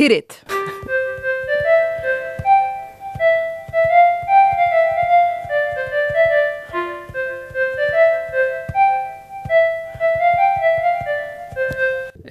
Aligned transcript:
Hit 0.00 0.12
it! 0.12 0.44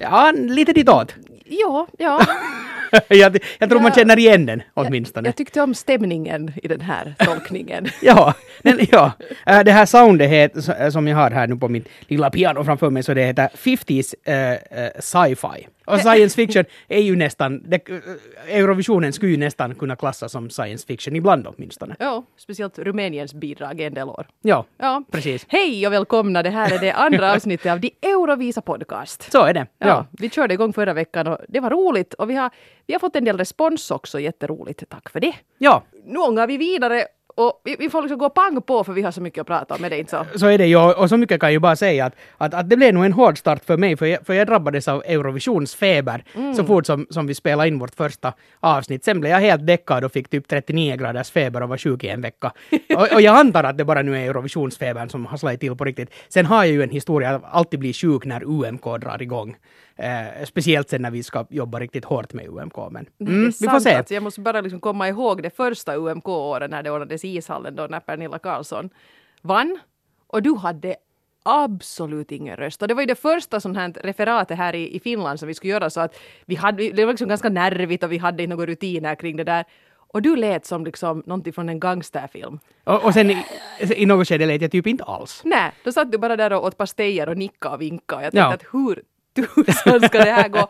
Ja, 0.00 0.32
lite 0.32 0.72
ditåt. 0.72 1.14
Ja, 1.44 1.86
ja. 1.98 2.20
jag, 3.08 3.38
jag 3.58 3.70
tror 3.70 3.80
man 3.80 3.90
Ja. 3.90 3.94
känner 3.94 4.18
igen 4.18 4.46
den 4.46 4.62
åtminstone. 4.74 5.28
Jag 5.28 5.36
tyckte 5.36 5.60
om 5.60 5.74
stämningen 5.74 6.52
i 6.62 6.68
den 6.68 6.80
här 6.80 7.14
tolkningen. 7.18 7.86
Ja, 8.02 8.34
den, 8.62 8.78
ja. 8.92 9.12
Äh, 9.46 9.60
det 9.60 9.72
här 9.72 9.86
soundet 9.86 10.30
heter, 10.30 10.90
som 10.90 11.08
jag 11.08 11.16
har 11.16 11.30
här 11.30 11.46
nu 11.46 11.56
på 11.56 11.68
mitt 11.68 11.88
lilla 12.08 12.30
piano 12.30 12.64
framför 12.64 12.90
mig, 12.90 13.02
så 13.02 13.14
det 13.14 13.24
heter 13.24 13.48
50s 13.54 14.14
äh, 14.24 14.52
äh, 14.84 14.90
sci-fi. 15.00 15.66
Och 15.92 16.00
science 16.00 16.36
fiction 16.36 16.64
är 16.88 17.00
ju 17.00 17.16
nästan, 17.16 17.62
det, 17.70 17.88
äh, 17.88 17.96
Eurovisionen 18.48 19.12
skulle 19.12 19.30
ju 19.32 19.36
nästan 19.36 19.74
kunna 19.74 19.96
klassas 19.96 20.32
som 20.32 20.50
science 20.50 20.86
fiction, 20.86 21.16
ibland 21.16 21.46
åtminstone. 21.46 21.96
ja, 21.98 22.24
speciellt 22.36 22.78
Rumäniens 22.78 23.34
bidrag 23.34 23.80
en 23.80 23.94
del 23.94 24.08
år. 24.08 24.26
Ja, 24.42 24.64
Ja. 24.78 25.02
precis. 25.10 25.46
Hej 25.48 25.86
och 25.86 25.92
välkomna, 25.92 26.42
det 26.42 26.50
här 26.50 26.72
är 26.74 26.78
det 26.78 26.92
andra 26.92 27.32
avsnittet 27.34 27.72
av 27.72 27.80
de 27.80 27.90
Eurovisa 28.02 28.60
podcast. 28.60 29.32
Så 29.32 29.44
är 29.44 29.54
det. 29.54 29.66
Ja, 29.78 29.86
Ja. 29.86 30.06
vi 30.10 30.30
körde 30.30 30.54
igång 30.54 30.72
förra 30.72 30.92
veckan 30.92 31.26
och 31.26 31.38
det 31.48 31.60
var 31.60 31.70
roligt 31.70 32.14
och 32.14 32.30
vi 32.30 32.34
har, 32.34 32.50
vi 32.86 32.92
har 32.94 33.00
fått 33.00 33.16
en 33.16 33.24
del 33.24 33.38
respons 33.38 33.90
också, 33.90 34.20
jätteroligt, 34.20 34.82
tack 34.88 35.08
för 35.10 35.20
det. 35.20 35.34
ja, 35.58 35.82
Nu 36.04 36.18
ångar 36.18 36.46
vi 36.46 36.56
vidare 36.56 37.04
och 37.40 37.60
vi, 37.64 37.76
vi 37.78 37.90
får 37.90 38.02
liksom 38.02 38.18
gå 38.18 38.30
pang 38.30 38.62
på 38.62 38.84
för 38.84 38.92
vi 38.92 39.02
har 39.02 39.10
så 39.10 39.20
mycket 39.20 39.40
att 39.40 39.46
prata 39.46 39.74
om, 39.74 39.84
är 39.84 39.90
det 39.90 39.98
inte 39.98 40.10
så? 40.10 40.38
så 40.38 40.46
är 40.46 40.58
det 40.58 40.66
ju. 40.66 40.76
Och 40.76 41.08
så 41.08 41.16
mycket 41.16 41.40
kan 41.40 41.46
jag 41.46 41.52
ju 41.52 41.58
bara 41.58 41.76
säga 41.76 42.04
att, 42.06 42.14
att, 42.38 42.54
att 42.54 42.70
det 42.70 42.76
blev 42.76 42.94
nog 42.94 43.04
en 43.04 43.12
hård 43.12 43.38
start 43.38 43.64
för 43.64 43.76
mig, 43.76 43.96
för 43.96 44.06
jag, 44.06 44.26
för 44.26 44.34
jag 44.34 44.46
drabbades 44.46 44.88
av 44.88 45.02
Eurovisionsfeber 45.06 46.24
så 46.56 46.64
fort 46.64 46.86
som, 46.86 47.06
som 47.10 47.26
vi 47.26 47.34
spelade 47.34 47.68
in 47.68 47.78
vårt 47.78 47.94
första 47.94 48.32
avsnitt. 48.60 49.04
Sen 49.04 49.20
blev 49.20 49.32
jag 49.32 49.40
helt 49.40 49.66
däckad 49.66 50.04
och 50.04 50.12
fick 50.12 50.28
typ 50.28 50.48
39 50.48 50.96
graders 50.96 51.30
feber 51.30 51.62
och 51.62 51.68
var 51.68 51.78
sjuk 51.78 52.04
i 52.04 52.08
en 52.08 52.20
vecka. 52.20 52.52
och, 52.96 53.12
och 53.12 53.20
jag 53.20 53.36
antar 53.36 53.64
att 53.64 53.78
det 53.78 53.84
bara 53.84 54.02
nu 54.02 54.16
är 54.16 54.24
Eurovisionsfebern 54.24 55.08
som 55.08 55.26
har 55.26 55.36
slagit 55.36 55.60
till 55.60 55.76
på 55.76 55.84
riktigt. 55.84 56.10
Sen 56.28 56.46
har 56.46 56.64
jag 56.64 56.72
ju 56.72 56.82
en 56.82 56.90
historia 56.90 57.30
att 57.30 57.42
alltid 57.50 57.80
bli 57.80 57.92
sjuk 57.92 58.24
när 58.24 58.44
UMK 58.44 58.84
drar 58.84 59.22
igång. 59.22 59.56
Eh, 60.00 60.44
speciellt 60.44 60.88
sen 60.88 61.02
när 61.02 61.10
vi 61.10 61.22
ska 61.22 61.46
jobba 61.50 61.80
riktigt 61.80 62.04
hårt 62.04 62.32
med 62.32 62.48
UMK. 62.48 62.76
Men 62.90 63.06
mm, 63.20 63.52
vi 63.60 63.68
får 63.68 63.80
se. 63.80 63.94
Alltså, 63.94 64.14
jag 64.14 64.22
måste 64.22 64.40
bara 64.40 64.60
liksom 64.60 64.80
komma 64.80 65.08
ihåg 65.08 65.42
det 65.42 65.56
första 65.56 65.96
UMK-året 65.96 66.70
när 66.70 66.82
det 66.82 66.90
ordnades 66.90 67.24
ishallen 67.36 67.76
då 67.76 67.86
när 67.86 68.00
Pernilla 68.00 68.38
Karlsson 68.38 68.90
vann. 69.42 69.78
Och 70.26 70.42
du 70.42 70.54
hade 70.54 70.96
absolut 71.42 72.32
ingen 72.32 72.56
röst. 72.56 72.82
Och 72.82 72.88
det 72.88 72.94
var 72.94 73.02
ju 73.02 73.06
det 73.06 73.14
första 73.14 73.60
sånt 73.60 73.76
här 73.76 73.92
referatet 74.04 74.58
här 74.58 74.74
i, 74.74 74.96
i 74.96 75.00
Finland 75.00 75.38
som 75.38 75.48
vi 75.48 75.54
skulle 75.54 75.72
göra 75.72 75.90
så 75.90 76.00
att 76.00 76.18
vi 76.46 76.54
hade, 76.54 76.90
det 76.90 77.04
var 77.04 77.12
liksom 77.12 77.28
ganska 77.28 77.48
nervigt 77.48 78.02
och 78.04 78.12
vi 78.12 78.18
hade 78.18 78.42
inte 78.42 78.56
några 78.56 78.66
rutiner 78.66 79.14
kring 79.14 79.36
det 79.36 79.44
där. 79.44 79.64
Och 80.12 80.22
du 80.22 80.36
lät 80.36 80.66
som 80.66 80.84
liksom 80.84 81.22
någonting 81.26 81.52
från 81.52 81.68
en 81.68 81.80
gangsterfilm. 81.80 82.58
Och, 82.84 83.04
och 83.04 83.14
sen 83.14 83.30
i, 83.30 83.44
i 83.96 84.06
något 84.06 84.28
skede 84.28 84.46
lät 84.46 84.62
jag 84.62 84.70
typ 84.70 84.86
inte 84.86 85.04
alls. 85.04 85.40
Nej, 85.44 85.72
då 85.84 85.92
satt 85.92 86.12
du 86.12 86.18
bara 86.18 86.36
där 86.36 86.52
och 86.52 86.64
åt 86.64 86.76
pastejer 86.76 87.28
och 87.28 87.36
nickade 87.36 87.74
och 87.74 87.80
vinkade. 87.80 88.22
Jag 88.22 88.32
tänkte 88.32 88.38
Ja. 88.38 88.54
att 88.54 88.64
hur 88.74 89.02
tusan 89.64 90.00
ska 90.00 90.18
det 90.18 90.30
här 90.32 90.48
gå? 90.48 90.62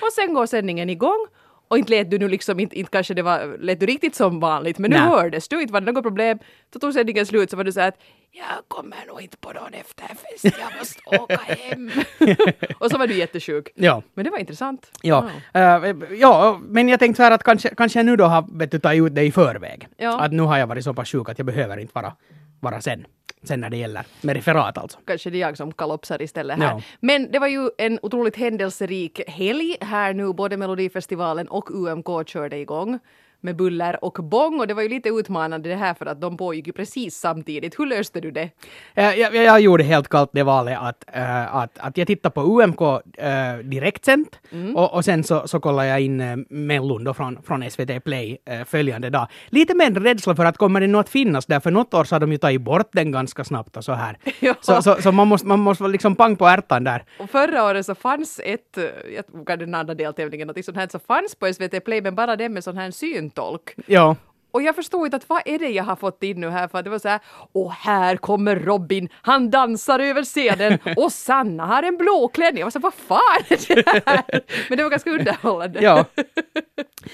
Och 0.00 0.12
sen 0.14 0.34
går 0.34 0.46
sändningen 0.46 0.90
igång. 0.90 1.26
Och 1.68 1.78
inte 1.78 1.90
lät 1.90 2.10
du 2.10 2.18
nu 2.18 2.28
liksom, 2.28 2.60
inte, 2.60 2.78
inte 2.78 2.90
kanske 2.90 3.14
det 3.14 3.22
var, 3.22 3.56
lät 3.58 3.80
du 3.80 3.86
riktigt 3.86 4.14
som 4.14 4.40
vanligt, 4.40 4.78
men 4.78 4.90
nu 4.90 4.96
Nej. 4.96 5.06
hördes 5.08 5.48
du, 5.48 5.60
inte 5.60 5.72
var 5.72 5.80
det 5.80 5.92
något 5.92 6.02
problem. 6.02 6.38
Så 6.72 6.78
tog 6.78 6.92
sändningen 6.92 7.26
slut 7.26 7.50
så 7.50 7.56
var 7.56 7.64
du 7.64 7.72
så 7.72 7.80
här 7.80 7.88
att 7.88 7.98
jag 8.32 8.44
kommer 8.68 8.96
nog 9.08 9.22
inte 9.22 9.36
på 9.36 9.52
någon 9.52 9.74
efterfest, 9.74 10.44
jag 10.60 10.78
måste 10.78 11.00
åka 11.22 11.36
hem. 11.36 11.90
och 12.78 12.90
så 12.90 12.98
var 12.98 13.06
du 13.06 13.14
jättesjuk. 13.14 13.68
Ja. 13.74 14.02
Men 14.14 14.24
det 14.24 14.30
var 14.30 14.38
intressant. 14.38 14.90
Ja, 15.02 15.30
Eh, 15.54 15.94
ja, 16.18 16.60
men 16.62 16.88
jag 16.88 16.98
tänkte 17.00 17.16
så 17.16 17.22
här 17.22 17.30
att 17.30 17.42
kanske, 17.42 17.74
kanske 17.74 17.98
jag 17.98 18.06
nu 18.06 18.16
då 18.16 18.24
har 18.24 18.58
vet 18.58 18.70
du, 18.70 18.78
tagit 18.78 19.02
ut 19.06 19.14
det 19.14 19.22
i 19.22 19.32
förväg. 19.32 19.88
Ja. 19.96 20.20
Att 20.20 20.32
nu 20.32 20.42
har 20.42 20.58
jag 20.58 20.66
varit 20.66 20.84
så 20.84 20.94
pass 20.94 21.08
sjuk 21.08 21.28
att 21.28 21.38
jag 21.38 21.46
behöver 21.46 21.76
inte 21.78 21.92
vara, 21.94 22.12
vara 22.60 22.80
sen. 22.80 23.06
Sen 23.42 23.60
när 23.60 23.70
det 23.70 23.76
gäller 23.76 24.06
med 24.20 24.36
referat 24.36 24.78
alltså. 24.78 24.98
Kanske 25.04 25.30
det 25.30 25.36
är 25.36 25.40
jag 25.40 25.56
som 25.56 25.72
kalopsar 25.72 26.22
istället 26.22 26.58
här. 26.58 26.64
Ja. 26.64 26.82
Men 27.00 27.30
det 27.32 27.38
var 27.38 27.46
ju 27.46 27.70
en 27.78 27.98
otroligt 28.02 28.36
händelserik 28.36 29.20
helg 29.28 29.76
här 29.80 30.14
nu. 30.14 30.32
Både 30.32 30.56
Melodifestivalen 30.56 31.48
och 31.48 31.70
UMK 31.70 32.28
körde 32.28 32.56
igång 32.56 32.98
med 33.46 33.56
buller 33.56 34.04
och 34.04 34.18
bång. 34.24 34.60
Och 34.60 34.66
det 34.66 34.74
var 34.74 34.82
ju 34.82 34.88
lite 34.88 35.08
utmanande 35.08 35.68
det 35.68 35.76
här 35.76 35.94
för 35.94 36.06
att 36.06 36.20
de 36.20 36.36
pågick 36.36 36.66
ju 36.66 36.72
precis 36.72 37.16
samtidigt. 37.16 37.78
Hur 37.78 37.86
löste 37.86 38.20
du 38.20 38.30
det? 38.30 38.50
Eh, 38.94 39.04
Jag, 39.04 39.34
jag, 39.34 39.44
jag 39.44 39.60
gjorde 39.60 39.84
helt 39.84 40.08
kallt 40.08 40.30
det 40.32 40.42
valet 40.42 40.78
att, 40.80 41.04
eh, 41.12 41.54
att, 41.56 41.78
att 41.78 41.96
jag 41.98 42.06
tittade 42.06 42.32
på 42.34 42.40
UMK 42.42 42.80
uh, 42.80 43.64
direktsänt 43.64 44.38
Mm. 44.52 44.76
och, 44.76 44.94
och 44.94 45.04
sen 45.04 45.24
så, 45.24 45.48
så 45.48 45.60
kollade 45.60 45.88
jag 45.88 46.00
in 46.00 46.20
uh, 46.20 46.36
Mellon 46.50 47.04
då 47.04 47.14
från, 47.14 47.42
från 47.42 47.70
SVT 47.70 48.04
Play 48.04 48.38
eh, 48.46 48.64
följande 48.64 49.10
dag. 49.10 49.26
Lite 49.48 49.74
med 49.74 50.02
rädsla 50.02 50.36
för 50.36 50.44
att 50.44 50.56
kommer 50.56 50.80
det 50.80 50.86
nog 50.86 51.00
att 51.00 51.08
finnas 51.08 51.46
där, 51.46 51.60
för 51.60 51.70
något 51.70 51.94
år 51.94 52.04
så 52.04 52.14
har 52.14 52.20
de 52.20 52.32
ju 52.32 52.38
tagit 52.38 52.60
bort 52.60 52.88
den 52.92 53.12
ganska 53.12 53.44
snabbt 53.44 53.76
och 53.76 53.84
så 53.84 53.92
här. 53.92 54.18
Ja. 54.40 54.54
Så, 54.60 54.82
så, 54.82 55.02
så 55.02 55.12
man 55.12 55.28
måste, 55.28 55.46
man 55.46 55.60
måste 55.60 55.82
vara 55.82 55.92
liksom 55.92 56.16
pang 56.16 56.36
på 56.36 56.46
ärtan 56.46 56.84
där. 56.84 57.04
Och 57.18 57.30
förra 57.30 57.64
året 57.64 57.86
så 57.86 57.94
fanns 57.94 58.40
ett, 58.44 58.78
eh, 58.78 58.84
jag 59.14 59.24
kanske 59.46 59.56
den 59.66 59.74
andra 59.74 59.94
deltävlingen, 59.94 60.48
något 60.48 60.64
sånt 60.64 60.76
här 60.76 60.88
så 60.90 60.98
fanns 60.98 61.34
på 61.34 61.52
SVT 61.52 61.84
Play 61.84 62.02
men 62.02 62.14
bara 62.14 62.36
det 62.36 62.48
med 62.48 62.64
sån 62.64 62.76
här 62.76 62.90
tolk. 63.36 63.74
Ja. 63.86 64.16
Och 64.56 64.62
jag 64.62 64.74
förstod 64.76 65.06
inte 65.06 65.16
att 65.16 65.28
vad 65.28 65.42
är 65.44 65.58
det 65.58 65.68
jag 65.68 65.84
har 65.84 65.96
fått 65.96 66.22
in 66.22 66.40
nu 66.40 66.48
här 66.50 66.68
för 66.68 66.78
att 66.78 66.84
det 66.84 66.90
var 66.90 66.98
så 66.98 67.08
här 67.08 67.20
och 67.52 67.72
här 67.72 68.16
kommer 68.16 68.56
Robin, 68.56 69.08
han 69.22 69.50
dansar 69.50 69.98
över 69.98 70.22
scenen 70.24 70.78
och 70.96 71.12
Sanna 71.12 71.66
har 71.66 71.82
en 71.82 71.96
blå 71.96 72.28
klänning. 72.28 72.58
Jag 72.58 72.66
var 72.66 72.70
så 72.70 72.78
här, 72.78 72.82
vad 72.82 72.94
fan 72.94 73.44
är 73.48 73.74
det 73.74 74.02
här? 74.06 74.22
Men 74.68 74.78
det 74.78 74.84
var 74.84 74.90
ganska 74.90 75.10
underhållande. 75.10 75.82
Ja. 75.82 76.04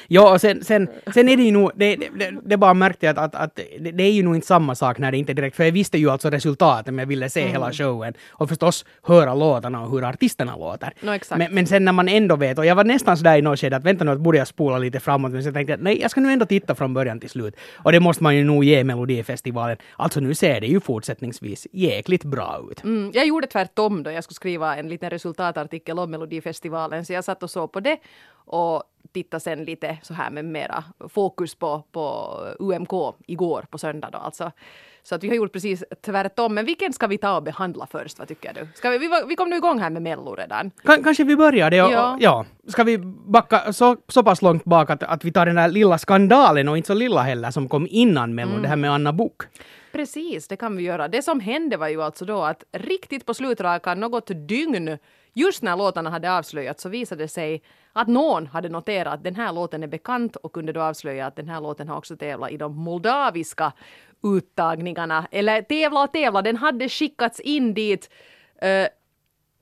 Ja, 0.08 0.32
och 0.32 0.40
sen, 0.40 0.64
sen, 0.64 0.88
sen 1.14 1.28
är 1.28 1.36
det 1.36 1.42
ju 1.42 1.50
nog, 1.52 1.70
det, 1.74 1.96
det, 1.96 2.34
det, 2.44 2.56
bara 2.56 2.74
märkte 2.74 3.06
jag 3.06 3.18
att, 3.18 3.34
att, 3.34 3.42
att 3.42 3.56
det, 3.56 3.90
det 3.90 4.04
är 4.04 4.10
ju 4.12 4.22
nog 4.22 4.34
inte 4.34 4.46
samma 4.46 4.74
sak 4.74 4.98
när 4.98 5.12
det 5.12 5.18
inte 5.18 5.32
direkt, 5.34 5.56
för 5.56 5.64
jag 5.64 5.72
visste 5.72 5.98
ju 5.98 6.10
alltså 6.10 6.30
resultatet, 6.30 6.86
men 6.86 6.98
jag 6.98 7.06
ville 7.06 7.30
se 7.30 7.40
Mm. 7.40 7.52
hela 7.52 7.72
showen 7.72 8.14
och 8.30 8.48
förstås 8.48 8.84
höra 9.02 9.34
låtarna 9.34 9.82
och 9.82 9.90
hur 9.90 10.04
artisterna 10.04 10.56
låter. 10.56 10.92
No, 11.00 11.10
exakt. 11.10 11.38
Men, 11.38 11.54
men 11.54 11.66
sen 11.66 11.84
när 11.84 11.92
man 11.92 12.08
ändå 12.08 12.36
vet, 12.36 12.58
och 12.58 12.66
jag 12.66 12.74
var 12.74 12.84
nästan 12.84 13.16
sådär 13.16 13.36
i 13.38 13.42
något 13.42 13.58
skede 13.60 13.76
att 13.76 13.84
vänta 13.84 14.04
nu 14.04 14.10
att 14.10 14.20
borde 14.20 14.38
jag 14.38 14.46
spola 14.48 14.78
lite 14.78 15.00
framåt, 15.00 15.32
men 15.32 15.42
sen 15.42 15.54
tänkte 15.54 15.72
jag 15.72 15.80
nej, 15.82 16.00
jag 16.00 16.10
ska 16.10 16.20
nu 16.20 16.32
ändå 16.32 16.46
titta 16.46 16.74
från 16.74 16.94
början 16.94 17.20
till 17.20 17.30
slut. 17.32 17.56
Och 17.74 17.92
det 17.92 18.00
måste 18.00 18.22
man 18.22 18.36
ju 18.36 18.44
nog 18.44 18.64
ge 18.64 18.84
Melodifestivalen. 18.84 19.76
Alltså 19.96 20.20
nu 20.20 20.34
ser 20.34 20.60
det 20.60 20.66
ju 20.66 20.80
fortsättningsvis 20.80 21.66
jäkligt 21.72 22.24
bra 22.24 22.66
ut. 22.70 22.84
Mm, 22.84 23.10
jag 23.14 23.26
gjorde 23.26 23.46
tvärtom 23.46 24.02
då 24.02 24.10
jag 24.10 24.24
skulle 24.24 24.34
skriva 24.34 24.76
en 24.76 24.88
liten 24.88 25.10
resultatartikel 25.10 25.98
om 25.98 26.10
Melodifestivalen 26.10 27.04
så 27.04 27.12
jag 27.12 27.24
satt 27.24 27.42
och 27.42 27.50
såg 27.50 27.72
på 27.72 27.80
det 27.80 27.98
och 28.44 28.82
tittade 29.12 29.40
sen 29.40 29.64
lite 29.64 29.98
så 30.02 30.14
här 30.14 30.30
med 30.30 30.44
mera 30.44 30.84
fokus 31.08 31.54
på, 31.54 31.84
på 31.92 32.36
UMK 32.58 33.14
igår 33.26 33.64
på 33.70 33.78
söndag 33.78 34.10
då 34.12 34.18
alltså. 34.18 34.52
Så 35.04 35.14
att 35.14 35.24
vi 35.24 35.28
har 35.28 35.34
gjort 35.34 35.52
precis 35.52 35.84
tvärtom. 36.04 36.54
Men 36.54 36.64
vilken 36.64 36.92
ska 36.92 37.06
vi 37.06 37.18
ta 37.18 37.36
och 37.36 37.42
behandla 37.42 37.86
först? 37.86 38.18
Vad 38.18 38.28
tycker 38.28 38.54
du? 38.54 38.68
Ska 38.74 38.90
vi, 38.90 38.98
vi, 38.98 39.08
vi 39.28 39.36
kom 39.36 39.50
nu 39.50 39.56
igång 39.56 39.78
här 39.78 39.90
med 39.90 40.02
Mello 40.02 40.34
redan. 40.34 40.70
Kan, 40.70 41.04
kanske 41.04 41.24
vi 41.24 41.36
börjar 41.36 41.70
det 41.70 41.82
och, 41.82 41.92
Ja. 41.92 42.16
ja. 42.20 42.44
ja. 42.64 42.70
Ska 42.72 42.84
vi 42.84 42.98
backa 43.26 43.72
så, 43.72 43.96
så 44.08 44.22
pass 44.22 44.42
långt 44.42 44.64
bak 44.64 44.90
att, 44.90 45.02
att 45.02 45.24
vi 45.24 45.32
tar 45.32 45.46
den 45.46 45.54
där 45.54 45.68
lilla 45.68 45.98
skandalen 45.98 46.68
och 46.68 46.76
inte 46.76 46.86
så 46.86 46.94
lilla 46.94 47.22
heller 47.22 47.50
som 47.50 47.68
kom 47.68 47.86
innan 47.90 48.34
Mello, 48.34 48.58
det 48.58 48.68
här 48.68 48.76
med 48.76 48.90
Anna 48.92 49.12
Bok. 49.12 49.42
Precis, 49.92 50.48
det 50.48 50.56
kan 50.56 50.76
vi 50.76 50.82
göra. 50.82 51.08
Det 51.08 51.22
som 51.22 51.40
hände 51.40 51.76
var 51.76 51.88
ju 51.88 52.02
alltså 52.02 52.24
då 52.24 52.42
att 52.42 52.64
riktigt 52.72 53.26
på 53.26 53.34
slutrakan, 53.34 54.00
något 54.00 54.30
dygn, 54.48 54.98
just 55.34 55.62
när 55.62 55.76
låtarna 55.76 56.10
hade 56.10 56.38
avslöjats 56.38 56.82
så 56.82 56.88
visade 56.88 57.24
det 57.24 57.28
sig 57.28 57.62
att 57.92 58.08
någon 58.08 58.46
hade 58.46 58.68
noterat 58.68 59.14
att 59.14 59.24
den 59.24 59.34
här 59.34 59.52
låten 59.52 59.82
är 59.82 59.86
bekant 59.86 60.36
och 60.36 60.52
kunde 60.52 60.72
då 60.72 60.80
avslöja 60.80 61.26
att 61.26 61.36
den 61.36 61.48
här 61.48 61.60
låten 61.60 61.88
har 61.88 61.96
också 61.96 62.16
tävlat 62.16 62.50
i 62.50 62.56
de 62.56 62.76
moldaviska 62.76 63.72
uttagningarna. 64.22 65.26
Eller 65.30 65.62
tävla 65.62 66.02
och 66.02 66.12
tävla, 66.12 66.42
den 66.42 66.56
hade 66.56 66.88
skickats 66.88 67.40
in 67.40 67.74
dit, 67.74 68.10
eh, 68.62 68.86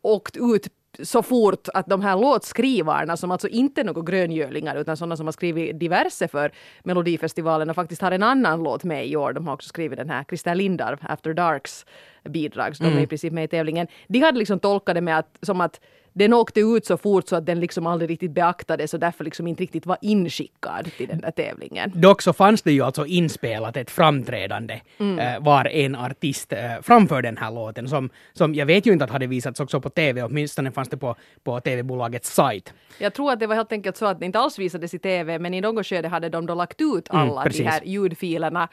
åkt 0.02 0.36
ut 0.36 0.68
så 1.02 1.22
fort 1.22 1.68
att 1.74 1.86
de 1.86 2.02
här 2.02 2.16
låtskrivarna 2.16 3.16
som 3.16 3.30
alltså 3.30 3.48
inte 3.48 3.80
är 3.80 3.84
några 3.84 4.02
gröngölingar 4.02 4.76
utan 4.76 4.96
sådana 4.96 5.16
som 5.16 5.26
har 5.26 5.32
skrivit 5.32 5.80
diverse 5.80 6.28
för 6.28 6.52
Melodifestivalen 6.84 7.70
och 7.70 7.76
faktiskt 7.76 8.02
har 8.02 8.12
en 8.12 8.22
annan 8.22 8.62
låt 8.62 8.84
med 8.84 9.06
i 9.06 9.16
år. 9.16 9.32
De 9.32 9.46
har 9.46 9.54
också 9.54 9.68
skrivit 9.68 9.98
den 9.98 10.10
här 10.10 10.24
Christer 10.24 10.54
Lindarw, 10.54 11.06
After 11.08 11.34
Darks 11.34 11.86
bidrag, 12.24 12.76
så 12.76 12.84
de 12.84 12.90
är 12.90 13.00
i 13.00 13.06
princip 13.06 13.32
med 13.32 13.44
i 13.44 13.48
tävlingen. 13.48 13.86
De 14.08 14.20
hade 14.20 14.38
liksom 14.38 14.60
tolkat 14.60 14.94
det 14.94 15.00
med 15.00 15.18
att, 15.18 15.38
som 15.42 15.60
att 15.60 15.80
den 16.12 16.32
åkte 16.32 16.60
ut 16.60 16.86
så 16.86 16.96
fort 16.96 17.28
så 17.28 17.36
att 17.36 17.46
den 17.46 17.60
liksom 17.60 17.86
aldrig 17.86 18.10
riktigt 18.10 18.30
beaktades 18.30 18.94
och 18.94 19.00
därför 19.00 19.24
liksom 19.24 19.46
inte 19.46 19.62
riktigt 19.62 19.86
var 19.86 19.98
inskickad 20.00 20.90
till 20.96 21.08
den 21.08 21.20
där 21.20 21.30
tävlingen. 21.30 21.92
Dock 21.94 22.22
så 22.22 22.32
fanns 22.32 22.62
det 22.62 22.72
ju 22.72 22.82
alltså 22.82 23.06
inspelat 23.06 23.76
ett 23.76 23.90
framträdande 23.90 24.80
eh, 24.98 25.40
var 25.40 25.64
en 25.64 25.96
artist 25.96 26.52
eh, 26.52 26.58
framför 26.82 27.22
den 27.22 27.36
här 27.36 27.50
låten 27.50 27.88
som, 27.88 28.10
som 28.32 28.54
jag 28.54 28.66
vet 28.66 28.86
ju 28.86 28.92
inte 28.92 29.04
att 29.04 29.10
hade 29.10 29.26
visats 29.26 29.60
också 29.60 29.80
på 29.80 29.90
TV, 29.90 30.22
åtminstone 30.22 30.72
fanns 30.72 30.88
det 30.88 30.96
på, 30.96 31.16
på 31.44 31.60
TV-bolagets 31.60 32.34
sajt. 32.34 32.74
Jag 32.98 33.14
tror 33.14 33.32
att 33.32 33.40
det 33.40 33.46
var 33.46 33.54
helt 33.56 33.72
enkelt 33.72 33.96
så 33.96 34.06
att 34.06 34.20
det 34.20 34.26
inte 34.26 34.38
alls 34.38 34.58
visades 34.58 34.94
i 34.94 34.98
TV 34.98 35.38
men 35.38 35.54
i 35.54 35.60
något 35.60 35.86
skede 35.86 36.08
hade 36.08 36.28
de 36.28 36.46
då 36.46 36.54
lagt 36.54 36.80
ut 36.80 37.06
alla 37.10 37.42
de 37.44 37.50
precis. 37.50 37.66
här 37.66 37.82
ljudfilerna 37.84 38.68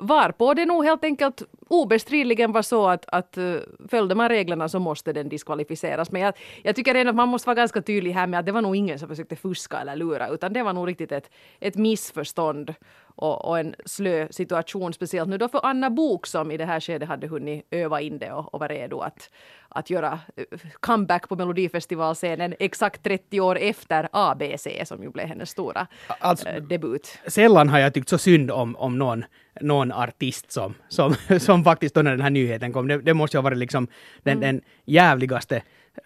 Varpå 0.00 0.54
det 0.54 0.66
nog 0.66 0.84
helt 0.84 1.04
enkelt 1.04 1.42
obestridligen 1.68 2.52
var 2.52 2.62
så 2.62 2.88
att, 2.88 3.04
att 3.08 3.38
eh, 3.38 3.54
följde 3.88 4.14
man 4.14 4.28
reglerna 4.28 4.68
så 4.68 4.78
måste 4.78 5.12
den 5.12 5.28
diskvalificeras. 5.28 6.12
Men 6.12 6.22
jag, 6.22 6.34
jag 6.62 6.76
tycker 6.76 6.94
ändå 6.94 7.10
att 7.10 7.16
man 7.16 7.28
måste 7.28 7.46
vara 7.46 7.54
ganska 7.54 7.82
tydlig 7.82 8.12
här 8.12 8.26
med 8.26 8.40
att 8.40 8.46
det 8.46 8.52
var 8.52 8.62
nog 8.62 8.76
ingen 8.76 8.98
som 8.98 9.08
försökte 9.08 9.36
fuska 9.36 9.78
eller 9.78 9.96
lura 9.96 10.28
utan 10.28 10.52
det 10.52 10.62
var 10.62 10.72
nog 10.72 10.88
riktigt 10.88 11.12
ett, 11.12 11.30
ett 11.60 11.76
missförstånd 11.76 12.74
och, 13.18 13.44
och 13.44 13.58
en 13.58 13.74
slö 13.84 14.28
situation 14.30 14.92
speciellt 14.92 15.30
nu 15.30 15.38
då 15.38 15.48
för 15.48 15.60
Anna 15.66 15.90
Bok 15.90 16.26
som 16.26 16.50
i 16.50 16.56
det 16.56 16.64
här 16.64 16.80
skedet 16.80 17.08
hade 17.08 17.26
hunnit 17.26 17.66
öva 17.70 18.00
in 18.00 18.18
det 18.18 18.32
och, 18.32 18.54
och 18.54 18.60
var 18.60 18.68
redo 18.68 19.00
att, 19.00 19.30
att 19.68 19.90
göra 19.90 20.20
eh, 20.36 20.44
comeback 20.80 21.28
på 21.28 21.36
Melodifestivalscenen 21.36 22.54
exakt 22.58 23.02
30 23.02 23.40
år 23.40 23.58
efter 23.58 24.08
ABC 24.12 24.66
som 24.84 25.02
ju 25.02 25.10
blev 25.10 25.26
hennes 25.26 25.50
stora 25.50 25.86
alltså, 26.20 26.48
äh, 26.48 26.62
debut. 26.62 27.18
Sällan 27.26 27.68
har 27.68 27.78
jag 27.78 27.94
tyckt 27.94 28.08
så 28.08 28.18
synd 28.18 28.50
om, 28.50 28.76
om 28.76 28.98
någon 28.98 29.24
någon 29.60 29.92
artist 29.92 30.52
som, 30.52 30.74
som, 30.88 31.14
som 31.40 31.64
faktiskt 31.64 31.94
då 31.94 32.02
när 32.02 32.10
den 32.10 32.20
här 32.20 32.30
nyheten 32.30 32.72
kom, 32.72 32.88
det, 32.88 32.98
det 32.98 33.14
måste 33.14 33.36
ju 33.36 33.38
ha 33.38 33.42
varit 33.42 33.58
liksom 33.58 33.88
den, 34.22 34.36
mm. 34.36 34.40
den 34.40 34.64
jävligaste 34.84 35.62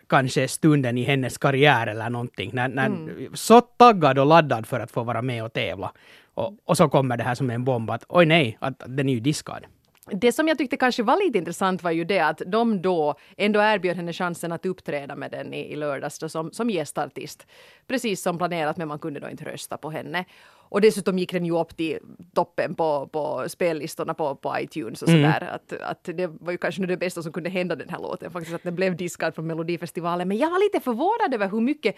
kanske 0.09 0.49
stunden 0.49 0.99
i 0.99 1.03
hennes 1.03 1.38
karriär 1.38 1.87
eller 1.87 2.11
någonting. 2.11 2.50
När, 2.53 2.69
när 2.69 2.87
mm. 2.87 3.37
Så 3.37 3.61
taggad 3.61 4.19
och 4.19 4.26
laddad 4.26 4.67
för 4.67 4.81
att 4.81 4.91
få 4.91 5.03
vara 5.03 5.23
med 5.23 5.44
och 5.44 5.53
tävla. 5.53 5.93
Och, 6.34 6.56
och 6.64 6.76
så 6.76 6.88
kommer 6.88 7.17
det 7.17 7.25
här 7.25 7.34
som 7.34 7.50
en 7.50 7.64
bomb 7.64 7.90
att 7.90 8.05
oj 8.08 8.26
nej, 8.26 8.58
att 8.61 8.82
den 8.87 9.08
är 9.08 9.12
ju 9.12 9.20
diskad. 9.20 9.67
Det 10.11 10.32
som 10.32 10.49
jag 10.49 10.58
tyckte 10.58 10.76
kanske 10.76 11.02
var 11.02 11.25
lite 11.25 11.38
intressant 11.38 11.82
var 11.82 11.90
ju 11.90 12.05
det 12.05 12.20
att 12.20 12.43
de 12.46 12.82
då 12.82 13.14
ändå 13.37 13.61
erbjöd 13.61 13.96
henne 13.96 14.12
chansen 14.12 14.52
att 14.52 14.67
uppträda 14.67 15.17
med 15.17 15.31
den 15.31 15.55
i, 15.55 15.73
i 15.73 15.76
lördags 15.76 16.19
då 16.19 16.29
som, 16.29 16.52
som 16.52 16.70
gästartist. 16.70 17.46
Precis 17.87 18.23
som 18.23 18.38
planerat 18.38 18.76
men 18.76 18.88
man 18.88 18.99
kunde 18.99 19.20
då 19.20 19.31
inte 19.31 19.44
rösta 19.44 19.76
på 19.76 19.90
henne. 19.90 20.25
Och 20.73 20.81
dessutom 20.81 21.19
gick 21.19 21.32
den 21.32 21.46
ju 21.46 21.58
upp 21.58 21.76
till 21.76 21.99
toppen 22.35 22.75
på, 22.75 23.08
på 23.12 23.44
spellistorna 23.49 24.14
på, 24.14 24.35
på 24.35 24.56
iTunes 24.58 25.02
och 25.02 25.08
mm. 25.08 25.23
sådär. 25.23 25.40
Mm. 25.40 25.55
Att, 25.55 25.73
att 25.73 26.05
det 26.17 26.26
var 26.26 26.52
ju 26.52 26.58
kanske 26.58 26.87
det 26.87 26.96
bästa 26.96 27.23
som 27.23 27.32
kunde 27.32 27.50
hända 27.50 27.76
den 27.76 27.88
här 27.88 27.99
låten 27.99 28.31
faktiskt, 28.31 28.55
att 28.55 28.62
den 28.62 28.75
blev 28.75 28.96
diskad 28.96 29.35
från 29.35 29.46
Melodifestivalen. 29.46 30.28
Men 30.28 30.37
jag 30.37 30.50
var 30.50 30.64
lite 30.64 30.81
förvånad 30.81 31.35
över 31.35 31.49
hur 31.49 31.61
mycket 31.61 31.96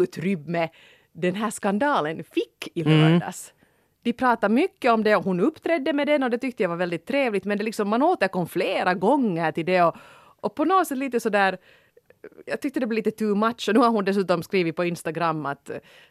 utrymme 0.00 0.68
den 1.12 1.34
här 1.34 1.50
skandalen 1.50 2.24
fick 2.24 2.68
i 2.74 2.82
mm. 2.82 3.00
lördags. 3.00 3.52
Mm. 3.52 3.61
De 4.02 4.12
pratade 4.12 4.54
mycket 4.54 4.92
om 4.92 5.04
det 5.04 5.16
och 5.16 5.24
hon 5.24 5.40
uppträdde 5.40 5.92
med 5.92 6.06
den 6.06 6.22
och 6.22 6.30
det 6.30 6.38
tyckte 6.38 6.62
jag 6.62 6.70
var 6.70 6.76
väldigt 6.76 7.06
trevligt 7.06 7.44
men 7.44 7.58
det 7.58 7.64
liksom, 7.64 7.88
man 7.88 8.02
återkom 8.02 8.48
flera 8.48 8.94
gånger 8.94 9.52
till 9.52 9.66
det 9.66 9.82
och, 9.82 9.96
och 10.40 10.54
på 10.54 10.64
något 10.64 10.86
sätt 10.86 10.98
lite 10.98 11.20
sådär 11.20 11.58
jag 12.46 12.60
tyckte 12.60 12.80
det 12.80 12.86
blev 12.86 12.96
lite 12.96 13.10
too 13.10 13.34
much 13.34 13.68
och 13.68 13.74
nu 13.74 13.80
har 13.80 13.88
hon 13.88 14.04
dessutom 14.04 14.42
skrivit 14.42 14.76
på 14.76 14.84
Instagram 14.84 15.46
att 15.46 15.70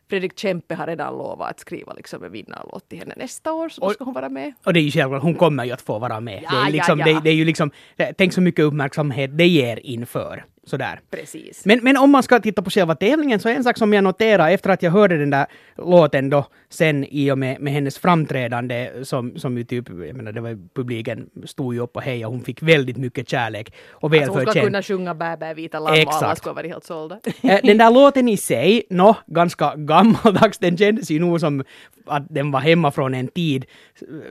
Fredrik 0.09 0.39
Kempe 0.39 0.75
har 0.75 0.87
redan 0.87 1.13
lovat 1.13 1.49
att 1.49 1.59
skriva 1.59 1.93
liksom 1.93 2.23
en 2.23 2.31
vinnarlåt 2.31 2.89
till 2.89 2.99
henne 2.99 3.13
nästa 3.17 3.53
år, 3.53 3.69
så 3.69 3.81
då 3.81 3.89
ska 3.89 4.03
hon 4.03 4.13
vara 4.13 4.29
med. 4.29 4.53
Och 4.65 4.73
det 4.73 4.79
är 4.79 4.81
ju 4.81 4.91
självklart, 4.91 5.23
hon 5.23 5.35
kommer 5.35 5.65
ju 5.65 5.71
att 5.71 5.81
få 5.81 5.99
vara 5.99 6.19
med. 6.19 6.43
Ja, 6.43 6.51
det, 6.51 6.67
är 6.67 6.71
liksom, 6.71 6.99
ja, 6.99 7.07
ja. 7.07 7.13
Det, 7.13 7.21
det, 7.23 7.29
är 7.29 7.33
ju 7.33 7.45
liksom, 7.45 7.71
tänk 8.17 8.33
så 8.33 8.41
mycket 8.41 8.65
uppmärksamhet 8.65 9.37
det 9.37 9.47
ger 9.47 9.85
inför. 9.85 10.45
Sådär. 10.63 10.99
Precis. 11.09 11.65
Men, 11.65 11.79
men 11.83 11.97
om 11.97 12.11
man 12.11 12.23
ska 12.23 12.39
titta 12.39 12.61
på 12.61 12.69
själva 12.69 12.95
tävlingen 12.95 13.39
så 13.39 13.49
en 13.49 13.63
sak 13.63 13.77
som 13.77 13.93
jag 13.93 14.03
noterade 14.03 14.51
efter 14.51 14.69
att 14.69 14.83
jag 14.83 14.91
hörde 14.91 15.17
den 15.17 15.29
där 15.29 15.45
låten 15.77 16.29
då 16.29 16.45
sen 16.69 17.05
i 17.09 17.31
och 17.31 17.37
med, 17.37 17.61
med 17.61 17.73
hennes 17.73 17.97
framträdande 17.99 18.91
som, 19.03 19.37
som 19.37 19.57
ju 19.57 19.63
typ, 19.63 19.89
jag 19.89 20.15
menar 20.15 20.31
det 20.31 20.41
var 20.41 20.57
publiken 20.75 21.29
stod 21.45 21.73
ju 21.73 21.79
upp 21.79 21.95
och 21.95 22.01
hejade, 22.01 22.31
hon 22.33 22.41
fick 22.41 22.61
väldigt 22.61 22.97
mycket 22.97 23.29
kärlek 23.29 23.73
och 23.89 24.13
välförtjänt. 24.13 24.37
Alltså 24.37 24.47
hon 24.47 24.53
ska 24.53 24.61
kunna 24.61 24.81
sjunga 24.81 25.15
Bä 25.15 25.37
bä 25.37 25.53
vita 25.53 25.79
lamm 25.79 26.07
och 26.07 26.13
alla 26.13 26.35
ska 26.35 26.53
vara 26.53 26.67
helt 26.67 26.83
sålda. 26.83 27.19
Eh, 27.43 27.59
den 27.63 27.77
där 27.77 27.91
låten 27.91 28.29
i 28.29 28.37
sig, 28.37 28.83
nå, 28.89 29.15
ganska 29.27 29.75
gammaldags, 29.75 30.57
den 30.57 30.77
kändes 30.77 31.11
ju 31.11 31.19
nog 31.19 31.39
som 31.39 31.63
att 32.05 32.23
den 32.29 32.51
var 32.51 32.59
hemma 32.59 32.91
från 32.91 33.13
en 33.13 33.27
tid 33.27 33.65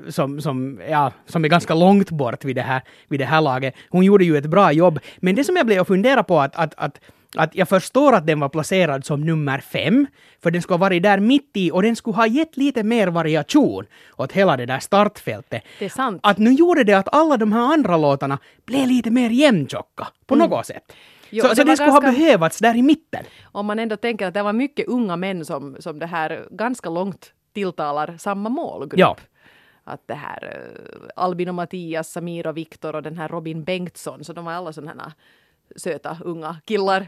som, 0.08 0.40
som, 0.40 0.80
ja, 0.88 1.12
som 1.26 1.44
är 1.44 1.48
ganska 1.48 1.74
långt 1.74 2.10
bort 2.10 2.44
vid 2.44 2.56
det, 2.56 2.62
här, 2.62 2.82
vid 3.08 3.20
det 3.20 3.24
här 3.24 3.40
laget. 3.40 3.74
Hon 3.90 4.04
gjorde 4.04 4.24
ju 4.24 4.36
ett 4.36 4.46
bra 4.46 4.72
jobb, 4.72 4.98
men 5.16 5.34
det 5.34 5.44
som 5.44 5.56
jag 5.56 5.66
blev 5.66 5.80
att 5.80 5.86
fundera 5.86 6.22
på 6.30 6.40
att, 6.40 6.56
att, 6.56 6.74
att 6.76 7.00
att 7.36 7.54
jag 7.54 7.68
förstår 7.68 8.12
att 8.12 8.26
den 8.26 8.40
var 8.40 8.48
placerad 8.48 9.04
som 9.04 9.20
nummer 9.20 9.58
fem, 9.58 10.06
för 10.42 10.50
den 10.50 10.62
skulle 10.62 10.74
ha 10.74 10.80
varit 10.80 11.02
där 11.02 11.20
mitt 11.20 11.50
i 11.54 11.70
och 11.70 11.82
den 11.82 11.96
skulle 11.96 12.16
ha 12.16 12.26
gett 12.26 12.56
lite 12.56 12.82
mer 12.82 13.08
variation 13.08 13.86
åt 14.16 14.32
hela 14.32 14.56
det 14.56 14.66
där 14.66 14.78
startfältet. 14.78 15.62
Det 15.78 15.84
är 15.84 15.88
sant. 15.88 16.20
Att 16.22 16.38
nu 16.38 16.52
gjorde 16.52 16.84
det 16.84 16.94
att 16.94 17.14
alla 17.14 17.36
de 17.36 17.52
här 17.52 17.72
andra 17.72 17.96
låtarna 17.96 18.38
blev 18.66 18.88
lite 18.88 19.10
mer 19.10 19.30
jämntjocka 19.30 20.08
på 20.26 20.34
mm. 20.34 20.50
något 20.50 20.66
sätt. 20.66 20.92
Jo, 21.30 21.42
så, 21.42 21.48
så 21.48 21.54
det, 21.54 21.76
skulle 21.76 21.90
ganska, 21.90 21.90
ha 21.90 22.00
behövats 22.00 22.58
där 22.58 22.76
i 22.76 22.82
mitten. 22.82 23.24
Om 23.52 23.66
man 23.66 23.78
ändå 23.78 23.96
tänker 23.96 24.26
att 24.26 24.34
det 24.34 24.42
var 24.42 24.52
mycket 24.52 24.88
unga 24.88 25.16
män 25.16 25.44
som, 25.44 25.76
som 25.80 25.98
det 25.98 26.06
här 26.06 26.46
ganska 26.50 26.90
långt 26.90 27.32
tilltalar 27.52 28.16
samma 28.18 28.48
målgrupp. 28.48 29.00
Ja. 29.00 29.16
Att 29.84 30.02
det 30.06 30.14
här 30.14 30.44
uh, 30.44 31.08
Albin 31.16 31.48
och 31.48 31.54
Mattias, 31.54 32.12
Samir 32.12 32.46
och 32.46 32.56
Viktor 32.56 32.94
och 32.94 33.02
den 33.02 33.16
här 33.16 33.28
Robin 33.28 33.64
Bengtsson, 33.64 34.24
så 34.24 34.32
de 34.32 34.44
var 34.44 34.52
alla 34.52 34.72
sådana 34.72 35.12
söta 35.76 36.18
unga 36.24 36.56
killar 36.64 37.06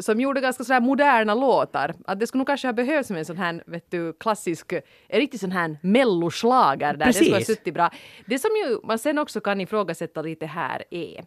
som 0.00 0.20
gjorde 0.20 0.40
ganska 0.40 0.64
sådär 0.64 0.80
moderna 0.80 1.34
låtar. 1.34 1.94
Att 2.04 2.20
det 2.20 2.26
skulle 2.26 2.38
nog 2.38 2.46
kanske 2.46 2.68
ha 2.68 2.72
behövts 2.72 3.10
med 3.10 3.18
en 3.18 3.24
sån 3.24 3.36
här 3.36 3.62
vet 3.66 3.90
du, 3.90 4.12
klassisk, 4.12 4.72
en 5.08 5.20
riktig 5.20 5.40
sån 5.40 5.52
här 5.52 5.78
melloslager 5.82 6.96
där 6.96 7.06
Precis. 7.06 7.20
det 7.20 7.24
skulle 7.24 7.36
ha 7.36 7.44
suttit 7.44 7.74
bra. 7.74 7.90
Det 8.26 8.38
som 8.38 8.50
ju 8.50 8.78
man 8.84 8.98
sen 8.98 9.18
också 9.18 9.40
kan 9.40 9.60
ifrågasätta 9.60 10.22
lite 10.22 10.46
här 10.46 10.84
är 10.90 11.24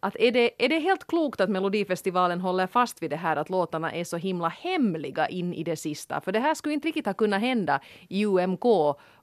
att 0.00 0.16
är 0.18 0.32
det, 0.32 0.64
är 0.64 0.68
det 0.68 0.78
helt 0.78 1.06
klokt 1.06 1.40
att 1.40 1.50
Melodifestivalen 1.50 2.40
håller 2.40 2.66
fast 2.66 3.02
vid 3.02 3.10
det 3.10 3.16
här 3.16 3.36
att 3.36 3.50
låtarna 3.50 3.92
är 3.92 4.04
så 4.04 4.16
himla 4.16 4.48
hemliga 4.48 5.28
in 5.28 5.54
i 5.54 5.64
det 5.64 5.76
sista? 5.76 6.20
För 6.20 6.32
det 6.32 6.38
här 6.38 6.54
skulle 6.54 6.74
inte 6.74 6.88
riktigt 6.88 7.06
ha 7.06 7.14
kunnat 7.14 7.40
hända 7.40 7.80
i 8.08 8.26
UMK 8.26 8.64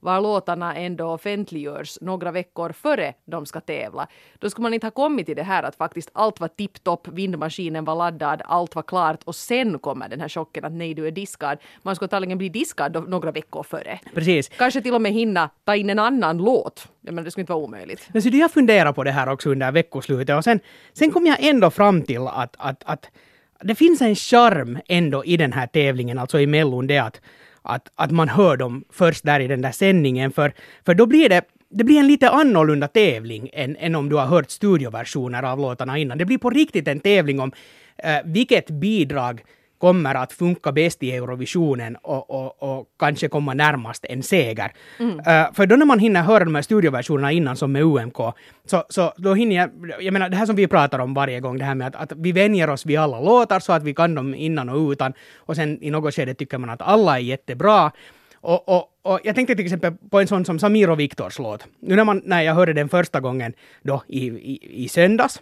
var 0.01 0.21
låtarna 0.21 0.75
ändå 0.75 1.05
offentliggörs 1.05 1.97
några 2.01 2.31
veckor 2.31 2.71
före 2.71 3.13
de 3.25 3.45
ska 3.45 3.59
tävla. 3.59 4.07
Då 4.39 4.49
skulle 4.49 4.63
man 4.63 4.73
inte 4.73 4.87
ha 4.87 4.91
kommit 4.91 5.25
till 5.25 5.35
det 5.35 5.43
här 5.43 5.63
att 5.63 5.75
faktiskt 5.75 6.09
allt 6.13 6.39
var 6.39 6.47
tipptopp, 6.47 7.07
vindmaskinen 7.07 7.85
var 7.85 7.95
laddad, 7.95 8.41
allt 8.45 8.75
var 8.75 8.83
klart 8.83 9.23
och 9.23 9.35
sen 9.35 9.79
kommer 9.79 10.09
den 10.09 10.21
här 10.21 10.29
chocken 10.29 10.65
att 10.65 10.71
nej, 10.71 10.93
du 10.93 11.07
är 11.07 11.11
diskad. 11.11 11.57
Man 11.83 11.95
skulle 11.95 12.05
antagligen 12.05 12.37
bli 12.37 12.49
diskad 12.49 13.09
några 13.09 13.31
veckor 13.31 13.63
före. 13.63 13.99
Precis. 14.13 14.49
Kanske 14.49 14.81
till 14.81 14.93
och 14.93 15.01
med 15.01 15.11
hinna 15.11 15.49
ta 15.63 15.75
in 15.75 15.89
en 15.89 15.99
annan 15.99 16.37
låt. 16.37 16.87
Men 17.01 17.23
det 17.23 17.31
skulle 17.31 17.41
inte 17.41 17.53
vara 17.53 17.63
omöjligt. 17.63 18.09
Men 18.13 18.21
så 18.21 18.29
jag 18.29 18.51
funderar 18.51 18.93
på 18.93 19.03
det 19.03 19.11
här 19.11 19.29
också 19.29 19.49
under 19.49 19.71
veckoslutet 19.71 20.37
och 20.37 20.43
sen, 20.43 20.59
sen 20.93 21.11
kom 21.11 21.25
jag 21.25 21.43
ändå 21.43 21.69
fram 21.69 22.01
till 22.01 22.27
att, 22.27 22.55
att, 22.57 22.83
att 22.85 23.09
det 23.63 23.75
finns 23.75 24.01
en 24.01 24.15
charm 24.15 24.79
ändå 24.87 25.25
i 25.25 25.37
den 25.37 25.53
här 25.53 25.67
tävlingen, 25.67 26.19
alltså 26.19 26.39
i 26.39 26.47
Mellon, 26.47 26.87
det 26.87 26.97
att 26.97 27.21
att, 27.61 27.91
att 27.95 28.11
man 28.11 28.29
hör 28.29 28.57
dem 28.57 28.83
först 28.89 29.25
där 29.25 29.39
i 29.39 29.47
den 29.47 29.61
där 29.61 29.71
sändningen, 29.71 30.31
för, 30.31 30.53
för 30.85 30.93
då 30.93 31.05
blir 31.05 31.29
det 31.29 31.41
det 31.73 31.83
blir 31.83 31.99
en 31.99 32.07
lite 32.07 32.29
annorlunda 32.29 32.87
tävling 32.87 33.49
än, 33.53 33.75
än 33.75 33.95
om 33.95 34.09
du 34.09 34.15
har 34.15 34.25
hört 34.25 34.49
studioversioner 34.49 35.43
av 35.43 35.59
låtarna 35.59 35.97
innan. 35.97 36.17
Det 36.17 36.25
blir 36.25 36.37
på 36.37 36.49
riktigt 36.49 36.87
en 36.87 36.99
tävling 36.99 37.39
om 37.39 37.51
eh, 37.97 38.17
vilket 38.25 38.69
bidrag 38.69 39.43
kommer 39.81 40.15
att 40.15 40.33
funka 40.33 40.71
bäst 40.71 41.03
i 41.03 41.11
Eurovisionen 41.11 41.95
och, 41.95 42.29
och, 42.29 42.63
och 42.63 42.87
kanske 42.99 43.27
komma 43.27 43.53
närmast 43.53 44.05
en 44.09 44.23
seger. 44.23 44.71
Mm. 44.99 45.19
Uh, 45.19 45.53
för 45.53 45.65
då 45.65 45.75
när 45.75 45.85
man 45.85 45.99
hinner 45.99 46.21
höra 46.21 46.43
de 46.45 46.55
här 46.55 46.61
studioversionerna 46.61 47.31
innan 47.31 47.57
som 47.57 47.71
med 47.71 47.81
UMK, 47.83 48.17
så, 48.65 48.83
så 48.89 49.13
då 49.17 49.33
hinner 49.33 49.55
jag, 49.55 49.69
jag 49.99 50.13
menar 50.13 50.29
det 50.29 50.37
här 50.37 50.45
som 50.45 50.55
vi 50.55 50.67
pratar 50.67 50.99
om 50.99 51.13
varje 51.13 51.39
gång, 51.39 51.57
det 51.57 51.65
här 51.65 51.75
med 51.75 51.87
att, 51.87 51.95
att 51.95 52.11
vi 52.17 52.31
vänjer 52.31 52.69
oss 52.69 52.85
vid 52.85 52.99
alla 52.99 53.19
låtar 53.19 53.59
så 53.59 53.73
att 53.73 53.83
vi 53.83 53.93
kan 53.93 54.15
dem 54.15 54.35
innan 54.35 54.69
och 54.69 54.91
utan 54.91 55.13
och 55.37 55.55
sen 55.55 55.83
i 55.83 55.89
något 55.89 56.13
skede 56.13 56.33
tycker 56.33 56.57
man 56.57 56.69
att 56.69 56.81
alla 56.81 57.17
är 57.17 57.23
jättebra. 57.23 57.91
Och, 58.41 58.69
och, 58.69 58.83
och 59.01 59.19
jag 59.23 59.35
tänkte 59.35 59.55
till 59.55 59.65
exempel 59.65 59.93
på 60.09 60.19
en 60.19 60.27
sån 60.27 60.45
som 60.45 60.59
Samir 60.59 60.89
och 60.89 60.99
Viktors 60.99 61.39
låt. 61.39 61.67
Nu 61.79 61.95
när, 61.95 62.03
man, 62.03 62.21
när 62.25 62.41
jag 62.41 62.53
hörde 62.53 62.73
den 62.73 62.89
första 62.89 63.19
gången 63.19 63.53
då 63.81 64.03
i, 64.07 64.27
i, 64.27 64.83
i 64.83 64.89
söndags, 64.89 65.41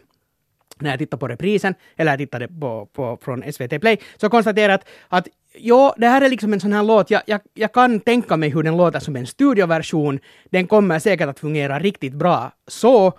när 0.81 0.89
jag 0.89 0.99
tittade 0.99 1.19
på 1.19 1.27
reprisen, 1.27 1.73
eller 1.95 2.11
jag 2.11 2.19
tittade 2.19 2.47
på, 2.47 2.85
på, 2.93 3.17
från 3.21 3.53
SVT 3.53 3.81
Play, 3.81 3.99
så 4.17 4.29
konstaterade 4.29 4.73
jag 4.73 4.79
att, 4.79 4.87
att 5.09 5.27
jo, 5.55 5.93
det 5.97 6.07
här 6.07 6.21
är 6.21 6.29
liksom 6.29 6.53
en 6.53 6.59
sån 6.59 6.73
här 6.73 6.83
låt, 6.83 7.11
jag, 7.11 7.21
jag, 7.25 7.41
jag 7.53 7.73
kan 7.73 7.99
tänka 7.99 8.37
mig 8.37 8.49
hur 8.49 8.63
den 8.63 8.77
låter 8.77 8.99
som 8.99 9.15
en 9.15 9.27
studioversion, 9.27 10.19
den 10.49 10.67
kommer 10.67 10.99
säkert 10.99 11.29
att 11.29 11.39
fungera 11.39 11.79
riktigt 11.79 12.13
bra. 12.13 12.51
Så, 12.67 13.13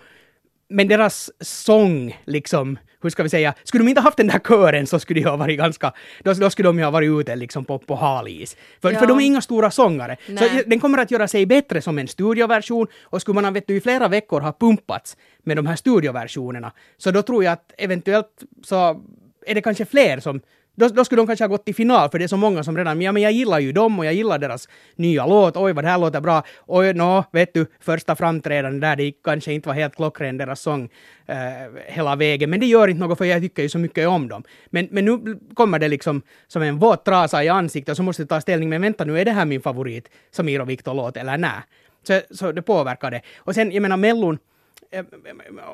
men 0.69 0.89
deras 0.89 1.31
sång 1.41 2.21
liksom 2.25 2.79
hur 3.03 3.11
ska 3.11 3.23
vi 3.23 3.29
säga, 3.29 3.55
skulle 3.65 3.85
de 3.85 3.89
inte 3.89 4.01
haft 4.01 4.17
den 4.17 4.27
där 4.27 4.39
kören 4.39 4.87
så 4.87 4.99
skulle 4.99 5.21
de 5.21 5.29
ha 5.29 5.37
varit 5.37 5.59
ganska, 5.59 5.93
då, 6.23 6.33
då 6.33 6.51
skulle 6.51 6.69
de 6.69 6.79
ju 6.79 6.85
ha 6.85 6.91
varit 6.91 7.21
ute 7.21 7.37
liksom 7.37 7.65
på, 7.65 7.79
på 7.79 7.95
halis. 7.95 8.57
För, 8.83 8.93
ja. 8.93 8.99
för 8.99 9.07
de 9.07 9.19
är 9.19 9.25
inga 9.25 9.41
stora 9.41 9.71
sångare. 9.71 10.17
Nej. 10.27 10.49
Så 10.49 10.69
den 10.69 10.81
kommer 10.81 10.99
att 10.99 11.11
göra 11.11 11.29
sig 11.29 11.47
bättre 11.47 11.83
som 11.83 11.99
en 11.99 12.09
studioversion 12.09 12.87
och 13.03 13.21
skulle 13.21 13.41
man 13.41 13.55
vet 13.55 13.67
du, 13.67 13.77
i 13.77 13.81
flera 13.81 14.09
veckor 14.09 14.41
ha 14.41 14.53
pumpats 14.53 15.17
med 15.43 15.57
de 15.57 15.67
här 15.67 15.77
studioversionerna 15.77 16.73
så 16.97 17.11
då 17.11 17.23
tror 17.23 17.45
jag 17.45 17.53
att 17.53 17.73
eventuellt 17.79 18.45
så 18.65 19.03
är 19.47 19.55
det 19.55 19.63
kanske 19.63 19.85
fler 19.85 20.21
som 20.21 20.41
då, 20.81 20.89
då, 20.89 21.05
skulle 21.05 21.21
de 21.21 21.27
kanske 21.27 21.45
ha 21.45 21.49
gått 21.49 21.65
till 21.65 21.75
final, 21.75 22.11
för 22.11 22.19
det 22.19 22.25
är 22.25 22.29
så 22.29 22.37
många 22.37 22.65
som 22.65 22.77
redan, 22.77 23.03
ja 23.03 23.13
men 23.13 23.23
jag 23.23 23.33
gillar 23.33 23.59
ju 23.59 23.73
dem 23.73 23.99
och 23.99 24.07
jag 24.07 24.15
gillar 24.15 24.39
deras 24.39 24.69
nya 24.97 25.27
låt, 25.27 25.57
oj 25.57 25.73
vad 25.73 25.85
det 25.85 25.89
här 25.89 25.99
låter 25.99 26.21
bra, 26.21 26.43
oj 26.67 26.95
nå, 26.95 27.25
vet 27.33 27.55
du, 27.55 27.67
första 27.81 28.17
framträdandet 28.17 28.81
där, 28.81 28.97
det 28.97 29.13
kanske 29.25 29.53
inte 29.53 29.69
var 29.69 29.75
helt 29.75 29.97
klockren 29.97 30.37
deras 30.37 30.61
sång 30.61 30.89
eh, 31.27 31.37
hela 31.87 32.17
vägen, 32.17 32.51
men 32.51 32.61
det 32.61 32.67
gör 32.67 32.89
inte 32.89 33.01
något 33.01 33.19
för 33.19 33.25
jag 33.25 33.43
tycker 33.43 33.63
ju 33.63 33.69
så 33.69 33.79
mycket 33.79 34.09
om 34.09 34.29
dem. 34.29 34.43
Men, 34.71 34.89
men 34.91 35.05
nu 35.05 35.39
kommer 35.55 35.79
det 35.79 35.89
liksom 35.89 36.23
som 36.49 36.63
en 36.63 36.79
våt 36.79 37.05
trasa 37.05 37.45
i 37.45 37.49
ansiktet 37.49 37.91
och 37.91 37.97
så 37.97 38.03
måste 38.03 38.23
du 38.23 38.27
ta 38.27 38.41
ställning, 38.41 38.69
men 38.69 38.83
vänta 38.83 39.05
nu, 39.05 39.21
är 39.21 39.25
det 39.25 39.33
här 39.33 39.45
min 39.45 39.61
favorit 39.61 40.09
Samir 40.31 40.61
och 40.61 40.71
Viktor-låt 40.71 41.17
eller 41.17 41.39
nej? 41.39 41.61
Så, 42.03 42.21
så 42.31 42.53
det 42.53 42.63
påverkar 42.63 43.11
det. 43.11 43.23
Och 43.39 43.55
sen, 43.55 43.73
jag 43.73 43.83
menar 43.83 43.97
Mellon, 43.97 44.39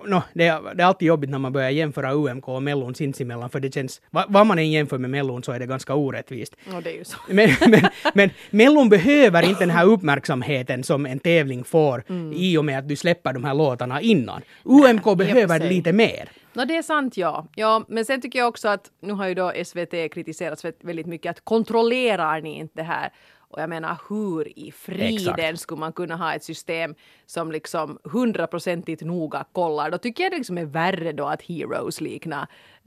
no, 0.04 0.22
det, 0.34 0.46
är, 0.46 0.74
det 0.74 0.82
är 0.82 0.86
alltid 0.86 1.08
jobbigt 1.08 1.30
när 1.30 1.38
man 1.38 1.52
börjar 1.52 1.70
jämföra 1.70 2.12
UMK 2.12 2.48
och 2.48 2.62
Mellon 2.62 2.94
sinsemellan, 2.94 3.50
för 3.50 3.60
det 3.60 3.74
känns, 3.74 4.00
vad, 4.10 4.46
man 4.46 4.58
än 4.58 4.70
jämför 4.70 4.98
med 4.98 5.10
Mellon 5.10 5.42
så 5.42 5.52
är 5.52 5.58
det 5.58 5.66
ganska 5.66 5.94
orättvist. 5.94 6.56
Och 6.74 6.82
det 6.82 6.90
är 6.90 6.98
ju 6.98 7.04
så. 7.04 7.18
Men, 7.28 7.50
men, 7.68 7.80
men 8.14 8.30
Mellon 8.50 8.88
behöver 8.88 9.42
inte 9.42 9.60
den 9.60 9.70
här 9.70 9.86
uppmärksamheten 9.86 10.84
som 10.84 11.06
en 11.06 11.18
tävling 11.18 11.64
får 11.64 12.04
i 12.34 12.56
och 12.56 12.64
med 12.64 12.78
att 12.78 12.88
du 12.88 12.96
släpper 12.96 13.32
de 13.32 13.44
här 13.44 13.54
låtarna 13.54 14.00
innan. 14.00 14.42
UMK 14.64 15.04
för 15.04 15.14
behöver 15.14 15.60
lite 15.60 15.92
mer. 15.92 16.28
No, 16.52 16.64
det 16.64 16.76
är 16.76 16.82
sant, 16.82 17.16
ja. 17.16 17.46
ja. 17.54 17.84
Men 17.88 18.04
sen 18.04 18.20
tycker 18.20 18.38
jag 18.38 18.48
också 18.48 18.68
att 18.68 18.90
nu 19.00 19.12
har 19.12 19.28
ju 19.28 19.34
då 19.34 19.52
SVT 19.64 20.12
kritiserats 20.12 20.64
vä- 20.64 20.72
väldigt 20.80 21.06
mycket 21.06 21.30
att 21.30 21.44
kontrollerar 21.44 22.40
ni 22.40 22.58
inte 22.58 22.74
det 22.76 22.82
här? 22.82 23.12
Och 23.48 23.62
jag 23.62 23.70
menar 23.70 23.96
hur 24.08 24.58
i 24.58 24.72
friden 24.72 25.34
Exakt. 25.34 25.60
skulle 25.60 25.78
man 25.80 25.92
kunna 25.92 26.16
ha 26.16 26.34
ett 26.34 26.44
system 26.44 26.94
som 27.26 27.52
liksom 27.52 27.98
hundraprocentigt 28.04 29.02
noga 29.02 29.44
kollar? 29.52 29.90
Då 29.90 29.98
tycker 29.98 30.22
jag 30.24 30.32
det 30.32 30.36
liksom 30.36 30.58
är 30.58 30.64
värre 30.64 31.12
då 31.12 31.26
att 31.26 31.42
Heroes 31.42 32.00
liknar 32.00 32.46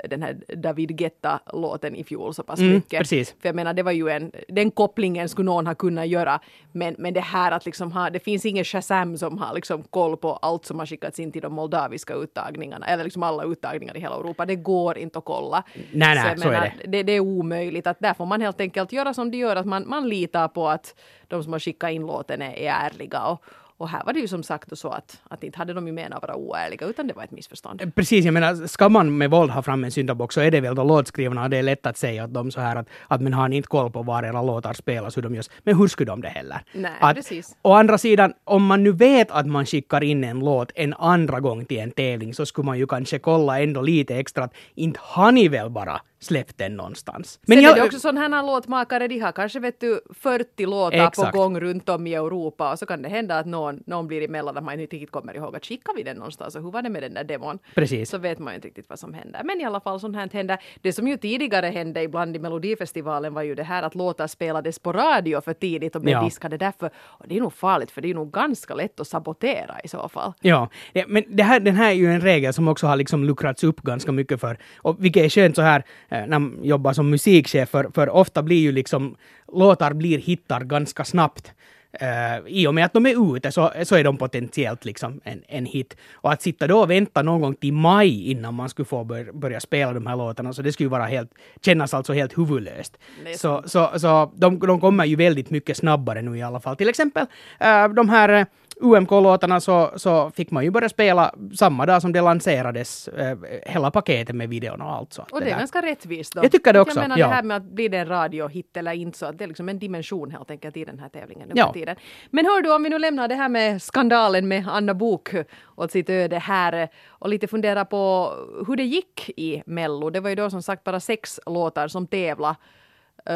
den 0.09 0.21
här 0.23 0.37
David 0.55 0.89
Guetta-låten 0.97 1.95
i 1.95 2.03
fjol 2.03 2.33
så 2.33 2.43
pass 2.43 2.59
Mm, 2.59 2.73
mycket. 2.73 2.99
precis. 2.99 3.35
För 3.41 3.49
jag 3.49 3.55
menar, 3.55 3.73
det 3.73 3.83
var 3.83 3.91
ju 3.91 4.09
en, 4.09 4.31
den 4.47 4.71
kopplingen 4.71 5.29
skulle 5.29 5.45
någon 5.45 5.67
ha 5.67 5.75
kunnat 5.75 6.07
göra. 6.07 6.39
Men, 6.71 6.95
men 6.97 7.13
det 7.13 7.19
här 7.21 7.51
att 7.51 7.65
liksom 7.65 7.91
ha, 7.91 8.09
det 8.09 8.19
finns 8.19 8.45
ingen 8.45 8.65
Shazam 8.65 9.17
som 9.17 9.37
har 9.37 9.53
liksom 9.55 9.83
koll 9.83 10.17
på 10.17 10.33
allt 10.33 10.65
som 10.65 10.79
har 10.79 10.85
skickats 10.85 11.19
in 11.19 11.31
till 11.31 11.41
de 11.41 11.53
moldaviska 11.53 12.13
uttagningarna, 12.13 12.85
eller 12.87 13.03
liksom 13.03 13.23
alla 13.23 13.43
uttagningar 13.43 13.97
i 13.97 13.99
hela 13.99 14.15
Europa. 14.15 14.45
Det 14.45 14.55
går 14.55 14.97
inte 14.97 15.19
att 15.19 15.25
kolla. 15.25 15.63
Nej, 15.75 16.15
nej, 16.15 16.27
jag 16.27 16.39
så 16.39 16.47
är 16.47 16.51
menar, 16.51 16.73
det. 16.85 17.03
Det 17.03 17.11
är 17.11 17.19
omöjligt. 17.19 17.87
Att 17.87 17.99
där 17.99 18.13
får 18.13 18.25
man 18.25 18.41
helt 18.41 18.61
enkelt 18.61 18.91
göra 18.91 19.13
som 19.13 19.31
de 19.31 19.37
gör, 19.37 19.55
att 19.55 19.65
man, 19.65 19.87
man 19.89 20.09
litar 20.09 20.47
på 20.47 20.67
att 20.69 20.95
de 21.27 21.43
som 21.43 21.51
har 21.53 21.59
skickat 21.59 21.91
in 21.91 22.01
låten 22.07 22.41
är, 22.41 22.53
är 22.53 22.71
ärliga. 22.71 23.23
Och, 23.23 23.43
och 23.79 23.89
här 23.89 24.03
var 24.05 24.13
det 24.13 24.19
ju 24.19 24.27
som 24.27 24.43
sagt 24.43 24.77
så 24.77 24.89
att, 24.89 25.21
att 25.29 25.43
inte 25.43 25.57
hade 25.57 25.73
de 25.73 25.87
ju 25.87 25.93
menat 25.93 26.23
att 26.23 26.29
vara 26.29 26.35
oärliga, 26.37 26.85
utan 26.85 27.07
det 27.07 27.13
var 27.13 27.23
ett 27.23 27.31
missförstånd. 27.31 27.91
Precis, 27.95 28.25
jag 28.25 28.33
menar, 28.33 28.67
ska 28.67 28.89
man 28.89 29.17
med 29.17 29.29
våld 29.29 29.51
ha 29.51 29.61
fram 29.61 29.83
en 29.83 29.91
syndabock 29.91 30.33
så 30.33 30.41
är 30.41 30.51
det 30.51 30.61
väl 30.61 30.75
då 30.75 30.83
låtskrivarna 30.83 31.43
och 31.43 31.49
det 31.49 31.57
är 31.57 31.63
lätt 31.63 31.85
att 31.85 31.97
säga 31.97 32.23
att 32.23 32.33
de 32.33 32.51
så 32.51 32.61
här 32.61 32.75
att, 32.75 32.87
att 33.07 33.21
men 33.21 33.33
har 33.33 33.47
ni 33.47 33.55
inte 33.55 33.67
koll 33.67 33.91
på 33.91 34.03
var 34.03 34.23
era 34.23 34.41
låtar 34.41 34.73
spelas, 34.73 35.17
hur 35.17 35.21
de 35.21 35.35
görs. 35.35 35.49
Men 35.63 35.77
hur 35.77 35.87
skulle 35.87 36.11
de 36.11 36.21
det 36.21 36.29
heller? 36.29 36.61
Nej, 36.73 36.91
att, 36.99 37.15
precis. 37.15 37.55
Å 37.61 37.73
andra 37.73 37.97
sidan, 37.97 38.33
om 38.43 38.65
man 38.65 38.83
nu 38.83 38.91
vet 38.91 39.31
att 39.31 39.47
man 39.47 39.65
skickar 39.65 40.03
in 40.03 40.23
en 40.23 40.39
låt 40.39 40.71
en 40.75 40.93
andra 40.93 41.39
gång 41.39 41.65
till 41.65 41.79
en 41.79 41.91
tävling 41.91 42.33
så 42.33 42.45
skulle 42.45 42.65
man 42.65 42.77
ju 42.77 42.87
kanske 42.87 43.19
kolla 43.19 43.59
ändå 43.59 43.81
lite 43.81 44.15
extra 44.15 44.43
att 44.43 44.53
inte 44.75 44.99
har 45.03 45.31
ni 45.31 45.47
väl 45.47 45.69
bara 45.69 46.01
släppt 46.19 46.57
den 46.57 46.75
någonstans. 46.77 47.39
Men 47.47 47.57
Sen 47.61 47.71
är 47.71 47.75
det 47.75 47.83
också 47.83 47.99
sådana 47.99 48.21
här 48.37 48.43
låtmakare, 48.43 49.07
de 49.07 49.19
har 49.19 49.31
kanske 49.31 49.59
vet 49.59 49.79
du 49.79 50.01
40 50.19 50.65
låtar 50.65 51.07
Exakt. 51.07 51.31
på 51.31 51.37
gång 51.37 51.59
runt 51.59 51.89
om 51.89 52.07
i 52.07 52.13
Europa 52.13 52.71
och 52.71 52.79
så 52.79 52.85
kan 52.85 53.01
det 53.01 53.09
hända 53.09 53.39
att 53.39 53.45
någon, 53.45 53.83
någon 53.85 54.07
blir 54.07 54.21
emellan 54.21 54.57
att 54.57 54.63
man 54.63 54.79
inte 54.79 54.95
riktigt 54.95 55.11
kommer 55.11 55.35
ihåg 55.35 55.55
att 55.55 55.65
skickar 55.65 55.93
vi 55.95 56.03
den 56.03 56.17
någonstans 56.17 56.55
och 56.55 56.63
hur 56.63 56.71
var 56.71 56.81
det 56.81 56.89
med 56.89 57.03
den 57.03 57.13
där 57.13 57.23
demon? 57.23 57.59
Precis. 57.75 58.09
Så 58.09 58.17
vet 58.17 58.39
man 58.39 58.53
ju 58.53 58.55
inte 58.55 58.67
riktigt 58.67 58.89
vad 58.89 58.99
som 58.99 59.13
händer. 59.13 59.41
Men 59.43 59.61
i 59.61 59.65
alla 59.65 59.79
fall 59.79 59.99
sånt 59.99 60.15
här 60.15 60.29
händer. 60.33 60.57
Det 60.81 60.93
som 60.93 61.07
ju 61.07 61.17
tidigare 61.17 61.65
hände 61.67 62.01
ibland 62.03 62.35
i 62.35 62.39
Melodifestivalen 62.39 63.33
var 63.33 63.41
ju 63.41 63.55
det 63.55 63.63
här 63.63 63.83
att 63.83 63.95
låtar 63.95 64.27
spelades 64.27 64.79
på 64.79 64.93
radio 64.93 65.41
för 65.41 65.53
tidigt 65.53 65.95
och 65.95 66.01
blev 66.01 66.13
Ja. 66.13 66.23
diskade 66.23 66.57
därför. 66.57 66.89
Och 66.97 67.27
det 67.27 67.37
är 67.37 67.41
nog 67.41 67.53
farligt 67.53 67.91
för 67.91 68.01
det 68.01 68.09
är 68.09 68.13
nog 68.13 68.31
ganska 68.31 68.75
lätt 68.75 68.99
att 68.99 69.07
sabotera 69.07 69.79
i 69.83 69.87
så 69.87 70.09
fall. 70.09 70.33
Ja, 70.41 70.69
men 71.07 71.23
det 71.27 71.43
här, 71.43 71.59
den 71.59 71.75
här 71.75 71.89
är 71.89 71.93
ju 71.95 72.07
en 72.13 72.21
regel 72.21 72.53
som 72.53 72.67
också 72.67 72.87
har 72.87 72.95
liksom 72.95 73.23
luckrats 73.23 73.63
upp 73.63 73.81
ganska 73.81 74.11
mycket 74.11 74.39
för, 74.41 74.57
och 74.77 75.03
vilket 75.05 75.23
är 75.25 75.29
skönt 75.29 75.55
så 75.55 75.61
här 75.61 75.83
när 76.09 76.39
man 76.39 76.59
jobbar 76.63 76.93
som 76.93 77.09
musikchef, 77.09 77.69
för, 77.69 77.89
för 77.93 78.09
ofta 78.09 78.43
blir 78.43 78.59
ju 78.59 78.71
liksom 78.71 79.15
låtar 79.53 79.93
blir 79.93 80.17
hittar 80.17 80.61
ganska 80.61 81.05
snabbt. 81.05 81.53
Uh, 82.01 82.47
I 82.47 82.67
och 82.67 82.75
med 82.75 82.85
att 82.85 82.93
de 82.93 83.05
är 83.05 83.35
ute 83.35 83.51
så, 83.51 83.71
så 83.83 83.95
är 83.95 84.03
de 84.03 84.17
potentiellt 84.17 84.85
liksom 84.85 85.21
en, 85.23 85.41
en 85.47 85.65
hit. 85.65 85.97
Och 86.13 86.31
att 86.31 86.41
sitta 86.41 86.67
då 86.67 86.79
och 86.79 86.89
vänta 86.89 87.21
någon 87.21 87.41
gång 87.41 87.55
till 87.55 87.73
maj 87.73 88.31
innan 88.31 88.53
man 88.53 88.69
skulle 88.69 88.85
få 88.85 89.03
bör, 89.03 89.31
börja 89.33 89.59
spela 89.59 89.93
de 89.93 90.07
här 90.07 90.15
låtarna, 90.15 90.53
så 90.53 90.61
det 90.61 90.71
skulle 90.71 90.89
vara 90.89 91.05
helt, 91.05 91.31
kännas 91.61 91.93
alltså 91.93 92.13
helt 92.13 92.37
huvudlöst. 92.37 92.97
Så, 93.37 93.63
så, 93.65 93.99
så 93.99 94.31
de, 94.35 94.59
de 94.59 94.79
kommer 94.79 95.05
ju 95.05 95.15
väldigt 95.15 95.49
mycket 95.49 95.77
snabbare 95.77 96.21
nu 96.21 96.37
i 96.37 96.41
alla 96.41 96.59
fall. 96.59 96.75
Till 96.75 96.89
exempel 96.89 97.25
eh, 97.59 97.87
de 97.87 98.09
här 98.09 98.29
eh, 98.29 98.45
UMK-låtarna 98.79 99.59
så, 99.59 99.91
så 99.95 100.31
fick 100.31 100.51
man 100.51 100.63
ju 100.63 100.71
börja 100.71 100.89
spela 100.89 101.35
samma 101.55 101.85
dag 101.85 102.01
som 102.01 102.11
det 102.11 102.21
lanserades, 102.21 103.07
eh, 103.07 103.37
hela 103.65 103.91
paketet 103.91 104.35
med 104.35 104.49
videon 104.49 104.81
och 104.81 104.91
allt. 104.91 105.13
Så 105.13 105.25
Och 105.31 105.39
det 105.41 105.51
är 105.51 105.57
ganska 105.59 105.81
rättvist 105.81 106.33
då. 106.33 106.43
Jag 106.43 106.51
tycker 106.51 106.73
det 106.73 106.79
också, 106.79 106.99
Jag 106.99 107.03
menar 107.03 107.17
ja. 107.17 107.27
det 107.27 107.33
här 107.33 107.43
med 107.43 107.57
att 107.57 107.63
blir 107.63 107.89
det 107.89 107.97
en 107.97 108.07
radiohit 108.07 108.77
eller 108.77 108.93
inte 108.93 109.17
så 109.17 109.25
att 109.25 109.37
det 109.37 109.43
är 109.43 109.47
liksom 109.47 109.69
en 109.69 109.79
dimension 109.79 110.31
helt 110.31 110.51
enkelt 110.51 110.77
i 110.77 110.85
den 110.85 110.99
här 110.99 111.09
tävlingen 111.09 111.51
Ja. 111.53 111.73
tiden. 111.73 111.95
Men 112.29 112.45
hör 112.45 112.61
du 112.61 112.73
om 112.73 112.83
vi 112.83 112.89
nu 112.89 112.99
lämnar 112.99 113.27
det 113.27 113.35
här 113.35 113.49
med 113.49 113.81
skandalen 113.81 114.47
med 114.47 114.67
Anna 114.67 114.93
Bok 114.93 115.33
åt 115.75 115.91
sitt 115.91 116.09
öde 116.09 116.37
här 116.39 116.73
eh, 116.73 116.89
och 117.07 117.29
lite 117.29 117.47
fundera 117.47 117.85
på 117.85 118.33
hur 118.67 118.75
det 118.75 118.83
gick 118.83 119.29
i 119.37 119.63
Mello. 119.65 120.09
Det 120.09 120.19
var 120.19 120.29
ju 120.29 120.35
då 120.35 120.49
som 120.49 120.61
sagt 120.61 120.83
bara 120.83 120.99
sex 120.99 121.39
låtar 121.45 121.87
som 121.87 122.07
tävla 122.07 122.55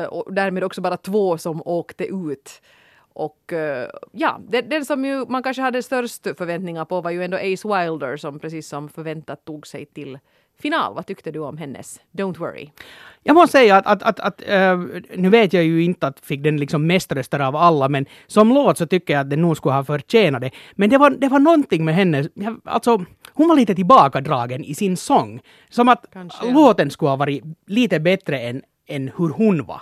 och 0.10 0.34
därmed 0.34 0.64
också 0.64 0.82
bara 0.82 0.98
två 0.98 1.38
som 1.38 1.62
åkte 1.66 2.06
ut. 2.06 2.62
Och 3.14 3.54
eh, 3.54 3.90
ja, 4.12 4.40
den, 4.48 4.70
den 4.70 4.86
som 4.86 5.06
ju 5.06 5.26
man 5.26 5.44
kanske 5.44 5.62
hade 5.62 5.84
störst 5.84 6.24
förväntningar 6.38 6.86
på 6.86 7.02
var 7.02 7.12
ju 7.12 7.24
ändå 7.24 7.38
Ace 7.38 7.68
Wilder 7.68 8.18
som 8.18 8.40
precis 8.40 8.68
som 8.68 8.90
förväntat 8.90 9.46
tog 9.46 9.68
sig 9.68 9.86
till 9.86 10.20
final. 10.62 10.94
Vad 10.96 11.06
tyckte 11.06 11.32
du 11.32 11.40
om 11.40 11.58
hennes 11.58 12.02
Don't 12.12 12.38
Worry? 12.38 12.70
Jag 13.24 13.34
måste 13.34 13.52
säga 13.52 13.78
att, 13.78 13.88
att, 13.88 14.04
att, 14.04 14.20
att 14.20 14.42
eh, 14.48 14.80
nu 15.16 15.30
vet 15.30 15.54
jag 15.54 15.64
ju 15.64 15.84
inte 15.84 16.08
att 16.08 16.20
fick 16.20 16.44
den 16.44 16.58
liksom 16.58 16.88
mest 16.88 17.12
röster 17.12 17.40
av 17.40 17.56
alla, 17.56 17.90
men 17.90 18.06
som 18.28 18.50
låt 18.50 18.78
så 18.78 18.86
tycker 18.86 19.14
jag 19.14 19.22
att 19.22 19.30
den 19.30 19.42
nog 19.42 19.58
skulle 19.58 19.76
ha 19.76 19.84
förtjänat 19.84 20.42
det. 20.42 20.52
Men 20.76 20.90
det 20.90 20.98
var, 20.98 21.10
det 21.10 21.28
var 21.28 21.40
någonting 21.40 21.86
med 21.86 21.96
henne, 21.96 22.30
alltså 22.64 23.06
hon 23.34 23.48
var 23.48 23.56
lite 23.56 23.76
tillbakadragen 23.76 24.64
i 24.64 24.76
sin 24.76 24.98
sång. 24.98 25.42
Som 25.70 25.90
att 25.90 26.06
Kanske, 26.14 26.48
ja. 26.48 26.54
låten 26.54 26.90
skulle 26.92 27.10
ha 27.10 27.16
varit 27.16 27.44
lite 27.68 28.00
bättre 28.00 28.40
än, 28.40 28.62
än 28.88 29.12
hur 29.18 29.30
hon 29.30 29.66
var. 29.66 29.82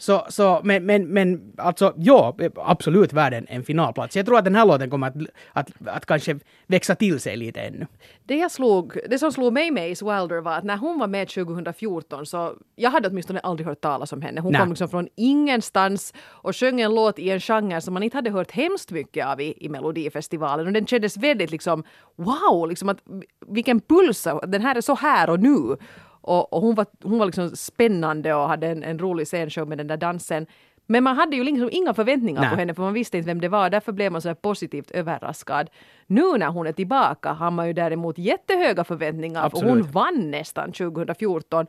Så, 0.00 0.26
så 0.28 0.60
men, 0.64 0.86
men, 0.86 1.08
men 1.08 1.52
alltså, 1.56 1.94
ja, 1.96 2.36
absolut 2.56 3.12
värd 3.12 3.34
en, 3.34 3.46
en 3.48 3.64
finalplats. 3.64 4.16
Jag 4.16 4.26
tror 4.26 4.38
att 4.38 4.44
den 4.44 4.54
här 4.54 4.66
låten 4.66 4.90
kommer 4.90 5.06
att, 5.06 5.14
att, 5.52 5.70
att 5.86 6.06
kanske 6.06 6.38
växa 6.66 6.94
till 6.94 7.20
sig 7.20 7.36
lite 7.36 7.60
ännu. 7.60 7.86
Det, 8.24 8.36
jag 8.36 8.50
slog, 8.50 8.98
det 9.10 9.18
som 9.18 9.32
slog 9.32 9.52
mig 9.52 9.70
med 9.70 9.92
Ace 9.92 10.04
Wilder 10.04 10.40
var 10.40 10.52
att 10.52 10.64
när 10.64 10.76
hon 10.76 10.98
var 10.98 11.06
med 11.06 11.28
2014 11.28 12.26
så 12.26 12.54
jag 12.76 12.90
hade 12.90 13.08
åtminstone 13.08 13.40
aldrig 13.40 13.66
hört 13.66 13.80
talas 13.80 14.12
om 14.12 14.22
henne. 14.22 14.40
Hon 14.40 14.52
Nej. 14.52 14.60
kom 14.60 14.68
liksom 14.68 14.88
från 14.88 15.08
ingenstans 15.16 16.14
och 16.20 16.56
sjöng 16.56 16.80
en 16.80 16.94
låt 16.94 17.18
i 17.18 17.30
en 17.30 17.40
genre 17.40 17.80
som 17.80 17.94
man 17.94 18.02
inte 18.02 18.16
hade 18.16 18.30
hört 18.30 18.50
hemskt 18.50 18.90
mycket 18.90 19.26
av 19.26 19.40
i, 19.40 19.54
i 19.64 19.68
Melodifestivalen. 19.68 20.66
Och 20.66 20.72
den 20.72 20.86
kändes 20.86 21.16
väldigt 21.16 21.50
liksom 21.50 21.84
wow, 22.16 22.68
liksom 22.68 22.88
att 22.88 22.98
vilken 23.46 23.80
puls, 23.80 24.26
den 24.46 24.62
här 24.62 24.76
är 24.76 24.80
så 24.80 24.94
här 24.94 25.30
och 25.30 25.40
nu. 25.40 25.76
Och, 26.20 26.52
och 26.52 26.62
hon 26.62 26.74
var, 26.74 26.86
hon 27.02 27.18
var 27.18 27.26
liksom 27.26 27.50
spännande 27.50 28.34
och 28.34 28.48
hade 28.48 28.66
en, 28.66 28.82
en 28.82 28.98
rolig 28.98 29.26
scenshow 29.26 29.68
med 29.68 29.78
den 29.78 29.86
där 29.86 29.96
dansen. 29.96 30.46
Men 30.86 31.04
man 31.04 31.16
hade 31.16 31.36
ju 31.36 31.44
liksom 31.44 31.68
inga 31.72 31.94
förväntningar 31.94 32.40
Nej. 32.40 32.50
på 32.50 32.56
henne 32.56 32.74
för 32.74 32.82
man 32.82 32.92
visste 32.92 33.16
inte 33.16 33.26
vem 33.26 33.40
det 33.40 33.48
var. 33.48 33.70
Därför 33.70 33.92
blev 33.92 34.12
man 34.12 34.22
så 34.22 34.34
positivt 34.34 34.90
överraskad. 34.90 35.70
Nu 36.06 36.38
när 36.38 36.48
hon 36.48 36.66
är 36.66 36.72
tillbaka 36.72 37.32
har 37.32 37.50
man 37.50 37.66
ju 37.66 37.72
däremot 37.72 38.18
jättehöga 38.18 38.84
förväntningar. 38.84 39.48
För 39.48 39.62
hon 39.62 39.82
vann 39.82 40.30
nästan 40.30 40.72
2014. 40.72 41.66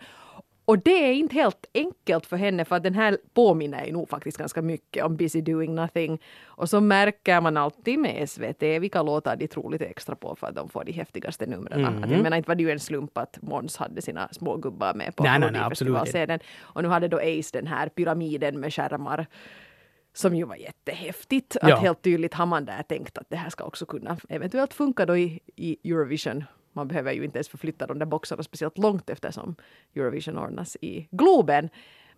Och 0.71 0.79
det 0.79 1.09
är 1.09 1.13
inte 1.13 1.35
helt 1.35 1.65
enkelt 1.73 2.25
för 2.25 2.37
henne 2.37 2.65
för 2.65 2.75
att 2.75 2.83
den 2.83 2.93
här 2.93 3.17
påminner 3.33 3.85
ju 3.85 3.91
nog 3.91 4.09
faktiskt 4.09 4.37
ganska 4.37 4.61
mycket 4.61 5.03
om 5.03 5.17
Busy 5.17 5.41
Doing 5.41 5.75
Nothing. 5.75 6.21
Och 6.43 6.69
så 6.69 6.81
märker 6.81 7.41
man 7.41 7.57
alltid 7.57 7.99
med 7.99 8.29
SVT 8.29 8.61
vilka 8.61 9.01
låtar 9.01 9.35
de 9.35 9.47
tror 9.47 9.71
lite 9.71 9.85
extra 9.85 10.15
på 10.15 10.35
för 10.35 10.47
att 10.47 10.55
de 10.55 10.69
får 10.69 10.83
de 10.83 10.91
häftigaste 10.91 11.45
numren. 11.45 11.81
Mhm. 11.81 12.03
Att 12.03 12.11
jag 12.11 12.21
menar 12.21 12.37
inte 12.37 12.47
var 12.47 12.55
det 12.55 12.63
ju 12.63 12.71
en 12.71 12.79
slump 12.79 13.17
att 13.17 13.41
Måns 13.41 13.77
hade 13.77 14.01
sina 14.01 14.29
små 14.31 14.57
gubbar 14.57 14.93
med 14.93 15.15
på 15.15 15.23
Melodifestivalscenen. 15.23 16.39
Och 16.59 16.83
nu 16.83 16.89
hade 16.89 17.07
då 17.07 17.17
Ace 17.17 17.49
den 17.53 17.67
här 17.67 17.89
pyramiden 17.89 18.59
med 18.59 18.73
skärmar 18.73 19.25
som 20.13 20.35
ju 20.35 20.45
var 20.45 20.55
jättehäftigt. 20.55 21.57
Att 21.61 21.69
Ja. 21.69 21.75
helt 21.75 22.01
tydligt 22.01 22.33
har 22.33 22.45
man 22.45 22.65
där 22.65 22.83
tänkt 22.83 23.17
att 23.17 23.29
det 23.29 23.37
här 23.37 23.49
ska 23.49 23.63
också 23.63 23.85
kunna 23.85 24.17
eventuellt 24.29 24.73
funka 24.73 25.05
då 25.05 25.17
i, 25.17 25.39
i 25.55 25.91
Eurovision. 25.91 26.43
Man 26.73 26.87
behöver 26.87 27.11
ju 27.11 27.23
inte 27.23 27.37
ens 27.37 27.49
förflytta 27.49 27.87
de 27.87 27.99
där 27.99 28.05
boxarna 28.05 28.43
speciellt 28.43 28.77
långt 28.77 29.09
eftersom 29.09 29.55
Eurovision 29.95 30.37
ordnas 30.37 30.77
i 30.81 31.07
Globen. 31.11 31.69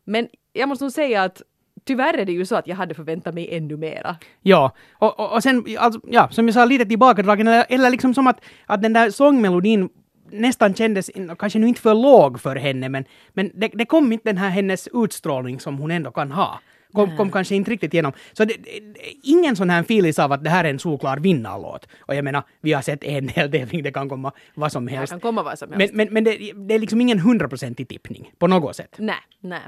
Men 0.03 0.27
jag 0.53 0.69
måste 0.69 0.85
nog 0.85 0.91
säga 0.91 1.23
att 1.23 1.41
tyvärr 1.83 2.17
är 2.17 2.25
det 2.25 2.31
ju 2.31 2.45
så 2.45 2.55
att 2.55 2.67
jag 2.67 2.75
hade 2.75 2.93
förväntat 2.93 3.35
mig 3.35 3.55
ännu 3.55 3.77
mera. 3.77 4.15
Ja, 4.41 4.71
och, 4.91 5.19
och, 5.19 5.33
och 5.33 5.43
sen, 5.43 5.65
alltså, 5.77 6.01
ja, 6.07 6.29
som 6.31 6.47
jag 6.47 6.53
sa, 6.53 6.65
lite 6.65 6.85
tillbakadragen, 6.85 7.47
eller, 7.47 7.65
eller 7.69 7.89
liksom 7.89 8.13
som 8.13 8.27
att, 8.27 8.41
att 8.65 8.81
den 8.81 8.93
där 8.93 9.09
sångmelodin 9.09 9.89
nästan 10.31 10.73
kändes, 10.73 11.11
kanske 11.39 11.59
nu 11.59 11.67
inte 11.67 11.81
för 11.81 11.93
låg 11.93 12.39
för 12.39 12.55
henne, 12.55 12.89
men, 12.89 13.05
men 13.33 13.51
det, 13.53 13.67
det 13.73 13.85
kom 13.85 14.11
inte 14.11 14.29
den 14.29 14.37
här 14.37 14.49
hennes 14.49 14.89
utstrålning 14.93 15.59
som 15.59 15.77
hon 15.77 15.91
ändå 15.91 16.11
kan 16.11 16.31
ha. 16.31 16.59
Kom, 16.93 17.17
kom 17.17 17.31
kanske 17.31 17.55
inte 17.55 17.71
riktigt 17.71 17.93
igenom. 17.93 18.11
Så 18.33 18.45
det, 18.45 18.53
det, 18.63 18.79
det- 18.79 18.99
ingen 19.23 19.55
sån 19.55 19.69
här 19.69 19.81
feeling 19.81 20.13
av 20.19 20.31
att 20.31 20.43
det 20.43 20.49
här 20.49 20.63
är 20.63 20.69
en 20.69 20.79
solklar 20.79 21.17
vinnarlåt. 21.17 21.87
Och 21.99 22.15
jag 22.15 22.23
menar, 22.23 22.43
vi 22.61 22.73
har 22.73 22.81
sett 22.81 23.03
en 23.03 23.27
hel 23.27 23.51
tävling, 23.51 23.83
det 23.83 23.91
kan 23.91 24.09
komma 24.09 24.31
vad 24.55 24.71
som 24.71 24.85
Det 24.85 24.91
helst. 24.91 25.11
kan 25.13 25.19
komma 25.19 25.43
vad 25.43 25.59
som 25.59 25.71
helst. 25.73 25.93
Men, 25.93 26.05
men, 26.05 26.13
men 26.13 26.23
det, 26.23 26.51
det 26.67 26.75
är 26.75 26.79
liksom 26.79 27.01
ingen 27.01 27.19
hundraprocentig 27.19 27.87
tippning 27.87 28.31
på 28.37 28.47
något 28.47 28.75
sätt. 28.75 28.95
Nej, 28.97 29.15
nej. 29.41 29.59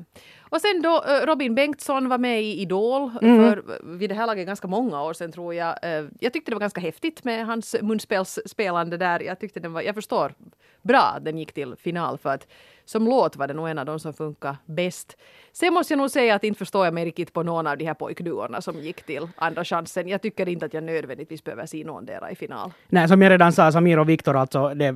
Och 0.55 0.61
sen 0.61 0.81
då 0.81 1.03
eh, 1.07 1.25
Robin 1.25 1.55
Bengtsson 1.55 2.09
var 2.09 2.17
med 2.17 2.43
i 2.43 2.61
Idol 2.61 3.11
Mm. 3.21 3.37
för 3.49 3.57
eh, 3.57 3.75
vid 3.83 4.09
det 4.09 4.13
här 4.15 4.27
laget 4.27 4.45
ganska 4.47 4.67
många 4.67 5.03
år 5.03 5.13
sedan 5.13 5.31
tror 5.31 5.53
jag. 5.53 5.75
Eh, 5.83 6.05
Jag 6.19 6.33
tyckte 6.33 6.51
det 6.51 6.55
var 6.55 6.59
ganska 6.59 6.81
häftigt 6.81 7.23
med 7.23 7.45
hans 7.45 7.75
munspelsspelande 7.81 8.97
där. 8.97 9.19
Jag 9.19 9.39
tyckte 9.39 9.59
den 9.59 9.73
var, 9.73 9.81
jag 9.81 9.95
förstår 9.95 10.33
bra 10.81 11.01
att 11.17 11.25
den 11.25 11.37
gick 11.37 11.53
till 11.53 11.75
final 11.79 12.17
för 12.17 12.29
att 12.29 12.47
som 12.85 13.05
låt 13.05 13.35
var 13.35 13.47
det 13.47 13.53
nog 13.53 13.69
en 13.69 13.79
av 13.79 13.85
de 13.85 13.99
som 13.99 14.13
funkar 14.13 14.57
bäst. 14.65 15.17
Sen 15.53 15.73
måste 15.73 15.93
jag 15.93 15.97
nog 15.97 16.11
säga 16.11 16.35
att 16.35 16.43
inte 16.43 16.57
förstår 16.57 16.85
jag 16.85 16.93
mig 16.93 17.05
riktigt 17.05 17.33
på 17.33 17.43
någon 17.43 17.67
av 17.67 17.77
de 17.77 17.85
här 17.85 17.93
pojkduorna 17.93 18.61
som 18.61 18.79
gick 18.79 19.03
till 19.03 19.27
andra 19.35 19.65
chansen. 19.65 20.07
Jag 20.07 20.21
tycker 20.21 20.49
inte 20.49 20.65
att 20.65 20.73
jag 20.73 20.83
nödvändigtvis 20.83 21.43
behöver 21.43 21.65
se 21.65 21.83
någon 21.83 22.05
där 22.05 22.31
i 22.31 22.35
final. 22.35 22.71
Nej, 22.87 23.07
som 23.07 23.21
jag 23.21 23.29
redan 23.29 23.53
sa, 23.53 23.71
Samir 23.71 23.99
och 23.99 24.09
Viktor 24.09 24.35
alltså, 24.35 24.73
det, 24.73 24.95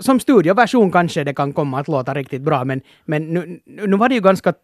som 0.00 0.20
studioversion 0.20 0.92
kanske 0.92 1.24
det 1.24 1.34
kan 1.34 1.52
komma 1.52 1.80
att 1.80 1.88
låta 1.88 2.14
riktigt 2.14 2.42
bra, 2.42 2.64
men, 2.64 2.80
men 3.04 3.22
nu, 3.34 3.60
nu 3.66 3.96
var 3.96 4.08
det 4.08 4.14
ju 4.14 4.20
ganska 4.20 4.54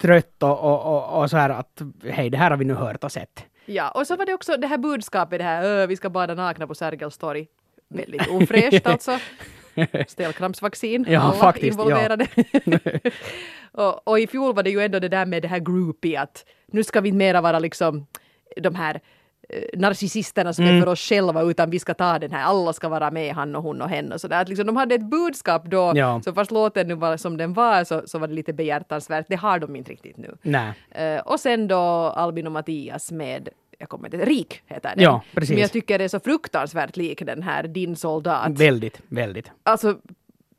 trött 0.00 0.42
och, 0.42 0.60
och, 0.60 0.84
och, 0.86 1.22
och 1.22 1.30
så 1.30 1.36
här 1.36 1.50
att 1.50 1.82
hej, 2.10 2.30
det 2.30 2.38
här 2.38 2.50
har 2.50 2.56
vi 2.58 2.64
nu 2.64 2.74
hört 2.74 3.04
och 3.04 3.12
sett. 3.12 3.44
Ja, 3.66 3.90
och 3.90 4.06
så 4.06 4.16
var 4.16 4.26
det 4.26 4.34
också 4.34 4.56
det 4.56 4.66
här 4.66 4.78
budskapet, 4.78 5.38
det 5.38 5.44
här 5.44 5.62
"Ö, 5.64 5.86
vi 5.86 5.96
ska 5.96 6.10
bada 6.10 6.34
nakna 6.34 6.66
på 6.66 6.74
Sergels 6.74 7.18
torg. 7.18 7.46
Väldigt 7.88 8.28
ofräscht 8.30 8.86
alltså. 8.86 9.18
Stelkrampsvaccin, 10.08 11.06
Ja, 11.08 11.20
alla 11.20 11.32
faktiskt, 11.32 11.78
ja. 11.78 11.84
involverade. 11.84 12.26
och, 13.72 14.08
och 14.08 14.20
i 14.20 14.26
fjol 14.26 14.54
var 14.54 14.62
det 14.62 14.70
ju 14.70 14.80
ändå 14.80 14.98
det 14.98 15.08
där 15.08 15.26
med 15.26 15.42
det 15.42 15.48
här 15.48 15.58
groupie 15.58 16.20
att 16.20 16.44
nu 16.66 16.84
ska 16.84 17.00
vi 17.00 17.08
inte 17.08 17.18
mera 17.18 17.40
vara 17.40 17.58
liksom 17.58 18.06
de 18.56 18.74
här 18.74 18.94
eh, 18.94 19.00
narcissisterna 19.74 20.52
som 20.52 20.64
Mm. 20.64 20.76
är 20.76 20.80
för 20.82 20.88
oss 20.92 21.00
själva 21.00 21.42
utan 21.42 21.70
vi 21.70 21.78
ska 21.78 21.94
ta 21.94 22.18
den 22.18 22.32
här, 22.32 22.44
alla 22.44 22.72
ska 22.72 22.88
vara 22.88 23.10
med, 23.10 23.34
han 23.34 23.56
och 23.56 23.62
hon 23.62 23.82
och 23.82 23.88
hen 23.88 24.12
och 24.12 24.20
sådär. 24.20 24.40
Att 24.42 24.48
liksom, 24.48 24.66
de 24.66 24.76
hade 24.76 24.94
ett 24.94 25.10
budskap 25.10 25.64
då, 25.66 25.92
Ja. 25.94 26.20
så 26.24 26.32
fast 26.32 26.50
låten 26.50 26.88
nu 26.88 26.94
var 26.94 27.16
som 27.16 27.36
den 27.36 27.52
var 27.52 27.84
så, 27.84 28.02
så 28.06 28.18
var 28.18 28.28
det 28.28 28.34
lite 28.34 28.52
behjärtansvärt. 28.52 29.26
Det 29.28 29.36
har 29.36 29.58
de 29.58 29.76
inte 29.76 29.92
riktigt 29.92 30.16
nu. 30.16 30.36
Eh, 30.90 31.20
och 31.20 31.40
sen 31.40 31.68
då 31.68 31.76
Albin 32.16 32.46
och 32.46 32.52
Mattias 32.52 33.12
med 33.12 33.48
jag 33.78 33.88
kommer 33.88 34.14
inte 34.14 34.24
Rik 34.26 34.62
heter 34.66 34.92
den. 34.94 35.04
Ja, 35.04 35.22
precis. 35.34 35.50
Men 35.50 35.60
jag 35.60 35.72
tycker 35.72 35.98
det 35.98 36.04
är 36.04 36.08
så 36.08 36.20
fruktansvärt 36.20 36.96
lik 36.96 37.22
den 37.26 37.42
här 37.42 37.62
Din 37.62 37.96
soldat. 37.96 38.48
Väldigt, 38.60 39.00
väldigt. 39.08 39.50
Alltså, 39.62 39.96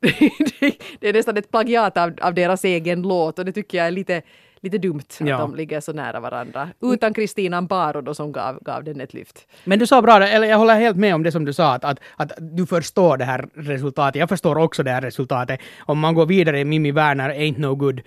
det 1.00 1.08
är 1.08 1.12
nästan 1.12 1.36
ett 1.36 1.50
plagiat 1.50 1.96
av, 1.96 2.12
av 2.22 2.34
deras 2.34 2.64
egen 2.64 3.02
låt 3.02 3.38
och 3.38 3.44
det 3.44 3.52
tycker 3.52 3.78
jag 3.78 3.86
är 3.86 3.90
lite, 3.90 4.22
lite 4.60 4.78
dumt 4.78 5.02
att 5.20 5.28
Ja. 5.28 5.38
de 5.38 5.54
ligger 5.54 5.80
så 5.80 5.92
nära 5.92 6.20
varandra. 6.20 6.68
Utan 6.82 7.14
Kristina 7.14 7.56
Amparo 7.56 8.00
då 8.00 8.14
som 8.14 8.32
gav, 8.32 8.58
gav 8.60 8.84
den 8.84 9.00
ett 9.00 9.14
lyft. 9.14 9.46
Men 9.64 9.78
du 9.78 9.86
sa 9.86 10.02
bra, 10.02 10.26
eller 10.26 10.48
jag 10.48 10.58
håller 10.58 10.74
helt 10.74 10.96
med 10.96 11.14
om 11.14 11.22
det 11.22 11.32
som 11.32 11.44
du 11.44 11.52
sa, 11.52 11.74
att, 11.74 11.84
att, 11.84 12.00
att 12.16 12.32
du 12.38 12.66
förstår 12.66 13.16
det 13.16 13.24
här 13.24 13.48
resultatet. 13.54 14.20
Jag 14.20 14.28
förstår 14.28 14.58
också 14.58 14.82
det 14.82 14.90
här 14.90 15.00
resultatet. 15.00 15.60
Om 15.80 15.98
man 15.98 16.14
går 16.14 16.26
vidare, 16.26 16.64
Mimmi 16.64 16.92
Werner, 16.92 17.30
Ain't 17.30 17.58
No 17.58 17.74
Good, 17.74 18.00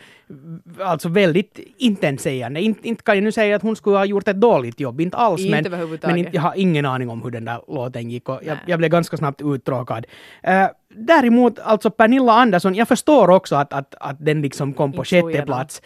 alltså 0.79 1.10
väldigt 1.10 1.60
intetsägande. 1.77 2.62
Inte, 2.62 2.88
inte 2.88 3.03
kan 3.03 3.15
jag 3.15 3.24
nu 3.24 3.31
säga 3.31 3.55
att 3.55 3.62
hon 3.62 3.75
skulle 3.75 3.98
ha 3.98 4.05
gjort 4.05 4.27
ett 4.27 4.41
dåligt 4.41 4.79
jobb, 4.79 5.01
inte 5.01 5.17
alls. 5.17 5.41
Inte 5.41 5.70
men, 5.70 6.00
men 6.01 6.17
inte, 6.17 6.31
jag 6.34 6.41
har 6.41 6.53
ingen 6.55 6.86
aning 6.86 7.10
om 7.10 7.22
hur 7.24 7.31
den 7.31 7.46
där 7.46 7.62
låten 7.67 8.10
gick 8.10 8.29
och 8.29 8.39
jag, 8.43 8.58
jag 8.65 8.79
blev 8.79 8.91
ganska 8.91 9.17
snabbt 9.17 9.41
uttråkad. 9.41 10.05
Uh, 10.48 10.67
däremot, 10.96 11.60
alltså 11.60 11.89
Pernilla 11.89 12.34
Andersson, 12.34 12.75
jag 12.75 12.88
förstår 12.88 13.29
också 13.29 13.55
att, 13.55 13.74
att, 13.74 13.96
att 14.00 14.25
den 14.25 14.41
liksom 14.41 14.74
kom 14.74 14.91
på 14.91 15.03
sjätte 15.03 15.41
plats. 15.41 15.81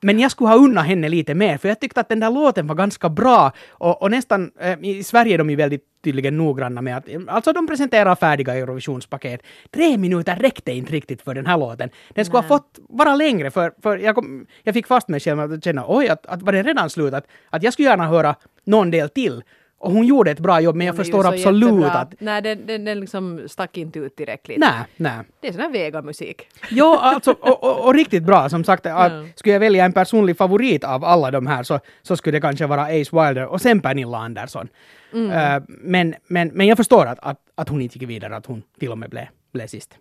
Men 0.00 0.18
jag 0.18 0.30
skulle 0.30 0.50
ha 0.50 0.56
unnat 0.56 0.86
henne 0.86 1.08
lite 1.08 1.34
mer, 1.34 1.58
för 1.58 1.68
jag 1.68 1.80
tyckte 1.80 2.00
att 2.00 2.08
den 2.08 2.20
där 2.20 2.30
låten 2.30 2.66
var 2.66 2.74
ganska 2.74 3.08
bra. 3.08 3.52
Och, 3.68 4.02
och 4.02 4.10
nästan, 4.10 4.50
eh, 4.60 4.78
i 4.82 5.04
Sverige 5.04 5.34
är 5.34 5.38
de 5.38 5.50
ju 5.50 5.56
väldigt 5.56 5.84
tydligen 6.04 6.36
noggranna 6.36 6.82
med 6.82 6.96
att, 6.96 7.08
eh, 7.08 7.20
alltså 7.26 7.52
de 7.52 7.66
presenterar 7.66 8.14
färdiga 8.14 8.54
Eurovisionspaket. 8.54 9.42
Tre 9.70 9.98
minuter 9.98 10.36
räckte 10.36 10.72
inte 10.72 10.92
riktigt 10.92 11.22
för 11.22 11.34
den 11.34 11.46
här 11.46 11.58
låten. 11.58 11.90
Den 12.10 12.24
skulle 12.24 12.38
ha 12.38 12.48
fått 12.48 12.78
vara 12.88 13.14
längre, 13.14 13.50
för, 13.50 13.72
för 13.82 13.96
jag, 13.96 14.14
kom, 14.14 14.46
jag 14.62 14.74
fick 14.74 14.86
fast 14.86 15.08
mig 15.08 15.20
själv 15.20 15.52
att 15.52 15.64
känna, 15.64 15.84
oj, 15.88 16.08
att, 16.08 16.26
att 16.26 16.42
var 16.42 16.52
det 16.52 16.62
redan 16.62 16.90
slut? 16.90 17.14
Att, 17.14 17.26
att 17.50 17.62
jag 17.62 17.72
skulle 17.72 17.88
gärna 17.88 18.06
höra 18.06 18.34
någon 18.64 18.90
del 18.90 19.08
till. 19.08 19.42
Och 19.80 19.92
hon 19.92 20.06
gjorde 20.06 20.30
ett 20.30 20.40
bra 20.40 20.60
jobb, 20.60 20.76
men 20.76 20.86
jag 20.86 20.94
Hon 20.94 21.04
förstår 21.04 21.26
absolut 21.26 21.68
jättebra. 21.70 21.90
att... 21.90 22.14
Nej, 22.18 22.42
den, 22.42 22.66
den, 22.66 22.84
den 22.84 23.00
liksom 23.00 23.42
stack 23.48 23.76
inte 23.76 23.98
ut 23.98 24.16
tillräckligt. 24.16 24.58
Nej, 24.58 24.82
nej. 24.96 25.18
Det 25.40 25.48
är 25.48 25.52
sån 25.52 25.60
här 25.60 25.70
vegamusik. 25.72 26.46
Jo, 26.70 26.94
alltså, 27.00 27.30
och, 27.40 27.64
och, 27.64 27.86
och 27.86 27.94
riktigt 27.94 28.22
bra. 28.22 28.48
Som 28.48 28.64
sagt, 28.64 28.86
att 28.86 29.12
Ja. 29.12 29.24
skulle 29.34 29.52
jag 29.52 29.60
välja 29.60 29.84
en 29.84 29.92
personlig 29.92 30.36
favorit 30.36 30.84
av 30.84 31.04
alla 31.04 31.30
de 31.30 31.46
här 31.46 31.62
så, 31.62 31.80
så 32.02 32.16
skulle 32.16 32.36
det 32.36 32.40
kanske 32.40 32.66
vara 32.66 32.82
Ace 32.82 33.10
Wilder 33.26 33.46
och 33.46 33.60
sen 33.60 33.80
Pernilla 33.80 34.18
Andersson. 34.18 34.68
Mm. 35.12 35.30
Eh, 35.30 35.62
men, 35.68 36.14
men, 36.26 36.48
men 36.54 36.66
jag 36.66 36.76
förstår 36.76 37.06
att, 37.06 37.18
att, 37.22 37.38
att 37.54 37.68
hon 37.68 37.80
inte 37.80 37.98
gick 37.98 38.08
vidare, 38.08 38.36
att 38.36 38.46
hon 38.46 38.62
till 38.80 38.90
och 38.92 38.98
med 38.98 39.10
blev, 39.10 39.26
blev 39.52 39.66
sist. 39.66 39.98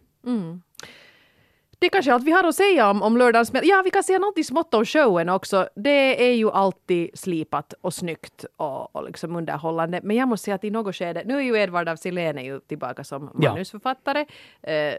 Det 1.79 1.85
är 1.85 1.89
kanske 1.89 2.13
allt 2.13 2.23
vi 2.23 2.31
har 2.31 2.43
att 2.43 2.55
säga 2.55 2.89
om, 2.89 3.01
om 3.03 3.17
lördagens 3.17 3.51
Ja, 3.63 3.81
vi 3.85 3.91
kan 3.91 4.03
säga 4.03 4.19
något 4.19 4.45
smått 4.45 4.73
om 4.73 4.85
showen 4.85 5.29
också. 5.29 5.69
Det 5.75 6.29
är 6.29 6.33
ju 6.33 6.51
alltid 6.51 7.09
slipat 7.19 7.73
och 7.81 7.93
snyggt 7.93 8.45
och, 8.57 8.95
och 8.95 9.03
liksom 9.05 9.35
underhållande. 9.35 9.99
Men 10.03 10.15
jag 10.15 10.27
måste 10.27 10.45
säga 10.45 10.55
att 10.55 10.63
i 10.63 10.69
något 10.69 10.95
skede, 10.95 11.23
nu 11.25 11.37
är 11.37 11.41
ju 11.41 11.57
Edvard 11.57 11.89
af 11.89 11.99
Sillén 11.99 12.37
är 12.37 12.43
ju 12.43 12.59
tillbaka 12.59 13.03
som 13.03 13.31
Ja. 13.39 13.49
manusförfattare. 13.51 14.25
Eh, 14.61 14.93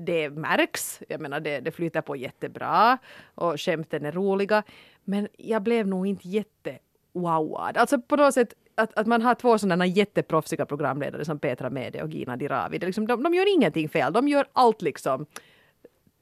det 0.00 0.30
märks, 0.30 1.00
jag 1.08 1.20
menar 1.20 1.40
det, 1.40 1.60
det 1.60 1.70
flyter 1.70 2.00
på 2.00 2.16
jättebra 2.16 2.98
och 3.34 3.60
skämten 3.60 4.04
är 4.04 4.12
roliga. 4.12 4.62
Men 5.04 5.28
jag 5.36 5.62
blev 5.62 5.86
nog 5.86 6.06
inte 6.06 6.28
jätte 6.28 6.78
wowad. 7.12 7.76
Alltså 7.76 7.98
på 8.00 8.16
något 8.16 8.34
sätt 8.34 8.54
att, 8.74 8.98
att 8.98 9.06
man 9.06 9.22
har 9.22 9.34
två 9.34 9.58
sådana 9.58 9.86
jätteproffsiga 9.86 10.66
programledare 10.66 11.24
som 11.24 11.38
Petra 11.38 11.70
Mede 11.70 12.02
och 12.02 12.08
Gina 12.10 12.36
Dirawi. 12.36 12.78
Det 12.78 12.86
liksom, 12.86 13.06
de, 13.06 13.22
de 13.22 13.34
gör 13.34 13.54
ingenting 13.54 13.88
fel, 13.88 14.12
de 14.12 14.28
gör 14.28 14.46
allt 14.52 14.82
liksom 14.82 15.26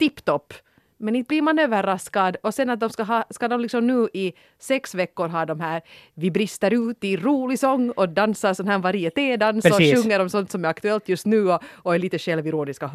tipptopp. 0.02 0.58
Men 1.02 1.16
inte 1.16 1.28
blir 1.28 1.42
man 1.42 1.58
överraskad. 1.58 2.36
Och 2.42 2.54
sen 2.54 2.70
att 2.70 2.80
de 2.80 2.90
ska 2.90 3.02
ha, 3.02 3.24
ska 3.30 3.48
de 3.48 3.60
liksom 3.60 3.86
nu 3.86 4.08
i 4.12 4.32
sex 4.58 4.94
veckor 4.94 5.28
ha 5.28 5.46
de 5.46 5.60
här 5.60 5.82
Vi 6.14 6.30
brister 6.30 6.90
ut 6.90 7.04
i 7.04 7.16
rolig 7.16 7.58
sång 7.58 7.90
och 7.90 8.08
dansar 8.08 8.54
sån 8.54 8.68
här 8.68 8.78
varietédans 8.78 9.64
och 9.64 9.76
sjunger 9.76 10.20
om 10.20 10.30
sånt 10.30 10.50
som 10.50 10.64
är 10.64 10.68
aktuellt 10.68 11.08
just 11.08 11.26
nu 11.26 11.50
och, 11.50 11.62
och 11.74 11.94
är 11.94 11.98
lite 11.98 12.18
självironiska. 12.18 12.90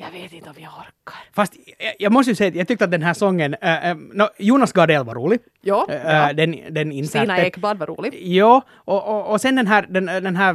Jag 0.00 0.10
vet 0.10 0.32
inte 0.32 0.50
om 0.50 0.56
jag 0.58 0.70
orkar. 0.70 1.18
Fast 1.32 1.54
jag, 1.78 1.94
jag 1.98 2.12
måste 2.12 2.30
ju 2.30 2.34
säga 2.34 2.48
att 2.48 2.54
jag 2.54 2.68
tyckte 2.68 2.84
att 2.84 2.90
den 2.90 3.02
här 3.02 3.14
sången, 3.14 3.54
äh, 3.54 3.94
no, 3.94 4.28
Jonas 4.38 4.72
Gardell 4.72 5.04
var 5.04 5.14
rolig. 5.14 5.40
Ja, 5.60 5.86
Äh, 5.88 6.12
ja. 6.12 6.32
Den, 6.32 6.56
den 6.70 6.92
inserten. 6.92 7.26
Stina 7.26 7.46
Ekblad 7.46 7.78
var 7.78 7.86
rolig. 7.86 8.26
Ja, 8.26 8.62
och, 8.74 9.08
och, 9.08 9.30
och 9.32 9.40
sen 9.40 9.56
den 9.56 9.66
här, 9.66 9.86
den, 9.88 10.06
den 10.06 10.36
här 10.36 10.54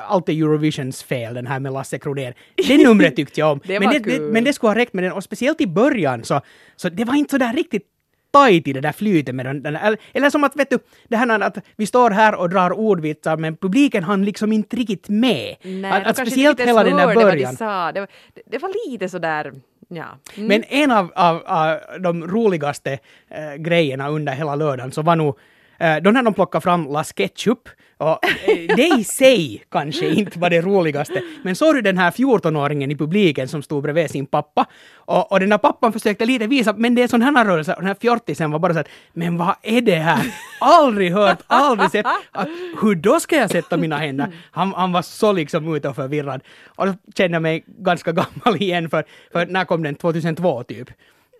alltid 0.00 0.42
Eurovisions 0.42 1.02
fel, 1.02 1.34
den 1.34 1.46
här 1.46 1.60
med 1.60 1.72
Lasse 1.72 1.98
Kronér. 1.98 2.34
Det 2.68 2.76
numret 2.86 3.16
tyckte 3.16 3.40
jag 3.40 3.52
om. 3.52 3.60
Det 3.66 3.80
men, 3.80 3.88
det, 3.90 3.98
det, 3.98 4.20
men 4.20 4.44
det 4.44 4.52
skulle 4.52 4.70
ha 4.70 4.74
räckt 4.74 4.94
med 4.94 5.04
den, 5.04 5.12
och 5.12 5.24
speciellt 5.24 5.60
i 5.60 5.66
början 6.14 6.24
så, 6.24 6.40
så 6.76 6.88
det 6.88 7.04
var 7.04 7.14
inte 7.14 7.30
så 7.30 7.38
där 7.38 7.52
riktigt 7.52 7.86
tajt 8.32 8.68
i 8.68 8.72
det 8.72 8.80
där 8.80 8.92
flytet 8.92 9.34
med 9.34 9.46
den, 9.46 9.62
den 9.62 9.76
eller, 9.76 9.98
eller 10.12 10.30
som 10.30 10.44
att 10.44 10.56
vet 10.56 10.70
du, 10.70 10.78
det 11.08 11.16
här 11.16 11.40
att 11.40 11.58
vi 11.76 11.86
står 11.86 12.10
här 12.10 12.34
och 12.34 12.48
drar 12.50 12.72
ordvitsar 12.72 13.36
men 13.36 13.56
publiken 13.56 14.04
hann 14.04 14.24
liksom 14.24 14.52
inte 14.52 14.76
riktigt 14.76 15.08
med. 15.08 15.56
Nej, 15.62 15.92
att, 15.92 16.04
de 16.04 16.10
att 16.10 16.16
speciellt 16.16 16.60
hela 16.60 16.84
den 16.84 16.96
där 16.96 17.06
hörde 17.06 17.14
vad 17.14 17.24
de 17.24 17.30
början. 17.30 17.56
sa. 17.56 17.92
Det 17.92 18.00
var, 18.00 18.08
det, 18.34 18.42
det 18.46 18.58
var 18.58 18.90
lite 18.90 19.08
sådär, 19.08 19.52
ja. 19.88 20.18
Mm. 20.36 20.48
Men 20.48 20.64
en 20.68 20.90
av, 20.90 21.12
av, 21.14 21.42
av 21.46 21.78
de 22.00 22.26
roligaste 22.26 22.98
eh, 23.28 23.54
grejerna 23.58 24.08
under 24.08 24.32
hela 24.34 24.54
lördagen 24.54 24.92
så 24.92 25.02
var 25.02 25.16
nog 25.16 25.38
eh, 25.78 25.96
då 26.02 26.10
när 26.10 26.22
de 26.22 26.34
plockade 26.34 26.62
fram 26.62 26.86
La 26.92 27.04
Sketchup. 27.04 27.68
Och, 27.96 28.24
eh, 28.24 28.76
det 28.76 28.86
i 28.98 29.04
sig 29.04 29.64
kanske 29.70 30.08
inte 30.08 30.38
var 30.38 30.50
det 30.50 30.60
roligaste. 30.60 31.22
Men 31.42 31.56
såg 31.56 31.74
du 31.74 31.82
den 31.82 31.98
här 31.98 32.10
14-åringen 32.10 32.90
i 32.90 32.96
publiken 32.96 33.48
som 33.48 33.62
stod 33.62 33.82
bredvid 33.82 34.10
sin 34.10 34.26
pappa? 34.26 34.66
Och, 34.94 35.32
och 35.32 35.40
den 35.40 35.48
där 35.48 35.58
pappan 35.58 35.92
försökte 35.92 36.26
lite 36.26 36.46
visa, 36.46 36.72
men 36.72 36.94
det 36.94 37.02
är 37.02 37.08
sån 37.08 37.22
här 37.22 37.44
rörelse. 37.44 37.74
Och 37.74 37.80
den 37.80 37.88
här 37.88 37.96
fjortisen 38.00 38.50
var 38.50 38.58
bara 38.58 38.74
så 38.74 38.80
att, 38.80 38.88
men 39.12 39.36
vad 39.36 39.54
är 39.62 39.80
det 39.80 39.94
här? 39.94 40.34
Aldrig 40.60 41.12
hört, 41.12 41.38
aldrig 41.46 41.90
sett. 41.90 42.06
Att, 42.32 42.48
hur 42.82 42.94
då 42.94 43.20
ska 43.20 43.36
jag 43.36 43.50
sätta 43.50 43.76
mina 43.76 43.96
händer? 43.96 44.28
Han, 44.50 44.72
han 44.74 44.92
var 44.92 45.02
så 45.02 45.32
liksom 45.32 45.74
ute 45.74 45.88
och 45.88 45.96
förvirrad. 45.96 46.40
Och 46.66 46.86
då 46.86 46.94
kände 47.16 47.34
jag 47.34 47.42
mig 47.42 47.64
ganska 47.66 48.12
gammal 48.12 48.56
igen, 48.62 48.90
för, 48.90 49.04
för 49.32 49.46
när 49.46 49.64
kom 49.64 49.82
den? 49.82 49.94
2002 49.94 50.62
typ. 50.62 50.90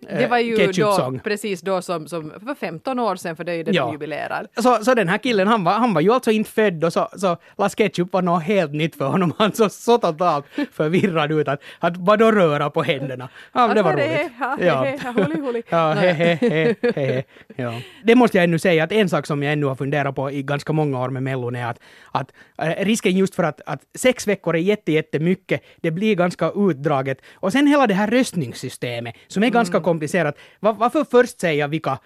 Det 0.09 0.27
var 0.27 0.37
ju 0.37 0.71
då, 0.71 1.19
precis 1.23 1.61
då 1.61 1.81
som, 1.81 2.07
som 2.07 2.33
för 2.45 2.55
15 2.55 2.99
år 2.99 3.15
sedan, 3.15 3.35
för 3.35 3.43
det 3.43 3.51
är 3.51 3.55
ju 3.55 3.63
det 3.63 3.71
Ja. 3.71 3.85
de 3.85 3.91
jubilerar. 3.91 4.47
Så, 4.57 4.83
så 4.83 4.93
den 4.93 5.07
här 5.09 5.17
killen, 5.17 5.47
han 5.47 5.63
var, 5.63 5.73
han 5.73 5.93
var 5.93 6.01
ju 6.01 6.11
alltså 6.13 6.31
inte 6.31 6.49
född 6.51 6.83
och 6.83 6.93
så, 6.93 7.09
så 7.17 7.37
Las 7.57 7.75
Ketchup 7.75 8.13
var 8.13 8.21
något 8.21 8.43
helt 8.43 8.73
nytt 8.73 8.95
för 8.95 9.05
honom. 9.07 9.33
Han 9.37 9.51
såg 9.51 9.71
så 9.71 9.97
totalt 9.97 10.45
förvirrad 10.71 11.31
ut 11.31 11.47
att, 11.47 11.61
att 11.79 11.97
vadå 11.97 12.31
röra 12.31 12.69
på 12.69 12.83
händerna? 12.83 13.29
Ja, 13.53 13.73
det 13.73 13.81
var 13.81 13.93
roligt. 13.93 15.65
ja, 15.69 15.93
he, 15.93 16.13
he, 16.13 16.75
he, 16.95 17.23
he. 17.57 17.81
Det 18.03 18.15
måste 18.15 18.37
jag 18.37 18.43
ännu 18.43 18.59
säga 18.59 18.83
att 18.83 18.91
en 18.91 19.09
sak 19.09 19.25
som 19.25 19.43
jag 19.43 19.53
ännu 19.53 19.65
har 19.65 19.75
funderat 19.75 20.15
på 20.15 20.31
i 20.31 20.43
ganska 20.43 20.73
många 20.73 21.01
år 21.01 21.09
med 21.09 21.23
Mellon 21.23 21.55
är 21.55 21.65
att, 21.65 21.79
att 22.11 22.31
eh, 22.57 22.85
risken 22.85 23.17
just 23.17 23.35
för 23.35 23.43
att, 23.43 23.61
att 23.65 23.81
sex 23.97 24.27
veckor 24.27 24.55
är 24.55 24.59
jätte, 24.59 24.91
jättemycket, 24.91 25.61
det 25.81 25.91
blir 25.91 26.15
ganska 26.15 26.51
utdraget. 26.55 27.17
Och 27.33 27.51
sen 27.51 27.67
hela 27.67 27.87
det 27.87 27.93
här 27.93 28.07
röstningssystemet 28.07 29.15
som 29.27 29.43
är 29.43 29.49
ganska 29.49 29.79
komplicerat. 29.95 30.37
Varför 30.59 31.03
först 31.03 31.39
säga 31.39 31.67
vilka 31.67 31.99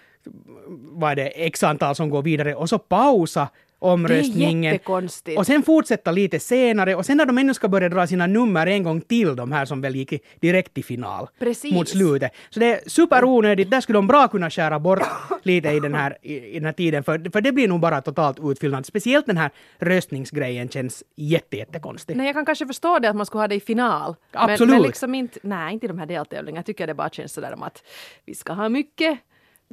vad 0.67 1.11
är 1.11 1.15
det, 1.15 1.27
x 1.27 1.63
antal 1.63 1.95
som 1.95 2.09
går 2.09 2.21
vidare 2.21 2.55
och 2.55 2.69
så 2.69 2.79
pausa 2.79 3.49
omröstningen. 3.79 4.61
Det 4.61 4.67
är 4.67 4.71
jättekonstigt. 4.71 5.39
Och 5.39 5.45
sen 5.45 5.63
fortsätta 5.63 6.11
lite 6.11 6.39
senare 6.39 6.95
och 6.95 7.05
sen 7.05 7.17
när 7.17 7.25
de 7.25 7.37
ännu 7.37 7.53
ska 7.53 7.67
börja 7.67 7.89
dra 7.89 8.07
sina 8.07 8.27
nummer 8.27 8.67
en 8.67 8.83
gång 8.83 9.01
till, 9.01 9.35
de 9.35 9.51
här 9.51 9.65
som 9.65 9.81
väl 9.81 9.95
gick 9.95 10.13
direkt 10.39 10.77
i 10.77 10.83
final 10.83 11.27
Precis. 11.39 11.73
mot 11.73 11.89
slutet. 11.89 12.31
Så 12.49 12.59
det 12.59 12.73
är 12.73 12.89
superonödigt, 12.89 13.71
där 13.71 13.81
skulle 13.81 13.97
de 13.97 14.07
bra 14.07 14.27
kunna 14.27 14.49
skära 14.49 14.79
bort 14.79 14.99
lite 15.43 15.69
i 15.69 15.79
den 15.79 15.93
här, 15.93 16.17
i, 16.21 16.35
i 16.35 16.53
den 16.53 16.65
här 16.65 16.73
tiden, 16.73 17.03
för, 17.03 17.31
för 17.31 17.41
det 17.41 17.51
blir 17.51 17.67
nog 17.67 17.79
bara 17.79 18.01
totalt 18.01 18.37
utfyllnad. 18.43 18.85
Speciellt 18.85 19.25
den 19.25 19.37
här 19.37 19.51
röstningsgrejen 19.77 20.69
känns 20.69 21.03
jätte, 21.15 21.57
jättekonstig. 21.57 22.17
Nej, 22.17 22.25
jag 22.25 22.35
kan 22.35 22.45
kanske 22.45 22.67
förstå 22.67 22.99
det 22.99 23.09
att 23.09 23.15
man 23.15 23.25
skulle 23.25 23.41
ha 23.41 23.47
det 23.47 23.55
i 23.55 23.59
final. 23.59 24.15
Absolut. 24.31 24.59
Men, 24.59 24.69
men 24.69 24.87
liksom 24.87 25.15
inte, 25.15 25.39
nej, 25.43 25.73
inte 25.73 25.85
i 25.85 25.87
de 25.87 25.99
här 25.99 26.05
deltävlingarna. 26.05 26.59
Jag 26.59 26.65
tycker 26.65 26.87
det 26.87 26.93
bara 26.93 27.09
känns 27.09 27.33
sådär 27.33 27.53
om 27.53 27.63
att 27.63 27.83
vi 28.25 28.35
ska 28.35 28.53
ha 28.53 28.69
mycket 28.69 29.19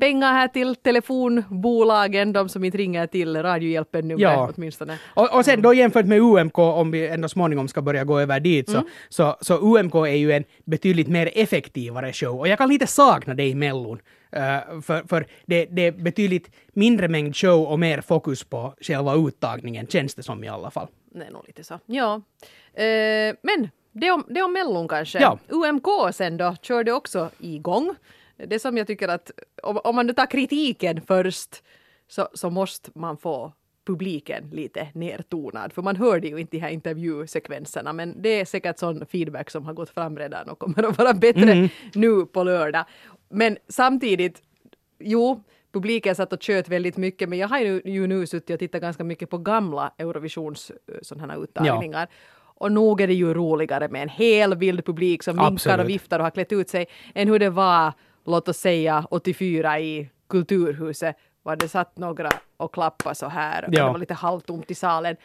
pengar 0.00 0.32
här 0.32 0.48
till 0.48 0.76
telefonbolagen, 0.76 2.32
de 2.32 2.48
som 2.48 2.64
inte 2.64 2.78
ringer 2.78 3.06
till 3.06 3.42
Radiohjälpen 3.42 4.08
nu 4.08 4.14
Ja. 4.18 4.50
åtminstone. 4.56 4.98
Och, 5.14 5.34
och 5.34 5.44
sen 5.44 5.62
då 5.62 5.74
jämfört 5.74 6.06
med 6.06 6.20
UMK, 6.20 6.58
om 6.58 6.90
vi 6.90 7.08
ändå 7.08 7.28
småningom 7.28 7.68
ska 7.68 7.82
börja 7.82 8.04
gå 8.04 8.20
över 8.20 8.40
dit, 8.40 8.70
så, 8.70 8.82
så, 9.08 9.36
så 9.40 9.58
UMK 9.58 9.94
är 9.94 10.06
ju 10.06 10.32
en 10.32 10.44
betydligt 10.64 11.08
mer 11.08 11.30
effektivare 11.34 12.12
show. 12.12 12.38
Och 12.38 12.48
jag 12.48 12.58
kan 12.58 12.68
lite 12.68 12.86
sakna 12.86 13.34
det 13.34 13.44
i 13.44 13.54
Mellon. 13.54 14.00
Uh, 14.36 14.80
för 14.80 15.08
för 15.08 15.26
det, 15.46 15.66
det 15.70 15.82
är 15.82 15.92
betydligt 15.92 16.50
mindre 16.72 17.08
mängd 17.08 17.36
show 17.36 17.64
och 17.66 17.78
mer 17.78 18.00
fokus 18.00 18.44
på 18.44 18.74
själva 18.80 19.14
uttagningen, 19.14 19.86
känns 19.86 20.14
det 20.14 20.22
som 20.22 20.44
i 20.44 20.48
alla 20.48 20.70
fall. 20.70 20.86
Det 21.14 21.24
är 21.24 21.30
nog 21.30 21.44
lite 21.46 21.64
så. 21.64 21.78
Ja. 21.86 22.22
Eh, 22.74 23.34
men 23.42 23.70
det 23.92 24.10
om, 24.10 24.24
det 24.28 24.42
om 24.42 24.52
Mellon 24.52 24.88
kanske. 24.88 25.20
Ja. 25.20 25.38
UMK 25.48 25.86
sen 26.12 26.36
då 26.36 26.56
körde 26.62 26.92
också 26.92 27.30
igång. 27.38 27.94
Det 28.36 28.58
som 28.58 28.76
jag 28.76 28.86
tycker 28.86 29.08
att 29.08 29.30
om, 29.62 29.80
om 29.84 29.96
man 29.96 30.06
nu 30.06 30.12
tar 30.12 30.26
kritiken 30.26 31.00
först 31.00 31.62
så, 32.08 32.28
så 32.34 32.50
måste 32.50 32.90
man 32.94 33.16
få 33.16 33.52
publiken 33.86 34.50
lite 34.52 34.88
nertonad. 34.94 35.72
För 35.72 35.82
man 35.82 35.96
hörde 35.96 36.28
ju 36.28 36.38
inte 36.38 36.56
de 36.56 36.60
här 36.60 36.70
intervjusekvenserna 36.70 37.92
men 37.92 38.22
det 38.22 38.40
är 38.40 38.44
säkert 38.44 38.78
sån 38.78 39.06
feedback 39.06 39.50
som 39.50 39.64
har 39.64 39.72
gått 39.72 39.90
fram 39.90 40.18
redan 40.18 40.48
och 40.48 40.58
kommer 40.58 40.82
att 40.82 40.98
vara 40.98 41.14
bättre 41.14 41.68
nu 41.94 42.26
på 42.26 42.44
lördag. 42.44 42.84
Men 43.28 43.58
samtidigt, 43.68 44.42
jo, 44.98 45.42
publiken 45.72 46.14
satt 46.14 46.32
och 46.32 46.42
tjöt 46.42 46.68
väldigt 46.68 46.96
mycket 46.96 47.28
men 47.28 47.38
jag 47.38 47.48
har 47.48 47.58
ju, 47.58 47.82
ju 47.84 48.06
nu 48.06 48.26
suttit 48.26 48.54
och 48.54 48.58
tittat 48.58 48.80
ganska 48.80 49.04
mycket 49.04 49.30
på 49.30 49.38
gamla 49.38 49.92
Eurovisions 49.98 50.70
eh, 50.70 50.94
sådana 51.02 51.32
här 51.32 51.42
uttagningar. 51.42 52.08
Och 52.58 52.72
nog 52.72 53.00
är 53.00 53.06
det 53.06 53.14
ju 53.14 53.34
roligare 53.34 53.88
med 53.88 54.02
en 54.02 54.08
hel 54.08 54.54
vild 54.54 54.84
publik 54.84 55.22
som 55.22 55.36
vinkar 55.36 55.78
och 55.78 55.88
viftar 55.88 56.18
och 56.18 56.24
har 56.24 56.30
klätt 56.30 56.52
ut 56.52 56.68
sig 56.68 56.86
än 57.14 57.28
hur 57.28 57.38
det 57.38 57.50
var, 57.50 57.92
låt 58.26 58.48
oss 58.48 58.56
säga 58.56 59.06
84 59.10 59.80
i 59.80 60.10
Kulturhuset 60.28 61.16
var 61.42 61.56
det 61.56 61.68
satt 61.68 61.98
några 61.98 62.30
och 62.56 62.74
klappade 62.74 63.14
så 63.14 63.28
här 63.28 63.64
och 63.64 63.74
Ja. 63.74 63.84
det 63.86 63.92
var 63.92 63.98
lite 63.98 64.14
halvtomt 64.14 64.70
i 64.70 64.74
salen. 64.74 65.16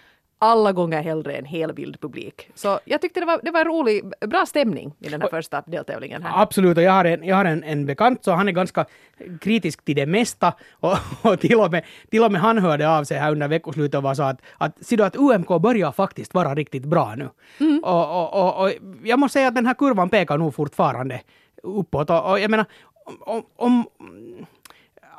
Alla 0.43 0.71
gånger 0.71 1.01
hellre 1.03 1.33
en 1.33 1.45
hel 1.45 1.73
vild 1.73 1.99
publik. 2.01 2.49
Så 2.55 2.79
jag 2.85 3.01
tyckte 3.01 3.19
det 3.19 3.25
var, 3.25 3.39
det 3.43 3.51
var 3.51 3.65
rolig, 3.65 4.03
bra 4.27 4.45
stämning 4.45 4.93
i 4.99 5.09
den 5.09 5.21
här 5.21 5.29
första 5.29 5.61
deltävlingen 5.61 6.23
här. 6.23 6.41
Absolut, 6.41 6.77
och 6.77 6.83
jag 6.83 6.91
har 6.91 7.05
en, 7.05 7.23
jag 7.23 7.35
har 7.35 7.45
en, 7.45 7.63
en 7.63 7.85
bekant, 7.85 8.23
så 8.23 8.31
han 8.31 8.47
är 8.47 8.51
ganska 8.51 8.85
kritisk 9.41 9.85
till 9.85 9.95
det 9.95 10.05
mesta. 10.05 10.53
Och, 10.79 10.97
och, 11.21 11.39
till, 11.39 11.59
och 11.59 11.71
med, 11.71 11.83
till 12.11 12.23
och 12.23 12.31
med 12.31 12.41
han 12.41 12.57
hörde 12.57 12.89
av 12.89 13.03
sig 13.03 13.17
här 13.17 13.31
under 13.31 13.47
veckoslutet 13.47 13.95
och 13.97 14.03
var 14.03 14.13
så 14.13 14.23
att, 14.23 14.41
att, 14.57 14.85
ser 14.85 14.97
du 14.97 15.03
att 15.03 15.15
UMK 15.15 15.61
börjar 15.61 15.91
faktiskt 15.91 16.33
vara 16.33 16.55
riktigt 16.55 16.85
bra 16.85 17.15
nu. 17.15 17.29
Och, 17.83 18.21
och, 18.23 18.33
och, 18.33 18.63
och 18.63 18.71
jag 19.03 19.19
måste 19.19 19.33
säga 19.33 19.47
att 19.47 19.55
den 19.55 19.65
här 19.65 19.73
kurvan 19.73 20.09
pekar 20.09 20.37
nog 20.37 20.55
fortfarande 20.55 21.21
uppåt. 21.63 22.09
Och, 22.09 22.31
och 22.31 22.39
jag 22.39 22.51
menar, 22.51 22.65
om, 23.05 23.43
om 23.55 23.85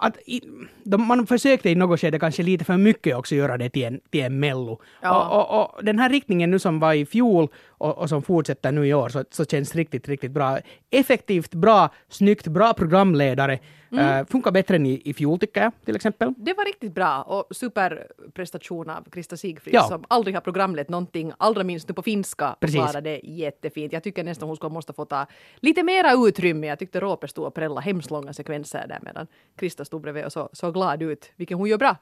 att 0.02 0.16
i, 0.26 0.40
de, 0.84 1.06
man 1.06 1.26
försökte 1.26 1.70
i 1.70 1.74
något 1.74 2.00
skede 2.00 2.18
kanske 2.18 2.42
lite 2.42 2.64
för 2.64 2.76
mycket 2.76 3.16
också 3.16 3.34
göra 3.34 3.58
det 3.58 3.70
till 3.70 3.84
en, 3.84 4.00
till 4.10 4.20
en 4.20 4.40
mello. 4.40 4.80
Ja. 5.02 5.28
Och, 5.28 5.60
och, 5.60 5.76
och 5.76 5.84
den 5.84 5.98
här 5.98 6.10
riktningen 6.10 6.50
nu 6.50 6.58
som 6.58 6.80
var 6.80 6.94
i 6.94 7.06
fjol 7.06 7.48
och, 7.68 7.98
och 7.98 8.08
som 8.08 8.22
fortsätter 8.22 8.72
nu 8.72 8.86
i 8.86 8.94
år 8.94 9.08
så, 9.08 9.24
så 9.30 9.44
känns 9.44 9.74
riktigt, 9.74 10.08
riktigt 10.08 10.30
bra. 10.30 10.58
Effektivt, 10.90 11.54
bra, 11.54 11.88
snyggt, 12.08 12.46
bra 12.46 12.74
programledare. 12.74 13.58
Eh, 13.98 14.26
funkar 14.26 14.50
bättre 14.50 14.76
än 14.76 14.86
i, 14.86 15.02
i 15.04 15.14
fjol 15.14 15.38
tycker 15.38 15.62
jag 15.62 15.72
till 15.84 15.96
exempel. 15.96 16.34
Det 16.36 16.54
var 16.54 16.64
riktigt 16.64 16.94
bra 16.94 17.22
och 17.22 17.56
superprestation 17.56 18.90
av 18.90 19.10
Krista 19.10 19.36
Sigfrid 19.36 19.74
Ja. 19.74 19.82
som 19.82 20.04
aldrig 20.08 20.36
har 20.36 20.40
programlett 20.40 20.88
någonting, 20.88 21.32
allra 21.38 21.64
minst 21.64 21.88
nu 21.88 21.94
på 21.94 22.02
finska, 22.02 22.56
Precis. 22.60 22.76
klarade 22.76 23.00
det 23.00 23.20
jättefint. 23.24 23.92
Jag 23.92 24.02
tycker 24.02 24.24
nästan 24.24 24.48
hon 24.48 24.56
skulle 24.56 24.72
måste 24.72 24.92
få 24.92 25.04
ta 25.04 25.26
lite 25.56 25.82
mera 25.82 26.12
utrymme. 26.28 26.66
Jag 26.66 26.78
tyckte 26.78 27.00
Råpe 27.00 27.28
stod 27.28 27.46
och 27.46 27.54
prellade 27.54 27.80
hemskt 27.80 28.10
långa 28.10 28.32
sekvenser 28.32 28.86
där 28.88 28.98
medan 29.02 29.26
Krista 29.56 29.84
stod 29.84 30.02
bredvid 30.02 30.24
och 30.24 30.32
så, 30.32 30.48
så 30.52 30.70
glad 30.70 31.02
ut, 31.02 31.32
vilket 31.36 31.56
hon 31.56 31.68
gör 31.68 31.78
bra. 31.78 31.96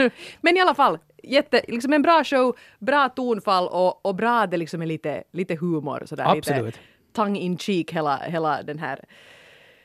Men 0.40 0.56
i 0.56 0.60
alla 0.60 0.74
fall, 0.74 0.98
jätte, 1.22 1.60
liksom 1.68 1.92
en 1.92 2.02
bra 2.02 2.24
show, 2.24 2.56
bra 2.78 3.08
tonfall 3.08 3.68
och, 3.68 4.06
och 4.06 4.14
bra 4.14 4.46
det 4.46 4.56
liksom 4.56 4.82
är 4.82 4.86
lite, 4.86 5.24
lite 5.32 5.54
humor 5.54 6.02
sådär 6.06 6.24
Absolut. 6.38 6.64
lite 6.66 6.78
tongue 7.12 7.38
in 7.40 7.58
cheek 7.58 7.92
hela, 7.92 8.16
hela 8.16 8.62
den 8.62 8.78
här 8.78 9.04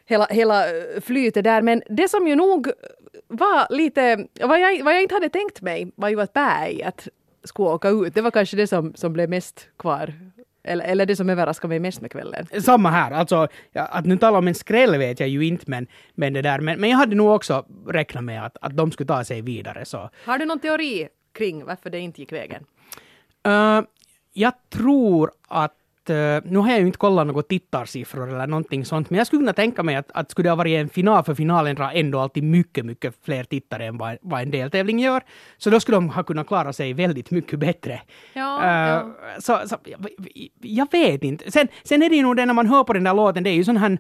hela, 0.10 0.28
hela 0.30 0.68
eh, 0.68 1.02
flytet 1.02 1.44
där. 1.44 1.62
Men 1.62 1.82
det 1.90 2.10
som 2.10 2.28
ju 2.28 2.36
nog 2.36 2.72
var 3.28 3.68
lite, 3.76 4.28
vad 4.42 4.60
jag, 4.60 4.84
vad 4.84 4.94
jag 4.94 5.02
inte 5.02 5.16
hade 5.16 5.30
tänkt 5.30 5.62
mig 5.62 5.92
var 5.96 6.10
ju 6.10 6.22
att 6.22 6.34
berget 6.34 7.08
skulle 7.44 7.70
åka 7.70 7.90
ut. 7.90 8.16
Det 8.16 8.22
var 8.22 8.32
kanske 8.32 8.58
det 8.58 8.68
som, 8.68 8.94
som 8.96 9.14
blev 9.14 9.30
mest 9.30 9.68
kvar. 9.78 10.14
Eller, 10.64 10.86
eller 10.86 11.06
det 11.06 11.16
som 11.16 11.30
överraskade 11.30 11.70
mig 11.70 11.80
mest 11.80 12.02
med 12.02 12.12
kvällen. 12.12 12.48
Samma 12.62 12.90
här, 12.90 13.12
alltså 13.12 13.48
att 13.74 14.06
nu 14.06 14.18
tala 14.18 14.38
om 14.38 14.48
en 14.48 14.56
skräll 14.56 14.98
vet 14.98 15.20
jag 15.20 15.30
ju 15.30 15.46
inte 15.46 15.64
men, 15.68 15.88
men 16.16 16.34
det 16.34 16.42
där, 16.42 16.60
men, 16.60 16.80
men 16.80 16.90
jag 16.90 16.98
hade 16.98 17.16
nog 17.16 17.30
också 17.30 17.66
räknat 17.88 18.24
med 18.24 18.46
att, 18.46 18.58
att 18.62 18.78
de 18.78 18.92
skulle 18.92 19.08
ta 19.08 19.24
sig 19.24 19.42
vidare 19.42 19.86
så. 19.86 20.10
Har 20.26 20.38
du 20.38 20.46
någon 20.46 20.60
teori 20.60 21.08
kring 21.34 21.66
varför 21.66 21.90
det 21.90 22.00
inte 22.00 22.22
gick 22.22 22.32
vägen? 22.32 22.66
Uh, 23.48 23.82
jag 24.34 24.54
tror 24.70 25.32
att 25.48 25.74
nu 26.44 26.60
har 26.60 26.70
jag 26.70 26.80
ju 26.80 26.86
inte 26.86 26.98
kollat 26.98 27.28
några 27.28 27.42
tittarsiffror 27.42 28.30
eller 28.30 28.48
någonting 28.48 28.86
sånt, 28.86 29.10
men 29.10 29.18
jag 29.18 29.28
skulle 29.28 29.40
kunna 29.40 29.54
tänka 29.54 29.84
mig 29.84 29.96
att, 29.96 30.12
att 30.14 30.32
skulle 30.32 30.46
det 30.46 30.52
ha 30.52 30.56
varit 30.56 30.78
en 30.78 30.90
final, 30.90 31.24
för 31.24 31.36
finalen 31.36 31.76
drar 31.76 31.92
ändå 31.94 32.20
alltid 32.20 32.44
mycket, 32.44 32.86
mycket 32.86 33.16
fler 33.26 33.44
tittare 33.44 33.86
än 33.86 33.98
vad, 33.98 34.18
vad 34.22 34.42
en 34.42 34.52
deltävling 34.52 35.00
gör, 35.00 35.22
så 35.58 35.70
då 35.70 35.80
skulle 35.80 35.98
de 35.98 36.10
ha 36.10 36.24
kunnat 36.24 36.48
klara 36.48 36.74
sig 36.74 36.94
väldigt 36.94 37.32
mycket 37.32 37.60
bättre. 37.60 38.02
Ja, 38.34 38.64
Eh, 38.64 38.70
ja. 38.70 39.16
Så, 39.40 39.60
så 39.68 39.78
jag, 39.84 40.08
jag 40.62 40.92
vet 40.92 41.24
inte. 41.24 41.52
Sen, 41.52 41.68
sen 41.84 42.04
är 42.04 42.10
det 42.10 42.16
ju 42.16 42.22
nog 42.22 42.36
det 42.36 42.46
när 42.46 42.54
man 42.54 42.68
hör 42.68 42.84
på 42.84 42.94
den 42.94 43.04
där 43.04 43.14
låten, 43.14 43.44
det 43.44 43.50
är 43.50 43.54
ju 43.54 43.64
sån 43.64 43.78
här 43.78 43.98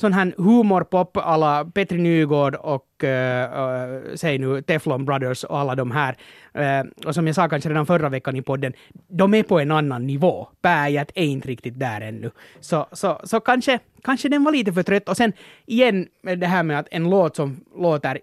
sån 0.00 0.12
här 0.12 0.34
humorpop 0.36 1.16
alla 1.16 1.64
Petri 1.64 1.98
Nygård 1.98 2.54
och 2.54 3.04
uh, 3.04 4.14
säg 4.14 4.38
nu 4.38 4.62
Teflon 4.62 5.04
Brothers 5.04 5.44
och 5.44 5.58
alla 5.58 5.74
de 5.74 5.90
här. 5.90 6.16
Eh, 6.54 6.86
och 7.06 7.14
som 7.14 7.26
jag 7.26 7.36
sa 7.36 7.48
kanske 7.48 7.68
redan 7.68 7.86
förra 7.86 8.08
veckan 8.08 8.36
i 8.36 8.42
podden, 8.42 8.72
de 9.08 9.34
är 9.34 9.42
på 9.42 9.60
en 9.60 9.70
annan 9.70 10.06
nivå. 10.06 10.48
Berget 10.62 11.10
är 11.14 11.24
inte 11.24 11.48
riktigt 11.48 11.78
där 11.78 12.00
ännu. 12.00 12.30
Så, 12.60 12.86
så, 12.92 13.20
så 13.24 13.40
kanske, 13.40 13.78
kanske 14.02 14.28
den 14.28 14.44
var 14.44 14.52
lite 14.52 14.72
för 14.72 14.82
trött. 14.82 15.08
Och 15.08 15.16
sen 15.16 15.32
igen 15.66 16.06
det 16.22 16.46
här 16.46 16.62
med 16.62 16.78
att 16.78 16.88
en 16.90 17.10
låt 17.10 17.36
som 17.36 17.64
låter 17.76 18.20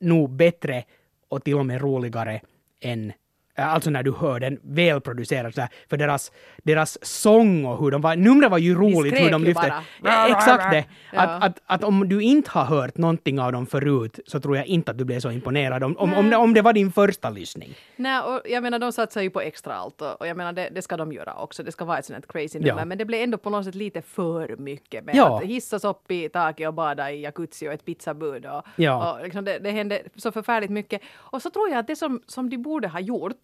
nog 0.00 0.30
bättre 0.30 0.84
och 1.28 1.44
till 1.44 1.54
och 1.54 1.66
med 1.66 1.80
roligare 1.80 2.40
än 2.80 3.12
Alltså 3.56 3.90
när 3.90 4.02
du 4.02 4.12
hör 4.12 4.40
den 4.40 4.58
välproducerad 4.62 5.54
sådär, 5.54 5.68
för 5.90 5.96
deras, 5.96 6.32
deras 6.62 7.04
sång 7.04 7.64
och 7.64 7.78
hur 7.80 7.90
de 7.90 8.00
var, 8.00 8.16
numret 8.16 8.50
var 8.50 8.58
ju 8.58 8.74
roligt 8.74 9.20
hur 9.20 9.30
de 9.30 9.44
lyfte. 9.44 9.74
Ja, 10.02 10.28
Exakt 10.28 10.70
det. 10.70 10.84
Ja. 11.12 11.20
Att, 11.20 11.44
att, 11.44 11.60
att 11.66 11.84
om 11.84 12.08
du 12.08 12.20
inte 12.22 12.50
har 12.50 12.64
hört 12.64 12.96
någonting 12.96 13.40
av 13.40 13.52
dem 13.52 13.66
förut 13.66 14.20
så 14.26 14.40
tror 14.40 14.56
jag 14.56 14.66
inte 14.66 14.90
att 14.90 14.98
du 14.98 15.04
blev 15.04 15.20
så 15.20 15.30
imponerad 15.30 15.84
om, 15.84 15.96
om, 15.96 16.14
om, 16.14 16.30
det, 16.30 16.36
om 16.36 16.54
det 16.54 16.62
var 16.62 16.72
din 16.72 16.92
första 16.92 17.30
lyssning. 17.30 17.74
Nej, 17.96 18.20
och 18.20 18.40
jag 18.44 18.62
menar 18.62 18.78
de 18.78 18.92
satsar 18.92 19.22
ju 19.22 19.30
på 19.30 19.40
extra 19.40 19.74
allt 19.74 20.00
och, 20.02 20.20
och 20.20 20.26
jag 20.26 20.36
menar 20.36 20.52
det, 20.52 20.68
det 20.74 20.82
ska 20.82 20.96
de 20.96 21.12
göra 21.12 21.34
också. 21.34 21.62
Det 21.62 21.72
ska 21.72 21.84
vara 21.84 21.98
ett 21.98 22.04
sånt 22.04 22.16
här 22.16 22.40
crazy 22.40 22.58
nummer. 22.58 22.80
Ja. 22.80 22.84
Men 22.84 22.98
det 22.98 23.04
blev 23.04 23.22
ändå 23.22 23.38
på 23.38 23.50
något 23.50 23.64
sätt 23.64 23.74
lite 23.74 24.02
för 24.02 24.56
mycket 24.56 25.04
med 25.04 25.20
att 25.20 25.42
hissas 25.42 25.84
upp 25.84 26.10
i 26.10 26.28
taket 26.28 26.68
och 26.68 26.74
bada 26.74 27.12
i 27.12 27.22
jacuzzi 27.22 27.68
och 27.68 27.72
ett 27.72 27.84
pizzabud 27.84 28.46
och, 28.46 28.62
Ja. 28.76 29.12
och 29.12 29.24
liksom 29.24 29.44
det, 29.44 29.58
det 29.58 29.70
hände 29.70 30.02
så 30.16 30.32
förfärligt 30.32 30.70
mycket. 30.70 31.02
Och 31.16 31.42
så 31.42 31.50
tror 31.50 31.68
jag 31.68 31.78
att 31.78 31.86
det 31.86 31.96
som, 31.96 32.22
som 32.26 32.50
de 32.50 32.58
borde 32.58 32.88
ha 32.88 33.00
gjort 33.00 33.43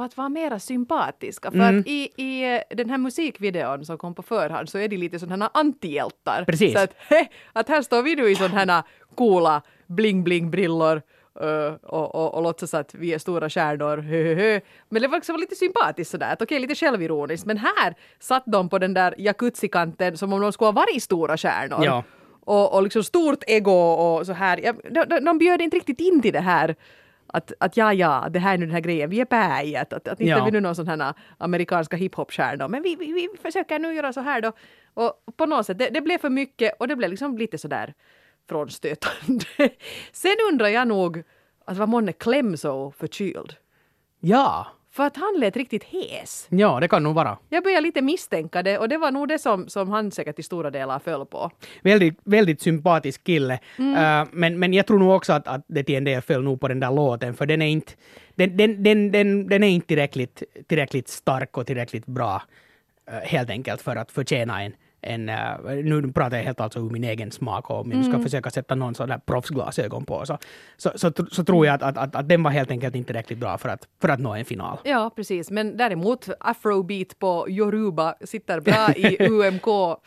att 0.00 0.16
vara 0.16 0.28
mera 0.28 0.58
sympatiska. 0.58 1.50
För 1.50 1.58
Mm. 1.58 1.80
att 1.80 1.86
i, 1.86 2.10
i 2.16 2.54
eh, 2.54 2.76
den 2.76 2.90
här 2.90 2.98
musikvideon 2.98 3.84
som 3.84 3.98
kom 3.98 4.14
på 4.14 4.22
förhand 4.22 4.68
så 4.68 4.78
är 4.78 4.88
de 4.88 4.96
lite 4.96 5.18
sådana 5.18 5.50
antihjältar. 5.54 6.44
Precis. 6.46 6.72
Så 6.72 6.78
att, 6.78 6.94
he, 7.08 7.26
att 7.52 7.68
här 7.68 7.82
står 7.82 8.02
vi 8.02 8.14
nu 8.16 8.30
i 8.30 8.34
sådana 8.34 8.84
coola 9.14 9.62
bling-bling-brillor 9.86 11.02
Uh, 11.42 11.74
och, 11.82 12.14
och, 12.14 12.34
och 12.34 12.42
låtsas 12.42 12.74
att 12.74 12.94
vi 12.94 13.14
är 13.14 13.18
stora 13.18 13.50
stjärnor. 13.50 13.96
Men 14.88 15.02
det 15.02 15.08
var 15.08 15.18
också 15.18 15.36
lite 15.36 15.54
sympatiskt 15.54 16.10
sådär, 16.10 16.32
att 16.32 16.42
okej, 16.42 16.58
lite 16.58 16.74
självironiskt. 16.74 17.46
Men 17.46 17.56
här 17.56 17.94
satt 18.18 18.42
de 18.46 18.68
på 18.68 18.78
den 18.78 18.94
där 18.94 19.14
jacuzzi-kanten 19.18 20.16
som 20.16 20.32
om 20.32 20.40
de 20.40 20.52
skulle 20.52 20.66
ha 20.66 20.72
varit 20.72 21.02
stora 21.02 21.36
stjärnor. 21.36 21.84
Ja. 21.84 22.04
Och, 22.44 22.74
och 22.74 22.82
liksom 22.82 23.04
stort 23.04 23.44
ego 23.46 23.72
och 23.72 24.26
så 24.26 24.32
här. 24.32 24.60
Ja, 24.64 24.72
de, 24.90 25.04
de, 25.04 25.24
de 25.24 25.38
bjöd 25.38 25.60
inte 25.60 25.76
riktigt 25.76 26.00
in 26.00 26.22
till 26.22 26.32
det 26.32 26.40
här. 26.40 26.74
Att, 27.34 27.52
att 27.60 27.76
ja, 27.76 27.92
ja, 27.94 28.28
det 28.30 28.38
här 28.38 28.54
är 28.54 28.58
nu 28.58 28.66
den 28.66 28.74
här 28.74 28.80
grejen, 28.80 29.10
vi 29.10 29.20
är 29.20 29.24
berget. 29.26 29.92
Att, 29.92 30.08
att 30.08 30.20
inte 30.20 30.30
Ja. 30.30 30.44
vi 30.44 30.50
nu 30.50 30.60
någon 30.60 30.74
sån 30.74 30.88
här 30.88 31.14
amerikanska 31.38 31.96
hiphop-stjärnor. 31.96 32.68
Men 32.68 32.82
vi, 32.82 32.96
vi, 32.96 33.12
vi 33.12 33.28
försöker 33.42 33.78
nu 33.78 33.94
göra 33.94 34.12
så 34.12 34.20
här 34.20 34.40
då. 34.40 34.52
Och 34.94 35.12
på 35.36 35.46
något 35.46 35.66
sätt, 35.66 35.78
det, 35.78 35.88
det 35.88 36.00
blev 36.00 36.18
för 36.18 36.30
mycket 36.30 36.74
och 36.80 36.88
det 36.88 36.96
blev 36.96 37.10
liksom 37.10 37.38
lite 37.38 37.58
sådär 37.58 37.94
frånstötande. 38.48 39.44
Sen 40.12 40.36
undrar 40.52 40.68
jag 40.68 40.88
nog 40.88 41.22
att 41.64 41.76
var 41.76 41.86
månne 41.86 42.12
Clemso 42.12 42.90
förkyld? 42.90 43.56
Ja, 44.20 44.66
För 44.92 45.02
att 45.06 45.16
han 45.16 45.34
lät 45.38 45.56
riktigt 45.56 45.84
hes. 45.84 46.46
ja, 46.50 46.80
det 46.80 46.88
kan 46.88 47.02
nog 47.02 47.14
vara. 47.14 47.38
Jag 47.48 47.64
började 47.64 47.80
lite 47.80 48.02
misstänka 48.02 48.62
det 48.62 48.78
och 48.78 48.88
det 48.88 48.98
var 48.98 49.10
nog 49.10 49.28
det 49.28 49.38
som, 49.38 49.68
som 49.68 49.88
han 49.88 50.10
säkert 50.10 50.38
i 50.38 50.42
stora 50.42 50.70
delar 50.70 50.98
föll 50.98 51.26
på. 51.26 51.50
Väldigt, 51.82 52.18
väldigt 52.24 52.60
sympatisk 52.60 53.24
kille. 53.24 53.58
Mm. 53.78 53.94
Eh, 53.94 54.28
men, 54.32 54.58
men 54.58 54.72
jag 54.72 54.86
tror 54.86 54.98
nog 54.98 55.10
också 55.10 55.32
att, 55.32 55.48
att 55.48 55.64
det 55.66 55.84
till 55.84 55.94
en 55.94 56.04
del 56.04 56.22
föll 56.22 56.42
nog 56.42 56.60
på 56.60 56.68
den 56.68 56.80
där 56.80 56.90
låten, 56.90 57.34
för 57.34 57.46
den 57.46 57.62
är 57.62 57.66
inte, 57.66 57.92
den, 58.34 58.56
den, 58.56 58.82
den, 58.82 59.12
den, 59.12 59.48
den 59.48 59.62
är 59.62 59.68
inte 59.68 59.86
tillräckligt, 59.86 60.42
tillräckligt 60.66 61.08
stark 61.08 61.58
och 61.58 61.66
tillräckligt 61.66 62.06
bra, 62.06 62.42
eh, 63.10 63.14
helt 63.14 63.50
enkelt, 63.50 63.82
för 63.82 63.96
att 63.96 64.12
förtjäna 64.12 64.62
en, 64.62 64.72
en 65.02 65.28
eh, 65.28 65.36
nu 65.84 66.12
pratar 66.12 66.36
jag 66.36 66.44
helt 66.44 66.60
alltså 66.60 66.78
ur 66.78 66.90
min 66.90 67.04
egen 67.04 67.30
smak 67.30 67.70
och 67.70 67.80
om 67.80 67.90
jag 67.90 68.00
Mm. 68.00 68.12
ska 68.12 68.22
försöka 68.22 68.50
sätta 68.50 68.74
någon 68.74 68.94
sån 68.94 69.08
där 69.08 69.18
proffsglasögon 69.18 70.04
på 70.04 70.26
så, 70.26 70.38
så, 70.76 70.90
så, 70.94 71.12
så 71.30 71.44
tror 71.44 71.66
jag 71.66 71.74
att, 71.74 71.82
att, 71.82 71.96
att, 71.98 72.16
att 72.16 72.28
den 72.28 72.42
var 72.42 72.50
helt 72.50 72.70
enkelt 72.70 72.94
inte 72.94 73.06
tillräckligt 73.06 73.38
bra 73.38 73.58
för 73.58 73.68
att, 73.68 73.88
för 74.00 74.08
att 74.08 74.20
nå 74.20 74.34
en 74.34 74.44
final. 74.44 74.78
Ja, 74.84 75.10
precis. 75.16 75.50
Men 75.50 75.76
däremot 75.76 76.28
afrobeat 76.40 77.18
på 77.18 77.46
Yoruba 77.48 78.14
sitter 78.24 78.60
bra 78.60 78.92
i 78.96 79.16
UMK 79.30 79.98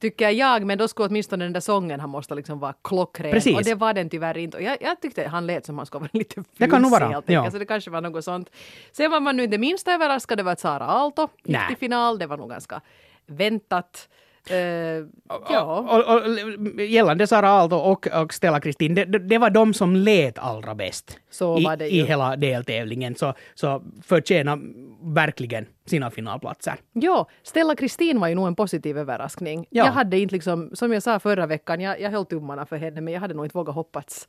tycker 0.00 0.30
jag, 0.30 0.64
men 0.66 0.78
då 0.78 0.88
skulle 0.88 1.08
åtminstone 1.08 1.44
den 1.44 1.52
där 1.52 1.60
sången 1.60 2.00
han 2.00 2.10
måste 2.10 2.34
liksom 2.34 2.58
vara 2.58 2.74
klockren. 2.84 3.32
Precis. 3.32 3.56
Och 3.56 3.64
det 3.64 3.74
var 3.74 3.94
den 3.94 4.08
tyvärr 4.10 4.38
inte. 4.38 4.56
Och 4.56 4.62
jag, 4.62 4.76
jag 4.80 5.00
tyckte 5.00 5.28
han 5.28 5.46
lät 5.46 5.66
som 5.66 5.78
han 5.78 5.86
skulle 5.86 6.00
vara 6.00 6.10
lite 6.18 6.34
fusig. 6.34 6.50
Det 6.56 6.66
kan 6.70 6.82
nog 6.82 6.90
vara, 6.90 7.22
ja. 7.26 7.50
Så 7.50 7.58
det 7.58 7.66
kanske 7.66 7.90
var 7.90 8.00
något 8.00 8.24
sånt. 8.24 8.50
Sen 8.92 9.10
var 9.10 9.20
man 9.20 9.36
nu 9.36 9.44
inte 9.44 9.58
minst 9.58 9.88
överraskad 9.88 10.40
över 10.40 10.52
att 10.52 10.60
Sara 10.60 10.84
Aalto 10.86 11.28
gick 11.44 11.66
till 11.68 11.76
final. 11.76 12.18
Det 12.18 12.26
var 12.26 12.36
nog 12.36 12.50
ganska 12.50 12.80
väntat. 13.26 14.08
Eh, 14.50 15.06
ja. 15.28 15.62
Och, 15.62 16.14
och, 16.14 16.82
gällande 16.82 17.26
Sara 17.26 17.48
Aalto 17.48 17.76
och, 17.76 18.06
och 18.06 18.34
Stella 18.34 18.60
Kristin, 18.60 18.94
det, 18.94 19.04
det, 19.04 19.38
var 19.38 19.50
de 19.50 19.74
som 19.74 19.96
lät 19.96 20.38
allra 20.38 20.74
bäst 20.74 21.18
i, 21.80 21.84
i 21.84 22.04
hela 22.04 22.36
deltävlingen. 22.36 23.14
Så, 23.14 23.34
så 23.54 23.82
förtjänar 24.02 24.58
verkligen 25.14 25.66
sina 25.86 26.10
finalplatser. 26.10 26.74
Ja, 26.92 27.28
Stella 27.42 27.76
Kristin 27.76 28.20
var 28.20 28.28
ju 28.28 28.34
nog 28.34 28.46
en 28.46 28.54
positiv 28.54 28.98
överraskning. 28.98 29.66
Ja. 29.70 29.84
Jag 29.84 29.92
hade 29.92 30.18
inte 30.18 30.34
liksom, 30.34 30.70
som 30.72 30.92
jag 30.92 31.02
sa 31.02 31.18
förra 31.18 31.46
veckan, 31.46 31.80
jag, 31.80 32.00
jag 32.00 32.10
höll 32.10 32.26
tummarna 32.26 32.66
för 32.66 32.76
henne 32.76 33.00
men 33.00 33.14
jag 33.14 33.20
hade 33.20 33.34
nog 33.34 33.46
inte 33.46 33.56
vågat 33.56 33.74
hoppats 33.74 34.28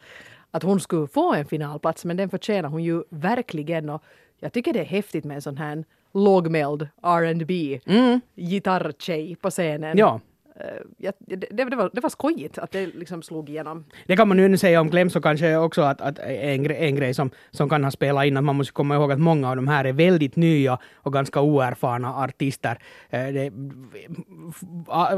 att 0.52 0.64
hon 0.64 0.80
skulle 0.80 1.08
få 1.08 1.34
en 1.34 1.46
finalplats 1.46 2.06
men 2.06 2.18
den 2.18 2.30
förtjänar 2.30 2.70
hon 2.70 2.84
ju 2.84 3.04
verkligen 3.10 3.90
och 3.90 4.04
jag 4.40 4.54
tycker 4.54 4.74
det 4.74 4.80
är 4.80 4.86
häftigt 4.86 5.26
med 5.26 5.36
en 5.36 5.42
sån 5.42 5.58
här 5.58 5.84
lågmäld 6.16 6.88
R&B 7.04 7.80
gitarrtjej 8.36 9.36
på 9.36 9.50
scenen. 9.50 9.84
Mm. 9.84 9.98
Ja. 9.98 10.20
Eh, 10.60 10.82
jag, 10.98 11.14
det, 11.20 11.36
det, 11.36 11.76
var, 11.76 11.90
det 11.94 12.02
var 12.02 12.10
skojigt 12.10 12.58
att 12.58 12.72
det 12.72 12.86
liksom 12.86 13.22
slog 13.22 13.50
igenom. 13.50 13.86
Det 14.08 14.16
kan 14.16 14.28
man 14.28 14.38
ju 14.38 14.58
säga 14.58 14.82
om 14.82 14.90
Clemso 14.90 15.22
kanske 15.22 15.56
också 15.56 15.82
att, 15.82 16.02
att 16.02 16.20
en, 16.20 16.72
en 16.72 16.96
grej 16.96 17.14
som, 17.14 17.30
som 17.52 17.70
kan 17.70 17.84
ha 17.84 17.92
spelat 17.92 18.26
in, 18.26 18.38
att 18.38 18.44
man 18.44 18.56
måste 18.56 18.74
komma 18.74 18.96
ihåg 18.96 19.12
att 19.12 19.20
många 19.20 19.50
av 19.50 19.56
de 19.56 19.68
här 19.68 19.86
är 19.86 19.94
väldigt 19.94 20.36
nya 20.36 20.80
och 20.94 21.14
ganska 21.14 21.42
oerfarna 21.42 22.16
artister. 22.16 22.78
Eh, 23.10 23.28
Det, 23.34 23.52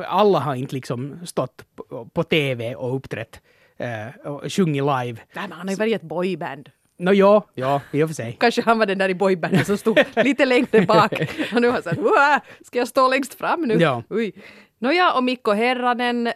alla 0.07 0.39
har 0.39 0.55
inte 0.55 0.75
liksom 0.75 1.19
stått 1.25 1.65
på, 1.75 2.05
på 2.13 2.23
TV 2.23 2.75
och 2.75 2.95
uppträtt 2.95 3.41
eh, 3.77 4.31
och 4.31 4.53
sjungit 4.53 4.83
live. 4.83 5.19
Nej, 5.35 5.47
men 5.47 5.51
han 5.51 5.67
har 5.67 5.69
ju 5.73 5.75
varit 5.75 5.91
i 5.91 5.93
ett 5.93 6.01
boyband. 6.01 6.69
Nå 6.99 7.13
ja, 7.13 7.45
ja, 7.53 7.81
i 7.91 8.03
och 8.03 8.09
för 8.09 8.13
sig. 8.15 8.37
Kanske 8.39 8.61
han 8.61 8.79
var 8.79 8.85
den 8.85 8.97
där 8.97 9.09
i 9.09 9.15
boybandet 9.15 9.67
som 9.67 9.77
stod 9.77 9.99
lite 10.15 10.45
längre 10.45 10.81
bak. 10.81 11.11
Och 11.53 11.61
nu 11.61 11.67
har 11.67 11.73
han 11.73 11.83
sagt 11.83 11.97
"Uah, 11.99 12.39
ska 12.65 12.79
jag 12.79 12.87
stå 12.87 13.07
längst 13.07 13.33
fram 13.33 13.61
nu? 13.61 13.73
Ja. 13.79 14.03
Oj. 14.09 14.33
Nåja, 14.79 15.13
och 15.13 15.23
Mikko 15.23 15.51
Herranen, 15.51 16.27
eh, 16.27 16.33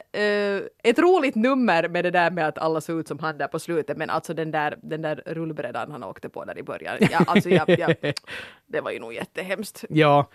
ett 0.83 0.99
roligt 0.99 1.35
nummer 1.35 1.87
med 1.87 2.05
det 2.05 2.11
där 2.11 2.31
med 2.31 2.47
att 2.47 2.57
alla 2.57 2.81
såg 2.81 2.99
ut 2.99 3.07
som 3.07 3.19
han 3.19 3.37
där 3.37 3.47
på 3.47 3.59
slutet, 3.59 3.97
men 3.97 4.09
alltså 4.09 4.33
den 4.33 4.51
där, 4.51 4.77
den 4.81 5.01
där 5.01 5.23
rullbrädan 5.25 5.91
han 5.91 6.03
åkte 6.03 6.29
på 6.29 6.45
där 6.45 6.57
i 6.57 6.63
början, 6.63 6.97
ja, 7.11 7.19
alltså 7.27 7.49
jag, 7.49 7.69
jag, 7.69 7.95
det 8.67 8.81
var 8.81 8.91
ju 8.91 8.99
nog 8.99 9.13
jättehemskt. 9.13 9.85
Ja. 9.89 10.29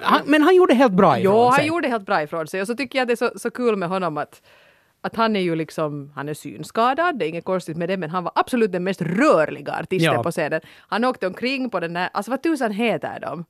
Han, 0.00 0.20
men 0.24 0.42
han 0.42 0.56
gjorde 0.56 0.74
helt 0.74 0.92
bra 0.92 1.18
ifrån 1.18 1.32
Jo, 1.34 1.44
han 1.44 1.52
sig. 1.58 1.66
gjorde 1.66 1.88
helt 1.88 2.06
bra 2.06 2.22
ifrån 2.22 2.46
sig 2.46 2.60
och 2.60 2.66
så 2.66 2.74
tycker 2.76 2.98
jag 2.98 3.08
det 3.08 3.14
är 3.14 3.16
så, 3.16 3.30
så 3.38 3.50
kul 3.50 3.76
med 3.76 3.88
honom 3.88 4.16
att 4.18 4.42
att 5.00 5.16
han 5.16 5.36
är 5.36 5.40
ju 5.40 5.54
liksom, 5.54 6.12
han 6.14 6.28
är 6.28 6.34
synskadad, 6.34 7.18
det 7.18 7.24
är 7.26 7.28
inget 7.28 7.44
konstigt 7.44 7.76
med 7.76 7.88
det, 7.88 7.96
men 7.96 8.10
han 8.10 8.24
var 8.24 8.32
absolut 8.34 8.72
den 8.72 8.84
mest 8.84 9.02
rörliga 9.02 9.72
artisten 9.72 10.14
Ja. 10.14 10.22
på 10.22 10.30
scenen. 10.30 10.60
Han 10.88 11.04
åkte 11.04 11.26
omkring 11.26 11.70
på 11.70 11.80
den 11.80 11.92
där, 11.94 12.08
alltså 12.12 12.30
vad 12.30 12.42
tusan 12.42 12.72
heter 12.72 13.20
de? 13.20 13.44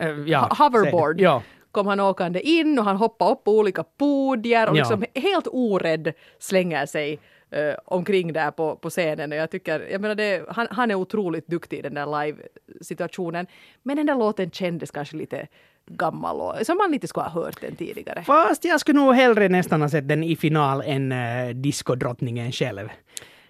Eh, 0.00 0.08
ja, 0.08 0.48
ho- 0.50 0.64
hoverboard. 0.64 1.20
Ja. 1.20 1.42
kom 1.70 1.86
han 1.86 2.00
åkande 2.00 2.40
in 2.40 2.78
och 2.78 2.84
han 2.84 2.96
hoppade 2.96 3.32
upp 3.32 3.44
på 3.44 3.58
olika 3.58 3.82
podier 3.98 4.68
och 4.68 4.74
liksom 4.74 5.04
helt 5.14 5.46
orädd 5.50 6.12
slänger 6.38 6.86
sig 6.86 7.18
eh, 7.50 7.74
omkring 7.84 8.32
där 8.32 8.50
på, 8.50 8.76
på 8.76 8.90
scenen. 8.90 9.32
Och 9.32 9.38
jag 9.38 9.50
tycker, 9.50 9.80
jag 9.90 10.00
menar 10.00 10.14
det, 10.14 10.44
han, 10.48 10.66
han 10.70 10.90
är 10.90 10.94
otroligt 10.94 11.46
duktig 11.46 11.78
i 11.78 11.82
den 11.82 11.94
där 11.94 12.24
live-situationen. 12.24 13.46
Men 13.82 13.96
den 13.96 14.06
där 14.06 14.14
låten 14.16 14.50
kändes 14.50 14.90
kanske 14.90 15.16
lite 15.16 15.46
gammal 15.86 16.40
och 16.40 16.66
som 16.66 16.76
man 16.76 16.94
inte 16.94 17.08
skulle 17.08 17.24
ha 17.24 17.42
hört 17.42 17.60
den 17.60 17.76
tidigare. 17.76 18.24
Fast 18.24 18.64
jag 18.64 18.80
skulle 18.80 19.00
nog 19.00 19.14
hellre 19.14 19.48
nästan 19.48 19.82
ha 19.82 19.88
sett 19.88 20.08
den 20.08 20.24
i 20.24 20.36
final 20.36 20.82
än 20.86 21.12
uh, 21.12 21.54
diskodrottningen 21.54 22.52
själv. 22.52 22.88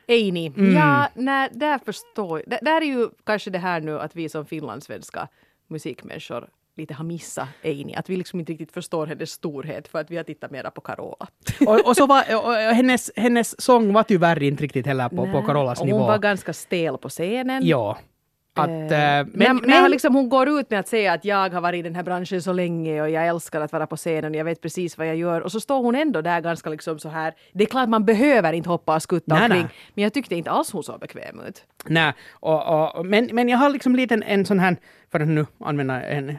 Eini. 0.06 0.46
Mm. 0.46 0.74
Ja, 0.74 1.08
nej, 1.14 1.48
där 1.52 1.78
förstår 1.78 2.42
jag. 2.46 2.58
Där, 2.62 2.80
är 2.80 2.86
ju 2.86 3.08
kanske 3.24 3.50
det 3.50 3.58
här 3.58 3.80
nu 3.80 4.00
att 4.00 4.16
vi 4.16 4.28
som 4.28 4.46
finlandssvenska 4.46 5.28
musikmänniskor 5.68 6.48
lite 6.76 6.94
har 6.94 7.04
missat 7.04 7.48
Eini. 7.62 7.94
Att 7.94 8.10
vi 8.10 8.16
liksom 8.16 8.40
inte 8.40 8.52
riktigt 8.52 8.72
förstår 8.72 9.06
hennes 9.06 9.30
storhet 9.30 9.88
för 9.88 9.98
att 9.98 10.10
vi 10.10 10.16
har 10.16 10.24
tittat 10.24 10.50
mera 10.50 10.70
på 10.70 10.80
Carola. 10.80 11.26
och, 11.66 11.86
och 11.86 11.96
så 11.96 12.06
var, 12.06 12.36
och, 12.36 12.46
och 12.46 12.54
hennes, 12.54 13.10
hennes 13.16 13.60
sång 13.60 13.92
var 13.92 14.02
tyvärr 14.02 14.42
inte 14.42 14.62
riktigt 14.62 14.86
heller 14.86 15.08
på, 15.08 15.16
på 15.16 15.22
och 15.22 15.86
nivå. 15.86 15.98
Hon 15.98 16.06
var 16.06 16.18
ganska 16.18 16.52
stel 16.52 16.98
på 16.98 17.08
scenen. 17.08 17.66
Ja. 17.66 17.98
Att, 18.56 18.68
Eh, 18.68 19.18
eh, 19.18 19.26
men, 19.32 19.56
men, 19.56 19.70
när 19.70 19.88
liksom, 19.88 20.14
hon 20.14 20.28
går 20.28 20.48
ut 20.48 20.70
med 20.70 20.80
att 20.80 20.88
säga 20.88 21.12
att 21.12 21.24
jag 21.24 21.52
har 21.52 21.60
varit 21.60 21.78
i 21.78 21.82
den 21.82 21.94
här 21.94 22.02
branschen 22.02 22.42
så 22.42 22.52
länge 22.52 23.02
och 23.02 23.10
jag 23.10 23.26
älskar 23.26 23.60
att 23.60 23.72
vara 23.72 23.86
på 23.86 23.96
scenen 23.96 24.30
och 24.32 24.36
jag 24.36 24.44
vet 24.44 24.60
precis 24.60 24.98
vad 24.98 25.06
jag 25.06 25.16
gör. 25.16 25.40
Och 25.40 25.52
så 25.52 25.60
står 25.60 25.82
hon 25.82 25.94
ändå 25.94 26.20
där 26.20 26.40
ganska 26.40 26.70
liksom 26.70 26.98
så 26.98 27.08
här. 27.08 27.34
Det 27.52 27.64
är 27.64 27.68
klart 27.68 27.88
man 27.88 28.04
behöver 28.04 28.52
inte 28.52 28.68
hoppa 28.68 28.96
och 28.96 29.02
skutta 29.02 29.34
Nej, 29.34 29.44
omkring. 29.44 29.62
nej. 29.62 29.70
Men 29.94 30.02
jag 30.02 30.12
tyckte 30.12 30.34
inte 30.34 30.50
alls 30.50 30.72
hon 30.72 30.82
såg 30.82 31.00
bekväm 31.00 31.40
ut. 31.40 31.64
Nej, 31.88 32.12
och, 32.32 32.96
och, 32.96 33.06
men, 33.06 33.30
men 33.32 33.48
jag 33.48 33.58
har 33.58 33.70
liksom 33.70 33.96
lite 33.96 34.14
en, 34.14 34.22
en 34.22 34.46
sån 34.46 34.58
här, 34.58 34.76
för 35.12 35.20
att 35.20 35.28
nu 35.28 35.46
använda 35.60 36.02
en, 36.02 36.36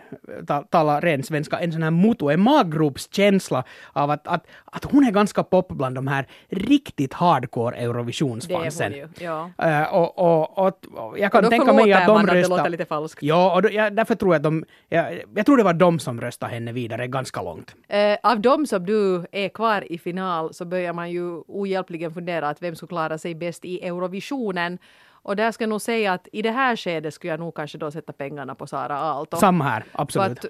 ta, 0.48 0.64
tala 0.64 1.00
ren 1.00 1.24
svenska, 1.24 1.60
en 1.60 1.72
sån 1.72 1.84
här 1.84 1.92
moto, 1.92 2.30
en 2.30 2.42
maggropskänsla 2.42 3.64
av 3.94 4.12
att, 4.12 4.28
att, 4.28 4.48
att 4.66 4.84
hon 4.84 5.06
är 5.08 5.12
ganska 5.12 5.44
pop 5.44 5.68
bland 5.68 5.96
de 5.96 6.08
här 6.08 6.28
riktigt 6.50 7.14
hardcore 7.14 7.76
Det 7.76 7.82
är 7.82 7.86
Eurovisionsfansen. 7.86 8.92
hon 8.92 9.02
ju. 9.02 9.08
Ja. 9.26 9.50
Eh, 9.58 9.94
och, 9.94 10.20
och, 10.20 10.58
och, 10.58 10.86
och 10.94 11.20
jag 11.20 11.32
kan 11.32 11.50
tänka 11.50 11.74
mig 11.74 11.94
att 11.94 12.08
de 12.08 12.18
att 12.18 12.26
det 12.26 12.34
röstar... 12.34 12.58
låter 12.58 12.70
lite 12.70 12.86
falskt. 12.86 13.24
Ja, 13.24 13.56
och 13.56 13.62
då, 13.62 13.70
ja, 13.72 13.90
därför 13.90 14.16
tror 14.16 14.34
jag 14.34 14.40
att 14.40 14.44
de... 14.44 14.66
Jag, 14.90 15.22
jag 15.36 15.46
tror 15.46 15.58
det 15.58 15.64
var 15.64 15.74
de 15.74 16.00
som 16.00 16.22
röstade 16.22 16.54
henne 16.54 16.72
vidare 16.72 17.08
ganska 17.08 17.42
långt. 17.42 17.76
Eh, 17.88 18.18
av 18.24 18.42
dem 18.42 18.68
som 18.68 18.86
du 18.86 19.26
är 19.32 19.50
kvar 19.50 19.92
i 19.92 19.98
final 19.98 20.54
så 20.54 20.66
börjar 20.66 20.94
man 20.94 21.12
ju 21.12 21.42
ohjälpligen 21.48 22.14
fundera 22.14 22.50
att 22.50 22.62
vem 22.62 22.76
skulle 22.76 22.88
klara 22.88 23.18
sig 23.18 23.36
bäst 23.36 23.66
i 23.66 23.88
Eurovisionen. 23.88 24.78
Och 25.26 25.36
där 25.36 25.52
ska 25.52 25.64
jag 25.64 25.70
nog 25.70 25.82
säga 25.82 26.14
att 26.14 26.28
i 26.32 26.42
det 26.42 26.52
här 26.52 26.76
skedet 26.76 27.14
skulle 27.14 27.34
jag 27.34 27.40
nog 27.40 27.56
kanske 27.56 27.78
då 27.78 27.92
sätta 27.92 28.14
pengarna 28.14 28.56
på 28.56 28.68
Sara 28.68 28.98
Aalto. 28.98 29.38
Samma 29.38 29.64
här, 29.64 29.84
absolut. 29.92 30.46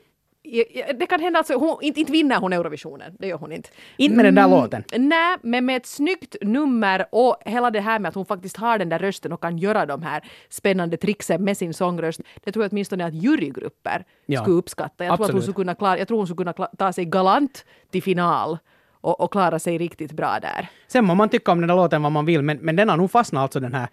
det 0.99 1.05
kan 1.09 1.19
hända 1.19 1.39
att 1.39 1.49
hon, 1.49 1.77
inte, 1.81 1.99
inte 1.99 2.11
vinner 2.11 2.39
hon 2.39 2.53
Eurovisionen, 2.53 3.15
det 3.19 3.27
gör 3.27 3.37
hon 3.37 3.51
inte. 3.51 3.69
Inte 3.97 4.15
med 4.15 4.25
den 4.25 4.35
där 4.35 4.47
låten. 4.47 4.83
Nej, 4.97 5.37
men 5.41 5.65
med 5.65 5.77
ett 5.77 5.85
snyggt 5.85 6.35
nummer 6.41 7.05
och 7.11 7.37
hela 7.45 7.71
det 7.71 7.79
här 7.79 7.99
med 7.99 8.09
att 8.09 8.15
hon 8.15 8.25
faktiskt 8.25 8.57
har 8.57 8.77
den 8.79 8.89
där 8.89 8.99
rösten 8.99 9.33
och 9.33 9.41
kan 9.41 9.57
göra 9.57 9.85
de 9.85 10.03
här 10.03 10.23
spännande 10.49 10.97
tricksen 10.97 11.43
med 11.43 11.57
sin 11.57 11.73
sångröst. 11.73 12.21
Det 12.43 12.51
tror 12.51 12.65
jag 12.65 12.71
åtminstone 12.71 13.05
att 13.05 13.13
jurygrupper 13.13 14.05
Ja, 14.25 14.41
skulle 14.41 14.57
uppskatta. 14.57 15.05
Jag 15.05 15.15
tror, 15.15 15.25
att 15.25 15.31
hon 15.31 15.41
skulle 15.41 15.55
kunna 15.55 15.75
klara, 15.75 15.97
jag 15.97 16.07
tror 16.07 16.17
hon 16.17 16.27
skulle 16.27 16.53
kunna 16.53 16.67
ta 16.77 16.93
sig 16.93 17.05
galant 17.05 17.65
till 17.91 18.03
final 18.03 18.57
och, 18.91 19.21
och 19.21 19.31
klara 19.31 19.59
sig 19.59 19.77
riktigt 19.77 20.11
bra 20.11 20.39
där. 20.41 20.67
Sen 20.87 21.05
må 21.05 21.15
man 21.15 21.29
tycka 21.29 21.51
om 21.51 21.59
den 21.59 21.67
där 21.67 21.75
låten 21.75 22.03
vad 22.03 22.11
man 22.11 22.25
vill, 22.25 22.41
men, 22.41 22.57
men 22.57 22.75
den 22.75 22.89
har 22.89 22.97
nog 22.97 23.11
fastnat 23.11 23.41
alltså 23.41 23.59
den 23.59 23.73
här... 23.73 23.87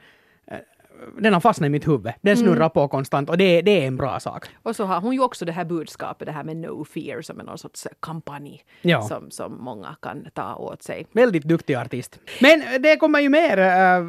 Den 1.19 1.33
har 1.33 1.41
fastnat 1.41 1.67
i 1.67 1.71
mitt 1.71 1.88
huvud. 1.88 2.12
Den 2.21 2.37
snurrar 2.37 2.57
Mm. 2.57 2.71
på 2.71 2.88
konstant 2.88 3.31
och 3.31 3.38
det, 3.38 3.62
det 3.62 3.83
är 3.83 3.87
en 3.87 3.97
bra 3.97 4.21
sak. 4.21 4.47
Och 4.62 4.77
så 4.77 4.85
har 4.85 5.01
hon 5.01 5.12
ju 5.15 5.21
också 5.23 5.45
det 5.45 5.53
här 5.53 5.65
budskapet, 5.65 6.27
det 6.27 6.33
här 6.33 6.45
med 6.45 6.57
no 6.57 6.85
fear 6.85 7.23
som 7.23 7.41
är 7.41 7.45
någon 7.45 7.59
sorts 7.59 7.87
kampanj 8.01 8.65
Ja. 8.83 9.03
som, 9.03 9.31
som 9.31 9.65
många 9.65 9.97
kan 10.03 10.27
ta 10.35 10.55
åt 10.55 10.83
sig. 10.83 11.07
Väldigt 11.12 11.45
duktig 11.45 11.75
artist. 11.75 12.19
Men 12.41 12.62
det 12.83 12.97
kommer 12.97 13.21
ju 13.21 13.29
mer, 13.29 13.59
eh, 13.59 14.01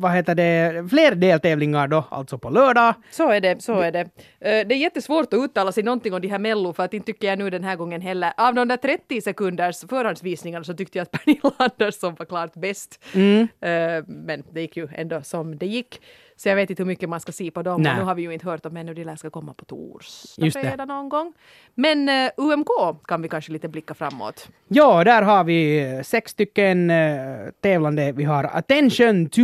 vad 0.00 0.12
heter 0.12 0.34
det, 0.34 0.88
fler 0.90 1.14
deltävlingar 1.14 1.88
då, 1.88 2.04
alltså 2.10 2.38
på 2.38 2.50
lördag. 2.50 2.94
Så 3.10 3.30
är 3.30 3.40
det, 3.40 3.62
så 3.62 3.80
är 3.80 3.92
det. 3.92 4.00
Eh, 4.00 4.06
Det 4.40 4.74
är 4.74 4.78
jättesvårt 4.78 5.32
att 5.32 5.38
uttala 5.38 5.72
sig 5.72 5.82
någonting 5.82 6.14
om 6.14 6.20
de 6.20 6.28
här 6.28 6.38
mello 6.38 6.72
för 6.72 6.82
att 6.82 6.94
inte 6.94 7.06
tycker 7.06 7.28
jag 7.28 7.38
nu 7.38 7.50
den 7.50 7.64
här 7.64 7.76
gången 7.76 8.00
heller. 8.00 8.32
Av 8.36 8.54
de 8.54 8.68
där 8.68 8.76
30 8.76 9.20
sekunders 9.20 9.80
förhandsvisningarna 9.88 10.64
så 10.64 10.74
tyckte 10.74 10.98
jag 10.98 11.02
att 11.02 11.10
Pernilla 11.24 11.52
Andersson 11.56 12.14
var 12.18 12.26
klart 12.26 12.54
bäst. 12.54 13.04
Eh, 13.14 14.04
Men 14.06 14.42
det 14.52 14.60
gick 14.60 14.76
ju 14.76 14.88
ändå 14.94 15.22
som 15.22 15.58
det 15.58 15.66
gick. 15.66 16.00
Så 16.36 16.48
jag 16.48 16.56
vet 16.56 16.70
inte 16.70 16.82
hur 16.82 16.86
mycket 16.86 17.08
man 17.08 17.20
ska 17.20 17.32
se 17.32 17.50
på 17.50 17.62
dem. 17.62 17.74
Och 17.74 17.80
nu 17.80 18.02
har 18.02 18.14
vi 18.14 18.22
ju 18.22 18.32
inte 18.32 18.46
hört 18.46 18.66
om 18.66 18.76
ännu, 18.76 18.94
de 18.94 19.04
lär 19.04 19.16
ska 19.16 19.30
komma 19.30 19.54
på 19.54 19.64
torsdag, 19.64 20.50
fredag 20.50 20.84
någon 20.84 21.08
gång. 21.08 21.32
Men 21.74 22.08
eh, 22.08 22.30
UMK 22.36 22.68
kan 23.08 23.22
vi 23.22 23.28
kanske 23.28 23.52
lite 23.52 23.68
blicka 23.68 23.94
framåt. 23.94 24.48
Ja, 24.68 25.04
där 25.04 25.22
har 25.22 25.44
vi 25.44 26.00
sex 26.04 26.30
stycken 26.32 26.90
eh, 26.90 27.48
tävlande. 27.60 28.12
Vi 28.12 28.24
har 28.24 28.44
Attention 28.44 29.28
2 29.28 29.42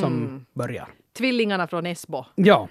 som 0.00 0.46
börjar. 0.54 0.88
Tvillingarna 1.16 1.66
från 1.66 1.86
Esbo. 1.86 2.24
Ja. 2.34 2.68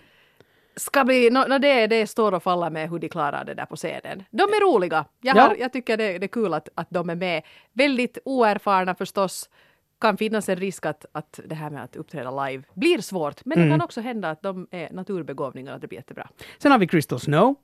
Ska 0.76 1.04
bli, 1.06 1.30
no, 1.30 1.40
no, 1.48 1.58
det, 1.60 1.88
det 1.88 2.08
står 2.08 2.32
och 2.34 2.44
faller 2.44 2.70
med 2.70 2.90
hur 2.90 3.00
de 3.00 3.10
klarar 3.10 3.44
det 3.46 3.54
där 3.54 3.66
på 3.66 3.76
scenen. 3.76 4.24
De 4.32 4.44
är 4.44 4.74
roliga. 4.74 5.06
Jag, 5.22 5.38
Ja. 5.38 5.42
har, 5.42 5.56
jag 5.60 5.74
tycker 5.74 5.98
det, 5.98 6.18
det 6.18 6.26
är 6.26 6.28
kul 6.28 6.54
att, 6.54 6.70
att 6.76 6.88
de 6.90 7.10
är 7.10 7.16
med. 7.16 7.44
Väldigt 7.74 8.18
oerfarna 8.26 8.96
förstås. 8.96 9.50
Kan 10.01 10.17
finnas 10.17 10.49
en 10.49 10.55
risk 10.55 10.86
att, 10.86 11.05
att 11.12 11.39
det 11.45 11.55
här 11.55 11.69
med 11.69 11.83
att 11.83 11.95
uppträda 11.95 12.45
live 12.45 12.63
blir 12.73 13.01
svårt. 13.01 13.45
Men 13.45 13.57
Mm. 13.57 13.69
det 13.69 13.73
kan 13.73 13.81
också 13.81 14.01
hända 14.01 14.29
att 14.29 14.41
de 14.41 14.67
är 14.71 14.89
naturbegåvningar 14.91 15.71
och 15.71 15.75
att 15.75 15.81
det 15.81 15.88
blir 15.88 15.99
jättebra. 15.99 16.29
Sen 16.57 16.71
har 16.71 16.79
vi 16.79 16.88
Crystal 16.88 17.19
Snow. 17.19 17.55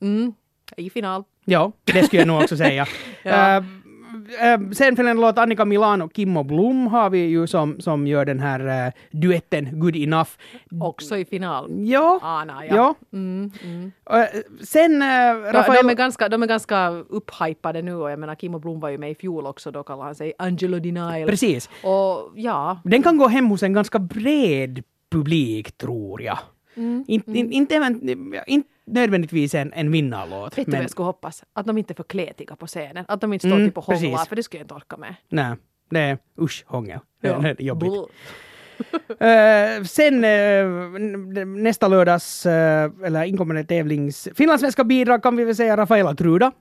Mm. 0.00 0.34
I 0.76 0.90
final. 0.90 1.24
Ja, 1.44 1.72
det 1.84 2.02
skulle 2.02 2.20
jag 2.22 2.26
nog 2.28 2.42
också 2.42 2.56
säga. 2.56 2.86
Ja. 3.22 3.56
Eh, 3.56 3.64
eh, 4.42 4.70
sen 4.70 4.96
följande 4.96 5.22
låt 5.22 5.38
Annika 5.38 5.64
Milan 5.64 6.02
och 6.02 6.12
Kimmo 6.16 6.42
Blom 6.42 6.86
har 6.86 7.10
vi 7.10 7.18
ju 7.18 7.46
som, 7.46 7.80
som 7.80 8.06
gör 8.06 8.24
den 8.24 8.40
här 8.40 8.86
uh, 8.86 8.92
duetten 9.10 9.80
Good 9.80 9.96
Enough. 9.96 10.30
Också 10.80 11.16
i 11.16 11.24
final. 11.24 11.70
Ja, 11.86 12.18
Ana, 12.22 12.66
ja. 12.66 12.76
ja. 12.76 12.94
Mm, 13.12 13.50
mm. 13.64 13.92
Eh, 14.10 14.40
sen 14.60 15.00
Ja, 15.00 15.52
Rafael... 15.52 15.86
de, 15.86 15.90
är 15.90 15.94
ganska, 15.94 16.28
de 16.28 16.42
är 16.42 16.46
ganska 16.46 16.88
upphypade 16.88 17.82
nu 17.82 17.94
och 17.94 18.10
jag 18.10 18.18
menar 18.18 18.34
Kimmo 18.34 18.58
Blom 18.58 18.80
var 18.80 18.88
ju 18.88 18.98
med 18.98 19.10
i 19.10 19.14
fjol 19.14 19.46
också, 19.46 19.70
då 19.70 19.82
kallade 19.82 20.04
han 20.04 20.14
sig 20.14 20.32
Angelo 20.38 20.78
Denial. 20.78 21.28
Precis. 21.28 21.68
Och 21.82 22.32
ja, 22.34 22.80
Den 22.84 23.02
kan 23.02 23.18
gå 23.18 23.26
hem 23.28 23.46
hos 23.46 23.62
en 23.62 23.72
ganska 23.72 23.98
bred 23.98 24.82
publik, 25.10 25.72
tror 25.78 26.22
jag. 26.22 26.38
Mm, 26.74 27.04
In, 27.08 27.22
in, 27.36 27.52
inte, 27.52 27.74
även- 27.76 28.08
inte 28.46 28.68
nödvändigtvis 28.86 29.54
en, 29.54 29.72
en 29.72 29.92
vinnarlåt. 29.92 30.58
vet 30.58 30.66
du 30.66 30.70
vad 30.70 30.72
men 30.72 30.80
jag 30.82 30.90
skulle 30.90 31.06
hoppas? 31.06 31.44
Att 31.52 31.66
de 31.66 31.78
inte 31.78 31.92
är 31.92 31.94
för 31.94 32.02
kletiga 32.04 32.56
på 32.56 32.66
scenen. 32.66 33.04
Att 33.08 33.20
de 33.20 33.32
inte 33.32 33.46
står 33.48 33.56
Mm, 33.56 33.68
typ 33.68 33.78
och 33.78 33.84
hånglar, 33.84 34.24
för 34.24 34.36
det 34.36 34.42
skulle 34.42 34.58
jag 34.60 34.64
inte 34.64 34.74
orka 34.74 34.96
med. 34.96 35.14
nej, 35.28 35.54
det 35.90 35.98
är 36.00 36.18
usch, 36.40 36.64
hångel. 36.66 36.98
Är- 37.22 37.40
det 37.42 37.48
är 37.48 37.62
jobbigt. 37.62 37.92
Eh, 39.20 39.82
sen 39.84 40.24
n- 40.24 41.62
nästa 41.62 41.88
lördags, 41.88 42.46
eh, 42.46 42.90
eller 43.04 43.24
inkommande 43.24 43.64
tävlings... 43.64 44.28
Finlandssvenska 44.34 44.84
bidrag 44.84 45.22
kan 45.22 45.36
vi 45.36 45.44
väl 45.44 45.56
säga 45.56 45.76
Rafaela 45.76 46.14
Truda. 46.14 46.52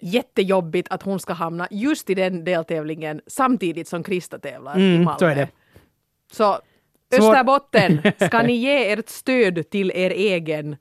Jättejobbigt 0.00 0.88
att 0.90 1.02
hon 1.02 1.20
ska 1.20 1.32
hamna 1.32 1.68
just 1.70 2.10
i 2.10 2.14
den 2.14 2.44
deltävlingen 2.44 3.20
samtidigt 3.26 3.88
som 3.88 4.02
Krista 4.02 4.38
tävlar 4.38 4.78
i 4.78 4.80
Mm, 4.94 5.04
Malmö. 5.04 5.18
så 5.18 5.26
är 5.26 5.34
det. 5.34 5.48
Så 6.32 6.58
Österbotten, 7.18 8.00
ska 8.26 8.42
ni 8.42 8.52
ge 8.56 8.92
ert 8.92 9.08
stöd 9.08 9.70
till 9.70 9.90
er 9.90 10.10
egen? 10.10 10.76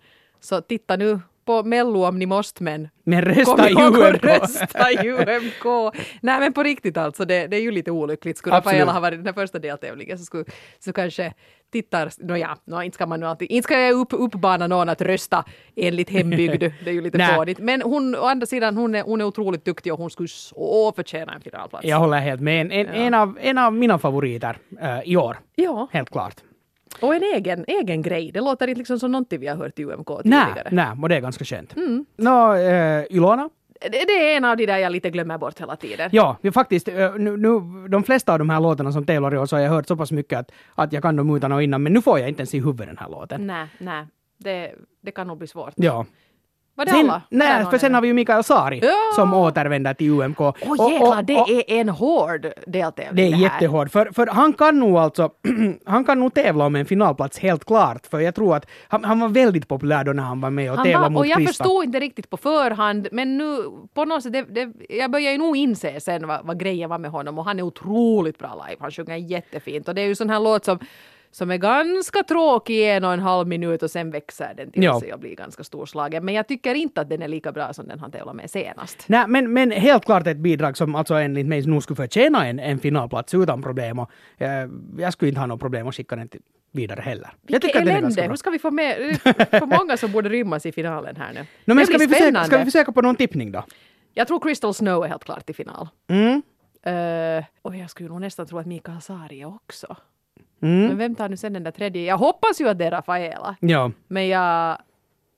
Så 0.45 0.62
titta 0.62 0.95
nu 0.95 1.19
på 1.45 1.63
Mello 1.63 2.05
om 2.05 2.19
ni 2.19 2.25
måste 2.25 2.63
men 2.63 2.89
Men 3.03 3.23
Kom 3.23 3.34
rösta 3.34 3.69
ihåg 3.69 4.01
att 4.01 4.13
UMK. 4.13 4.23
rösta 4.23 4.89
UMK. 5.05 5.93
Nej 6.21 6.39
men 6.39 6.53
på 6.53 6.63
riktigt 6.63 6.97
alltså, 6.97 7.25
det, 7.25 7.47
det 7.47 7.58
är 7.58 7.62
ju 7.62 7.71
lite 7.71 7.91
olyckligt. 7.91 8.38
Skulle 8.38 8.55
Absolut. 8.55 8.73
Rafaela 8.73 8.91
ha 8.91 8.99
varit 8.99 9.19
den 9.19 9.25
här 9.25 9.34
första 9.34 9.60
deltävlingen 9.60 10.17
så, 10.17 10.25
skulle, 10.25 10.45
så 10.79 10.93
kanske 10.93 11.34
tittar, 11.71 12.12
nåja, 12.17 12.58
no, 12.65 12.81
inte 12.81 12.95
ska 12.95 13.05
man 13.05 13.19
nu 13.19 13.25
alltid, 13.25 13.51
inte 13.51 13.63
ska 13.63 13.79
jag 13.79 13.93
upp, 13.93 14.08
uppbana 14.12 14.67
någon 14.67 14.89
att 14.89 15.01
rösta 15.01 15.43
enligt 15.75 16.10
hembygd, 16.10 16.60
det 16.84 16.89
är 16.89 16.93
ju 16.93 17.01
lite 17.01 17.36
fånigt. 17.36 17.60
Men 17.60 17.81
hon, 17.81 18.15
å 18.15 18.25
andra 18.25 18.45
sidan, 18.45 18.77
hon 18.77 18.95
är, 18.95 19.03
hon 19.03 19.21
är 19.21 19.25
otroligt 19.25 19.65
duktig 19.65 19.93
och 19.93 19.99
hon 19.99 20.10
skulle 20.10 20.27
så 20.27 20.93
förtjäna 20.95 21.34
en 21.34 21.41
finalplats. 21.41 21.86
Jag 21.86 21.97
håller 21.99 22.17
helt 22.17 22.41
med. 22.41 22.62
En, 22.62 22.71
en, 22.71 22.88
en, 22.88 23.13
av, 23.13 23.38
en 23.41 23.58
av 23.58 23.73
mina 23.73 23.99
favoriter 23.99 24.58
eh, 24.81 24.99
i 25.05 25.17
år. 25.17 25.38
Ja, 25.55 25.88
Helt 25.91 26.10
klart. 26.10 26.36
Och 27.01 27.15
en 27.15 27.23
egen, 27.36 27.65
egen 27.67 28.01
grej. 28.01 28.31
Det 28.31 28.41
låter 28.41 28.67
inte 28.67 28.77
liksom 28.77 28.99
som 28.99 29.12
någonting 29.12 29.39
vi 29.39 29.47
har 29.47 29.55
hört 29.55 29.79
i 29.79 29.84
UMK 29.84 30.10
Nej, 30.23 30.45
tidigare. 30.45 30.69
nej, 30.71 30.88
och 31.01 31.10
det 31.10 31.15
är 31.15 31.21
ganska 31.21 31.45
skönt. 31.45 31.75
Mm. 31.75 32.05
Nå, 32.17 32.53
eh, 32.53 33.05
Ilona? 33.10 33.49
Det, 33.81 33.89
det 33.89 34.31
är 34.31 34.38
en 34.38 34.45
av 34.45 34.58
de 34.58 34.65
där 34.65 34.77
jag 34.77 34.91
lite 34.91 35.10
glömmer 35.10 35.38
bort 35.38 35.62
hela 35.62 35.75
tiden. 35.75 36.10
Ja, 36.12 36.38
vi 36.41 36.51
faktiskt, 36.51 36.88
eh, 36.88 37.15
nu, 37.15 37.38
nu, 37.38 37.60
de 37.88 38.03
flesta 38.03 38.34
av 38.34 38.39
de 38.39 38.49
här 38.49 38.60
låtarna 38.60 38.91
som 38.91 39.05
i 39.34 39.38
år 39.38 39.45
så 39.45 39.55
har 39.55 39.63
jag 39.63 39.69
hört 39.69 39.88
så 39.88 39.95
pass 39.95 40.12
mycket 40.12 40.39
att, 40.39 40.51
att 40.75 40.93
jag 40.93 41.03
kan 41.03 41.15
dem 41.15 41.36
utan 41.36 41.51
och 41.51 41.63
innan, 41.63 41.84
men 41.84 41.93
nu 41.93 42.01
får 42.01 42.19
jag 42.19 42.29
inte 42.29 42.41
ens 42.41 42.53
i 42.53 42.60
huvudet 42.60 42.88
den 42.88 42.97
här 42.97 43.10
låten. 43.10 43.47
Nej, 43.47 43.67
nej. 43.77 44.05
Det, 44.38 44.71
det 45.01 45.12
kan 45.12 45.27
nog 45.27 45.38
bli 45.38 45.47
svårt. 45.47 45.73
Ja. 45.75 46.05
Var 46.77 46.85
det 46.85 46.91
Sen, 46.91 46.99
alla? 47.09 47.21
Det 47.29 47.38
nej, 47.38 47.65
för 47.65 47.77
sen 47.77 47.93
har 47.93 48.01
vi 48.01 48.07
ju 48.07 48.13
Mikael 48.13 48.43
Sari 48.43 48.79
Ja! 48.83 48.91
som 49.15 49.33
återvänder 49.33 49.93
till 49.93 50.09
UMK. 50.11 50.39
Åh 50.41 50.49
Och- 50.49 50.91
jäklar, 50.91 51.17
och- 51.19 51.25
det 51.25 51.35
och- 51.41 51.49
är 51.49 51.63
en 51.67 51.89
hård 51.89 52.47
deltävling 52.67 53.15
Det 53.15 53.31
är 53.31 53.35
här. 53.35 53.43
jättehårt, 53.43 53.91
för, 53.91 54.05
för 54.15 54.27
han 54.27 54.53
kan 54.53 54.79
nog 54.79 54.97
alltså, 54.97 55.29
han 55.85 56.05
kan 56.05 56.19
nog 56.19 56.33
tävla 56.33 56.65
om 56.65 56.75
en 56.75 56.85
finalplats 56.85 57.39
helt 57.39 57.65
klart, 57.65 58.07
för 58.07 58.19
jag 58.19 58.35
tror 58.35 58.55
att 58.55 58.65
han, 58.88 59.03
han 59.03 59.19
var 59.19 59.29
väldigt 59.29 59.67
populär 59.67 60.03
då 60.03 60.13
när 60.13 60.23
han 60.23 60.41
var 60.41 60.49
med 60.49 60.71
och 60.71 60.77
Han 60.77 60.85
tävlade 60.85 61.03
var, 61.03 61.09
mot 61.09 61.19
och 61.19 61.27
jag 61.27 61.38
Krista. 61.38 61.63
förstod 61.63 61.83
inte 61.85 61.99
riktigt 61.99 62.29
på 62.29 62.38
förhand, 62.38 63.07
men 63.11 63.38
nu 63.38 63.57
på 63.93 64.05
något 64.05 64.23
sätt, 64.23 64.33
det, 64.33 64.41
det, 64.41 64.71
jag 64.89 65.11
börjar 65.11 65.31
ju 65.31 65.38
nog 65.38 65.57
inse 65.57 65.99
sen 65.99 66.27
vad, 66.27 66.45
vad 66.45 66.59
grejen 66.59 66.89
var 66.89 66.97
med 66.99 67.11
honom 67.11 67.39
och 67.39 67.45
han 67.45 67.59
är 67.59 67.63
otroligt 67.63 68.38
bra 68.39 68.65
live. 68.67 68.77
Han 68.81 68.91
sjunger 68.91 69.15
jättefint 69.15 69.88
och 69.88 69.95
det 69.95 70.01
är 70.01 70.05
ju 70.07 70.15
sån 70.15 70.29
här 70.29 70.39
låt 70.39 70.65
som 70.65 70.79
som 71.36 71.52
är 71.52 71.58
ganska 71.58 72.24
tråkig 72.24 72.76
i 72.76 72.89
en 72.89 73.04
och 73.04 73.13
en 73.13 73.19
halv 73.19 73.48
minut 73.48 73.84
och 73.84 73.91
sen 73.91 74.12
växer 74.12 74.54
den 74.58 74.71
till 74.71 74.84
Ja. 74.84 75.00
sig 75.00 75.13
och 75.13 75.19
blir 75.19 75.36
ganska 75.36 75.63
storslagen. 75.63 76.26
Men 76.26 76.34
jag 76.34 76.48
tycker 76.48 76.76
inte 76.76 77.02
att 77.02 77.10
den 77.10 77.21
är 77.21 77.28
lika 77.28 77.52
bra 77.52 77.74
som 77.74 77.88
den 77.88 78.00
han 78.00 78.12
tävlade 78.12 78.38
med 78.38 78.50
senast. 78.50 79.04
Nej, 79.08 79.28
men, 79.28 79.54
men 79.54 79.71
helt 79.71 80.06
klart 80.06 80.28
ett 80.28 80.38
bidrag 80.38 80.78
som 80.78 80.95
alltså 80.95 81.13
enligt 81.13 81.45
mig 81.45 81.67
nog 81.67 81.84
skulle 81.84 81.95
förtjäna 81.95 82.48
en, 82.48 82.60
en 82.60 82.80
finalplats 82.80 83.34
utan 83.34 83.62
problem. 83.62 84.00
Och, 84.00 84.12
eh, 84.38 84.69
jag 84.98 85.13
skulle 85.13 85.30
inte 85.30 85.39
ha 85.39 85.48
något 85.48 85.60
problem 85.60 85.88
att 85.88 85.95
skicka 85.95 86.15
den 86.15 86.28
till, 86.28 86.41
vidare 86.71 87.02
heller. 87.02 87.30
Vilket 87.41 87.76
elände! 87.76 88.21
Hur 88.21 88.36
ska 88.36 88.50
vi 88.50 88.60
få 88.60 88.71
med... 88.71 88.98
Är 89.00 89.60
för 89.60 89.65
många 89.65 89.98
som 89.98 90.12
borde 90.12 90.30
rymmas 90.30 90.65
i 90.65 90.71
finalen 90.71 91.15
här 91.15 91.34
nu. 91.34 91.39
No, 91.39 91.45
men 91.65 91.78
det 91.78 91.86
ska, 91.86 91.98
blir 91.98 92.08
vi 92.08 92.13
försöka, 92.13 92.43
ska 92.43 92.58
vi 92.58 92.65
försöka 92.65 92.91
på 92.91 93.02
någon 93.02 93.15
tippning 93.15 93.52
då? 93.52 93.63
Jag 94.13 94.28
tror 94.28 94.39
Crystal 94.39 94.74
Snow 94.74 95.04
är 95.04 95.08
helt 95.08 95.24
klart 95.24 95.50
i 95.50 95.54
final. 95.54 95.88
Mm. 96.08 96.41
Uh, 96.88 97.43
och 97.62 97.76
jag 97.76 97.89
skulle 97.89 98.10
nog 98.10 98.21
nästan 98.21 98.48
tro 98.48 98.58
att 98.58 98.65
Mikael 98.65 99.02
Sari 99.02 99.45
också. 99.45 99.95
Mm. 100.65 100.88
Men 100.88 100.97
vem 100.97 101.15
tar 101.15 101.30
nu 101.30 101.38
sen 101.38 101.54
den 101.54 101.63
där 101.63 101.71
tredje? 101.71 102.04
Jag 102.04 102.17
hoppas 102.17 102.62
ju 102.62 102.69
att 102.69 102.78
det 102.78 102.86
är 102.86 102.91
Rafaela. 102.91 103.56
Ja. 103.60 103.91
Men 104.08 104.28
jag 104.28 104.78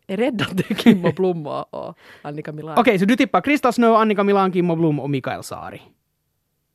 är 0.08 0.18
rädd 0.18 0.42
att 0.42 0.58
det 0.58 0.72
är 0.72 0.76
Kimmo 0.76 1.12
Blom 1.12 1.48
och, 1.48 1.98
Annika 2.22 2.52
Milan. 2.52 2.78
Okej, 2.80 3.00
så 3.00 3.06
du 3.06 3.16
tippar 3.16 3.42
Krista 3.42 3.72
Snö, 3.72 3.96
Annika 3.96 4.24
Milan, 4.24 4.54
Kimmo 4.54 4.76
Blom 4.76 5.00
och 5.00 5.10
Mikael 5.10 5.44
Sari. 5.44 5.82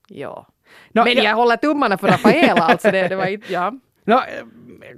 Ja. 0.09 0.47
Nå, 0.93 1.05
Men 1.05 1.17
ja- 1.17 1.23
jag 1.23 1.37
håller 1.37 1.57
tummarna 1.57 1.99
för 1.99 2.09
Rafaela 2.09 2.61
alltså. 2.62 2.91
Det, 2.91 3.09
det 3.09 3.17
var 3.17 3.27
inte... 3.27 3.53
Ja. 3.53 3.73
Eh, 4.07 4.15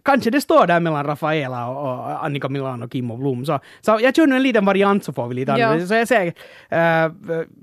kanske 0.02 0.30
det 0.30 0.40
står 0.40 0.66
där 0.66 0.80
mellan 0.80 1.06
Rafaela 1.06 1.68
och, 1.68 2.24
Annika 2.24 2.48
Milan 2.48 2.82
och 2.82 2.92
Kimmo 2.92 3.16
Blom. 3.16 3.44
Så, 3.46 3.60
så 3.80 3.98
jag 4.02 4.14
kör 4.16 4.26
nu 4.26 4.36
en 4.36 4.42
liten 4.42 4.64
variant 4.64 5.04
så 5.04 5.12
får 5.12 5.28
vi 5.28 5.34
lite 5.34 5.52
Ja. 5.52 5.66
annorlunda. 5.66 5.86
Så 5.88 5.94
jag 5.94 6.08
säger, 6.08 6.32
eh, 6.68 7.12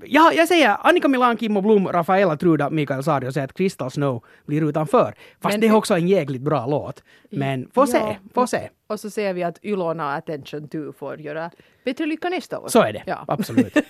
ja, 0.04 0.32
jag 0.34 0.48
säger 0.48 0.76
Annika 0.80 1.08
Milan, 1.08 1.36
Kimmo 1.38 1.60
Blom, 1.60 1.88
Rafaela 1.88 2.36
Truda, 2.36 2.70
Mikael 2.70 3.02
Sari 3.02 3.28
och 3.28 3.34
säger 3.34 3.44
att 3.44 3.54
Crystal 3.54 3.90
Snow 3.90 4.24
blir 4.46 4.68
utanför. 4.68 5.14
Fast 5.40 5.52
Men- 5.54 5.60
det 5.60 5.66
är 5.66 5.74
också 5.74 5.94
en 5.94 6.08
jäkligt 6.08 6.42
bra 6.42 6.66
låt. 6.66 7.02
Men 7.30 7.68
se, 7.86 7.98
Ja. 7.98 8.16
får 8.34 8.46
se. 8.46 8.68
Och 8.92 9.00
så 9.00 9.10
ser 9.10 9.32
vi 9.34 9.42
att 9.42 9.64
Ylona 9.64 10.06
och 10.06 10.12
Attention 10.12 10.68
2 10.68 10.92
får 10.92 11.20
göra 11.20 11.50
bättre 11.84 12.06
lycka 12.06 12.28
nästa 12.28 12.58
år. 12.58 12.68
Så 12.68 12.82
är 12.82 12.92
det, 12.92 13.02
Ja. 13.06 13.24
absolut. 13.28 13.76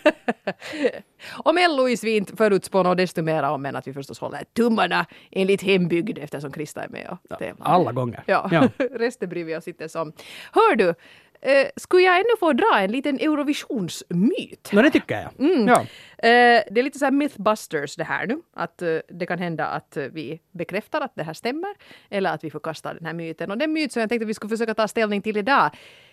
Om 1.44 1.54
Mello 1.54 1.88
i 1.88 1.96
svint 1.96 2.32
förutspår 2.38 2.84
något 2.84 2.96
desto 2.96 3.22
mer 3.22 3.42
om 3.42 3.66
än 3.66 3.76
att 3.76 3.86
vi 3.86 3.92
förstås 3.92 4.18
håller 4.18 4.44
tummarna 4.56 5.06
enligt 5.30 5.62
hembygd 5.62 6.18
eftersom 6.18 6.52
Krista 6.52 6.82
är 6.84 6.88
med 6.88 7.18
och 7.30 7.38
tävlar. 7.38 7.66
Alla 7.66 7.92
gånger. 7.92 8.22
Ja, 8.26 8.48
Ja. 8.52 8.68
resten 8.90 9.28
bryr 9.28 9.44
vi 9.44 9.56
oss 9.56 9.68
inte 9.68 9.88
som. 9.88 10.12
Hör 10.52 10.76
du, 10.76 10.94
eh, 11.42 11.66
skulle 11.76 12.02
jag 12.02 12.16
ännu 12.16 12.36
få 12.40 12.52
dra 12.52 12.78
en 12.78 12.92
liten 12.92 13.18
Eurovisionsmyt? 13.18 14.70
Nå, 14.72 14.82
det 14.82 14.90
tycker 14.90 15.20
jag. 15.20 15.30
Ja. 15.68 15.80
Eh, 16.28 16.62
det 16.70 16.78
är 16.78 16.82
lite 16.82 16.98
så 16.98 17.04
här 17.04 17.12
mythbusters 17.12 17.96
det 17.96 18.04
här 18.04 18.26
nu. 18.26 18.42
Att 18.54 18.82
eh, 18.82 18.96
det 19.08 19.26
kan 19.26 19.38
hända 19.38 19.66
att 19.66 19.96
eh, 19.96 20.04
vi 20.04 20.40
bekräftar 20.52 21.00
att 21.00 21.12
det 21.14 21.22
här 21.22 21.34
stämmer 21.34 21.74
eller 22.10 22.34
att 22.34 22.44
vi 22.44 22.50
förkastar 22.50 22.94
den 22.94 23.06
här 23.06 23.12
myten. 23.12 23.50
Och 23.50 23.58
den 23.58 23.72
myt 23.72 23.92
som 23.92 24.00
jag 24.00 24.08
tänkte 24.08 24.24
att 24.24 24.28
vi 24.28 24.34
skulle 24.34 24.50
försöka 24.50 24.74
ta 24.74 24.88
ställning 24.88 25.22
till 25.22 25.36
idag 25.36 25.70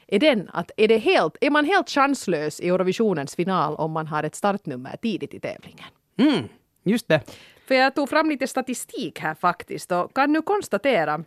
är 0.08 0.20
den 0.20 0.50
att 0.54 0.72
är, 0.78 0.88
det 0.88 0.98
helt, 0.98 1.38
är 1.42 1.50
man 1.50 1.66
helt 1.66 1.90
chanslös 1.90 2.60
i 2.60 2.70
Eurovisionens 2.70 3.36
final 3.36 3.76
om 3.76 3.92
man 3.92 4.08
har 4.08 4.24
ett 4.24 4.36
startnummer 4.36 4.98
tidigt 5.02 5.34
i 5.34 5.40
tävlingen? 5.40 5.86
Mm, 6.18 6.44
just 6.84 7.08
det. 7.08 7.22
För 7.68 7.76
jag 7.76 7.96
tog 7.96 8.10
fram 8.10 8.30
lite 8.30 8.48
statistik 8.48 9.20
här 9.20 9.36
faktiskt 9.36 9.92
och 9.92 10.16
kan 10.16 10.34
nu 10.34 10.42
konstatera 10.42 11.24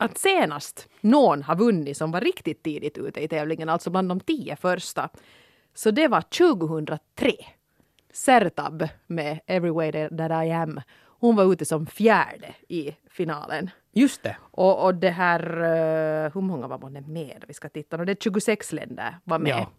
att 0.00 0.18
senast 0.18 0.88
någon 1.00 1.42
har 1.42 1.56
vunnit 1.56 1.96
som 1.96 2.10
var 2.10 2.20
riktigt 2.20 2.62
tidigt 2.62 2.98
ute 2.98 3.20
i 3.20 3.28
tävlingen, 3.28 3.68
alltså 3.68 3.90
bland 3.90 4.08
de 4.08 4.20
tio 4.20 4.56
första, 4.56 5.08
så 5.74 5.90
det 5.90 6.08
var 6.08 6.20
2003. 6.20 7.32
Sertab 8.12 8.88
med 9.06 9.40
Every 9.46 9.70
way 9.70 9.92
that 9.92 10.46
I 10.46 10.50
am. 10.50 10.80
Hon 11.20 11.36
var 11.36 11.52
ute 11.52 11.64
som 11.64 11.86
fjärde 11.86 12.54
i 12.68 12.96
finalen. 13.10 13.70
Just 13.92 14.22
det. 14.22 14.36
Och, 14.40 14.84
och 14.84 14.94
det 14.94 15.10
här, 15.10 15.40
eh, 15.60 16.32
hur 16.34 16.40
många 16.40 16.66
var 16.66 16.78
man 16.78 16.92
med? 16.92 17.44
Vi 17.48 17.54
ska 17.54 17.68
titta. 17.68 17.96
Och 17.96 18.06
det 18.06 18.12
är 18.12 18.16
26 18.20 18.72
länder 18.72 19.18
var 19.24 19.38
med. 19.38 19.50
Ja. 19.50 19.70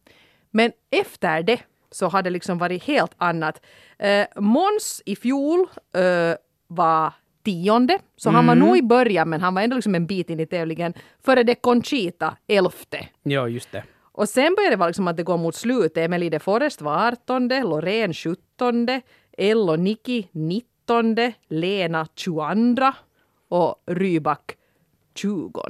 Men 0.52 0.72
efter 0.90 1.44
det 1.44 1.60
så 1.92 2.08
har 2.08 2.22
det 2.22 2.30
liksom 2.30 2.58
varit 2.58 2.84
helt 2.84 3.12
annat. 3.18 3.66
Eh, 3.98 4.28
Måns 4.36 5.02
i 5.06 5.16
fjol 5.16 5.68
eh, 5.94 6.36
var 6.68 7.14
tionde, 7.44 8.00
så 8.16 8.30
han 8.30 8.48
var 8.48 8.56
nog 8.56 8.78
i 8.78 8.82
början 8.82 9.30
men 9.30 9.42
han 9.42 9.56
var 9.56 9.62
ändå 9.62 9.76
liksom 9.76 9.96
en 9.96 10.06
bit 10.06 10.30
in 10.30 10.40
i 10.40 10.46
tävlingen. 10.46 10.94
Före 11.26 11.44
det 11.44 11.56
Conchita 11.56 12.38
elfte. 12.48 13.08
Ja, 13.24 13.48
just 13.48 13.72
det. 13.72 13.84
Och 14.12 14.30
sen 14.30 14.56
började 14.56 14.76
det 14.76 14.80
vara 14.80 14.88
liksom 14.88 15.08
att 15.08 15.18
det 15.18 15.24
går 15.24 15.38
mot 15.38 15.56
slutet. 15.56 15.98
Emily 15.98 16.30
de 16.30 16.40
Forest 16.40 16.82
var 16.82 17.08
18, 17.08 17.48
Loreen 17.48 18.14
17, 18.14 18.88
Elle 19.38 19.72
och 19.72 19.80
Nicky 19.80 20.24
19, 20.32 21.16
Lena 21.50 22.08
22. 22.16 22.92
och 23.50 23.84
Rybak 23.86 24.56
20. 25.16 25.62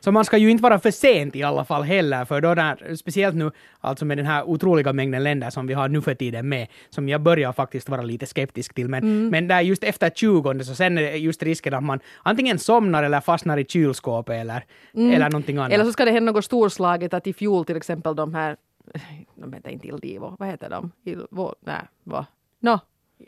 Så 0.00 0.12
man 0.12 0.24
ska 0.24 0.36
ju 0.38 0.50
inte 0.50 0.62
vara 0.62 0.78
för 0.78 0.90
sent 0.90 1.36
i 1.36 1.42
alla 1.42 1.64
fall 1.64 1.82
heller, 1.82 2.24
för 2.24 2.40
då 2.40 2.54
när, 2.54 2.94
speciellt 2.96 3.36
nu, 3.36 3.50
alltså 3.80 4.04
med 4.04 4.18
den 4.18 4.26
här 4.26 4.44
otroliga 4.44 4.92
mängden 4.92 5.22
länder 5.22 5.50
som 5.50 5.66
vi 5.66 5.74
har 5.74 5.88
nu 5.88 6.00
för 6.02 6.14
tiden 6.14 6.48
med, 6.48 6.66
som 6.90 7.08
jag 7.08 7.20
börjar 7.20 7.52
faktiskt 7.52 7.88
vara 7.88 8.02
lite 8.02 8.26
skeptisk 8.26 8.74
till, 8.74 8.88
men, 8.88 9.02
Mm. 9.02 9.28
men 9.28 9.48
där 9.48 9.60
just 9.60 9.84
efter 9.84 10.10
20 10.10 10.64
så 10.64 10.74
sen 10.74 10.98
är 10.98 11.02
det 11.02 11.16
just 11.16 11.42
risken 11.42 11.74
att 11.74 11.84
man 11.84 12.00
antingen 12.22 12.58
somnar 12.58 13.02
eller 13.02 13.20
fastnar 13.20 13.58
i 13.58 13.64
kylskåpet 13.64 14.40
eller, 14.40 14.64
eller 14.92 15.18
någonting 15.30 15.56
annat. 15.56 15.66
Mm. 15.68 15.74
Eller 15.74 15.84
så 15.84 15.92
ska 15.92 16.04
det 16.04 16.10
hända 16.10 16.32
något 16.32 16.44
storslaget 16.44 17.14
att 17.14 17.26
i 17.26 17.32
fjol 17.32 17.64
till 17.64 17.76
exempel 17.76 18.16
de 18.16 18.34
här, 18.34 18.56
de 19.34 19.52
heter 19.52 19.70
inte 19.70 19.88
Ildivo, 19.88 20.36
vad 20.38 20.48
heter 20.48 20.70
de? 20.70 20.92
Ilvo, 21.04 21.54
nej, 21.66 21.80
vad? 22.04 22.24
Nå, 22.60 22.78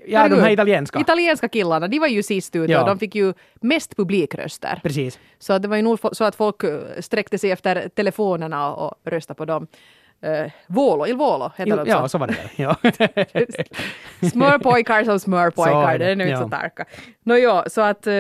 ja, 0.07 0.29
de 0.29 0.41
här 0.41 0.51
italienska. 0.51 1.01
Italienska 1.01 1.49
killarna, 1.49 1.89
de 1.89 1.99
var 1.99 2.07
ju 2.09 2.23
sist 2.23 2.57
ut 2.57 2.71
Ja. 2.71 2.81
och 2.81 2.87
de 2.87 2.99
fick 2.99 3.15
ju 3.15 3.35
mest 3.61 3.97
publikröster. 3.97 4.81
Precis. 4.83 5.19
Så 5.39 5.59
det 5.59 5.69
var 5.69 5.77
ju 5.77 5.83
nog 5.83 5.99
så 6.13 6.25
att 6.25 6.35
folk 6.35 6.65
eh, 6.65 6.79
sträckte 7.01 7.39
sig 7.39 7.51
efter 7.51 7.89
telefonerna 7.89 8.75
och 8.75 8.95
röstade 9.05 9.39
på 9.39 9.45
dem. 9.45 9.67
Uh, 10.27 10.51
Volo, 10.67 11.07
Il 11.07 11.17
Volo 11.17 11.51
heter 11.57 11.77
de 11.77 11.87
Ja, 11.91 12.09
så. 12.09 12.19
var 12.19 12.27
det. 12.27 12.37
Ja. 12.57 12.77
Smörpojkar 14.31 15.05
som 15.05 15.21
smörpojkar, 15.21 15.99
det, 15.99 16.05
det 16.05 16.11
är 16.11 16.17
nu 16.17 16.25
inte 16.25 16.33
ja. 16.33 16.43
så 16.43 16.49
starka. 16.49 16.85
Nå 17.23 17.37
ja, 17.37 17.65
så 17.67 17.81
att, 17.81 18.07
eh, 18.07 18.13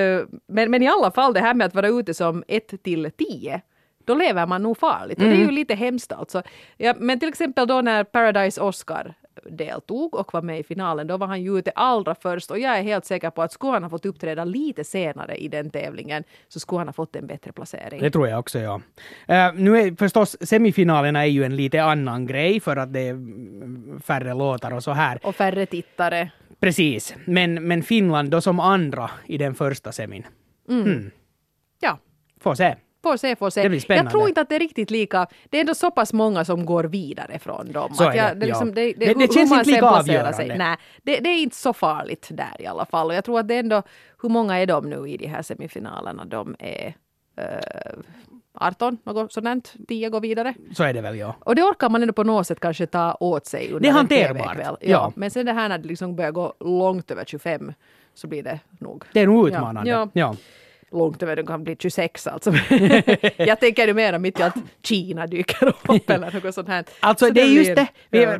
men, 0.48 0.70
men 0.70 0.82
i 0.82 0.88
alla 0.88 1.10
fall 1.10 1.32
det 1.34 1.40
här 1.40 1.54
med 1.54 1.66
att 1.66 1.74
vara 1.74 1.88
ute 1.88 2.14
som 2.14 2.44
1 2.48 2.82
till 2.82 3.10
10 3.18 3.60
då 4.04 4.14
lever 4.14 4.46
man 4.46 4.62
nog 4.62 4.78
farligt. 4.78 5.18
Och 5.18 5.24
det 5.24 5.30
är 5.30 5.34
Mm. 5.34 5.46
ju 5.48 5.50
lite 5.54 5.74
hemskt 5.74 6.12
alltså. 6.12 6.42
Ja, 6.76 6.94
men 6.98 7.20
till 7.20 7.28
exempel 7.28 7.66
då 7.66 7.80
när 7.80 8.04
Paradise 8.04 8.60
Oscar 8.60 9.14
deltog 9.50 10.14
och 10.14 10.34
var 10.34 10.42
med 10.42 10.60
i 10.60 10.62
finalen, 10.62 11.06
då 11.06 11.16
var 11.16 11.26
han 11.26 11.42
ju 11.42 11.58
ute 11.58 11.70
allra 11.70 12.14
först 12.14 12.50
och 12.50 12.58
jag 12.58 12.78
är 12.78 12.82
helt 12.82 13.04
säker 13.04 13.30
på 13.30 13.42
att 13.42 13.52
skulle 13.52 13.72
han 13.72 13.82
ha 13.82 13.90
fått 13.90 14.06
uppträda 14.06 14.44
lite 14.44 14.84
senare 14.84 15.36
i 15.36 15.48
den 15.48 15.70
tävlingen 15.70 16.24
så 16.48 16.60
skulle 16.60 16.78
han 16.78 16.88
ha 16.88 16.92
fått 16.92 17.16
en 17.16 17.26
bättre 17.26 17.52
placering. 17.52 18.00
Det 18.00 18.10
tror 18.10 18.28
jag 18.28 18.38
också, 18.38 18.58
ja. 18.58 18.80
Eh, 19.28 19.54
nu 19.54 19.78
är 19.78 19.96
förstås 19.96 20.36
semifinalerna 20.40 21.22
är 21.22 21.30
ju 21.30 21.44
en 21.44 21.56
lite 21.56 21.82
annan 21.82 22.26
grej 22.26 22.60
för 22.60 22.76
att 22.76 22.92
det 22.92 23.00
är 23.00 23.10
mm, 23.10 24.00
färre 24.04 24.34
låtar 24.34 24.74
och 24.74 24.84
så 24.84 24.90
här. 24.90 25.18
Och 25.22 25.34
färre 25.34 25.66
tittare. 25.66 26.30
Precis. 26.60 27.14
Men, 27.24 27.68
men 27.68 27.82
Finland 27.82 28.30
då 28.30 28.40
som 28.40 28.60
andra 28.60 29.10
i 29.26 29.38
den 29.38 29.54
första 29.54 29.92
semin. 29.92 30.26
Ja, 31.80 31.98
Får 32.42 32.54
se. 32.54 32.74
Får 33.02 33.16
se, 33.16 33.36
får 33.36 33.50
se. 33.50 33.62
Det 33.62 33.68
blir 33.68 33.80
spännande. 33.80 34.06
Jag 34.08 34.12
tror 34.12 34.28
inte 34.28 34.40
att 34.40 34.48
det 34.48 34.54
är 34.54 34.58
riktigt 34.58 34.90
lika. 34.90 35.26
Det 35.50 35.56
är 35.56 35.60
ändå 35.60 35.74
så 35.74 35.90
pass 35.90 36.12
många 36.12 36.44
som 36.44 36.66
går 36.66 36.84
vidare 36.84 37.38
från 37.38 37.72
dem. 37.72 37.94
Så 37.94 38.04
att 38.04 38.16
jag, 38.16 38.38
det, 38.40 38.46
liksom, 38.46 38.68
ja. 38.68 38.74
det, 38.74 38.80
det, 38.82 38.92
Det- 38.92 39.14
det 39.14 39.20
hur 39.20 39.28
känns 39.34 39.52
inte 39.52 39.70
lika 39.70 39.86
avgörande. 39.86 40.54
Nej, 40.56 40.76
det, 41.02 41.16
det 41.20 41.28
är 41.30 41.42
inte 41.42 41.56
så 41.56 41.72
farligt 41.72 42.28
där 42.30 42.56
i 42.58 42.66
alla 42.66 42.84
fall. 42.86 43.06
Och 43.06 43.14
jag 43.14 43.24
tror 43.24 43.38
att 43.40 43.48
det 43.48 43.54
är 43.54 43.58
ändå, 43.60 43.82
hur 44.22 44.28
många 44.28 44.58
är 44.58 44.66
de 44.66 44.90
nu 44.90 45.08
i 45.08 45.16
de 45.16 45.26
här 45.26 45.42
semifinalerna? 45.42 46.24
De 46.24 46.56
är 46.58 46.94
eh, 47.36 47.44
18, 48.54 48.98
något 49.04 49.32
sådant. 49.32 49.74
10 49.88 50.08
går 50.08 50.20
vidare. 50.20 50.54
Så 50.76 50.82
är 50.84 50.94
det 50.94 51.00
väl, 51.00 51.18
ja. 51.18 51.34
Och 51.40 51.54
det 51.54 51.62
orkar 51.62 51.88
man 51.88 52.02
ändå 52.02 52.12
på 52.14 52.24
något 52.24 52.46
sätt 52.46 52.60
kanske 52.60 52.86
ta 52.86 53.16
åt 53.20 53.46
sig 53.46 53.66
under 53.68 53.80
Det 53.80 53.88
är 53.88 53.92
hanterbart. 53.92 54.56
Ja. 54.62 54.76
ja. 54.80 55.12
Men 55.16 55.30
sen 55.30 55.46
det 55.46 55.52
här 55.52 55.68
när 55.68 55.78
det 55.78 55.88
liksom 55.88 56.16
börjar 56.16 56.30
gå 56.32 56.54
långt 56.60 57.10
över 57.10 57.24
25 57.24 57.72
så 58.14 58.26
blir 58.26 58.42
det 58.42 58.60
nog 58.80 59.04
Det 59.12 59.20
är 59.20 59.26
nog 59.26 59.48
utmanande. 59.48 59.90
Ja. 59.90 60.08
ja. 60.12 60.34
Långt 60.92 61.22
över, 61.22 61.36
det 61.36 61.42
kan 61.42 61.64
bli 61.64 61.76
26 61.78 62.26
alltså. 62.26 62.52
jag 63.36 63.60
tänker 63.60 63.86
ju 63.86 63.94
mera 63.94 64.18
mitt 64.18 64.40
i 64.40 64.42
att 64.42 64.54
Kina 64.82 65.26
dyker 65.26 65.66
upp 65.68 66.10
eller 66.10 66.40
något 66.44 66.54
sånt 66.54 66.68
här. 66.68 66.84
Alltså 67.00 67.26
Så 67.26 67.32
det 67.32 67.40
är 67.40 67.44
blir- 67.44 67.56
just 67.56 67.74
det. 67.76 67.86
Vi, 68.10 68.22
ja. 68.22 68.38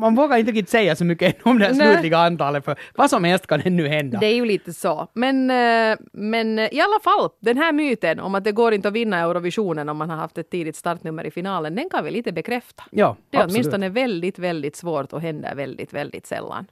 man, 0.00 0.14
vågar 0.14 0.36
inte 0.36 0.52
riktigt 0.52 0.68
säga 0.68 0.96
så 0.96 1.04
mycket 1.04 1.36
om 1.46 1.58
det 1.58 1.72
Nej. 1.72 1.92
slutliga 1.92 2.18
antalet, 2.18 2.64
för 2.64 2.76
vad 2.94 3.10
som 3.10 3.24
helst 3.24 3.46
kan 3.46 3.60
ännu 3.64 3.88
hända. 3.88 4.18
Det 4.18 4.26
är 4.26 4.34
ju 4.34 4.44
lite 4.44 4.72
så. 4.72 5.08
Men, 5.14 5.50
eh, 5.50 5.98
men 6.12 6.58
eh, 6.58 6.68
i 6.74 6.80
alla 6.80 7.00
fall, 7.04 7.30
den 7.40 7.56
här 7.56 7.72
myten 7.72 8.20
om 8.20 8.34
att 8.34 8.44
det 8.44 8.52
går 8.52 8.74
inte 8.74 8.88
att 8.88 8.94
vinna 8.94 9.18
Eurovisionen 9.18 9.88
om 9.88 9.96
man 9.96 10.10
har 10.10 10.16
haft 10.16 10.38
ett 10.38 10.50
tidigt 10.50 10.76
startnummer 10.76 11.26
i 11.26 11.30
finalen, 11.30 11.74
den 11.74 11.88
kan 11.90 12.04
vi 12.04 12.10
lite 12.10 12.32
bekräfta. 12.32 12.82
Ja, 12.90 13.16
Det 13.30 13.36
är 13.36 13.40
absolut. 13.40 13.54
åtminstone 13.56 13.88
väldigt, 13.88 14.38
väldigt 14.38 14.76
svårt 14.76 15.12
och 15.12 15.20
händer 15.20 15.54
väldigt, 15.54 15.92
väldigt 15.92 16.26
sällan. 16.26 16.66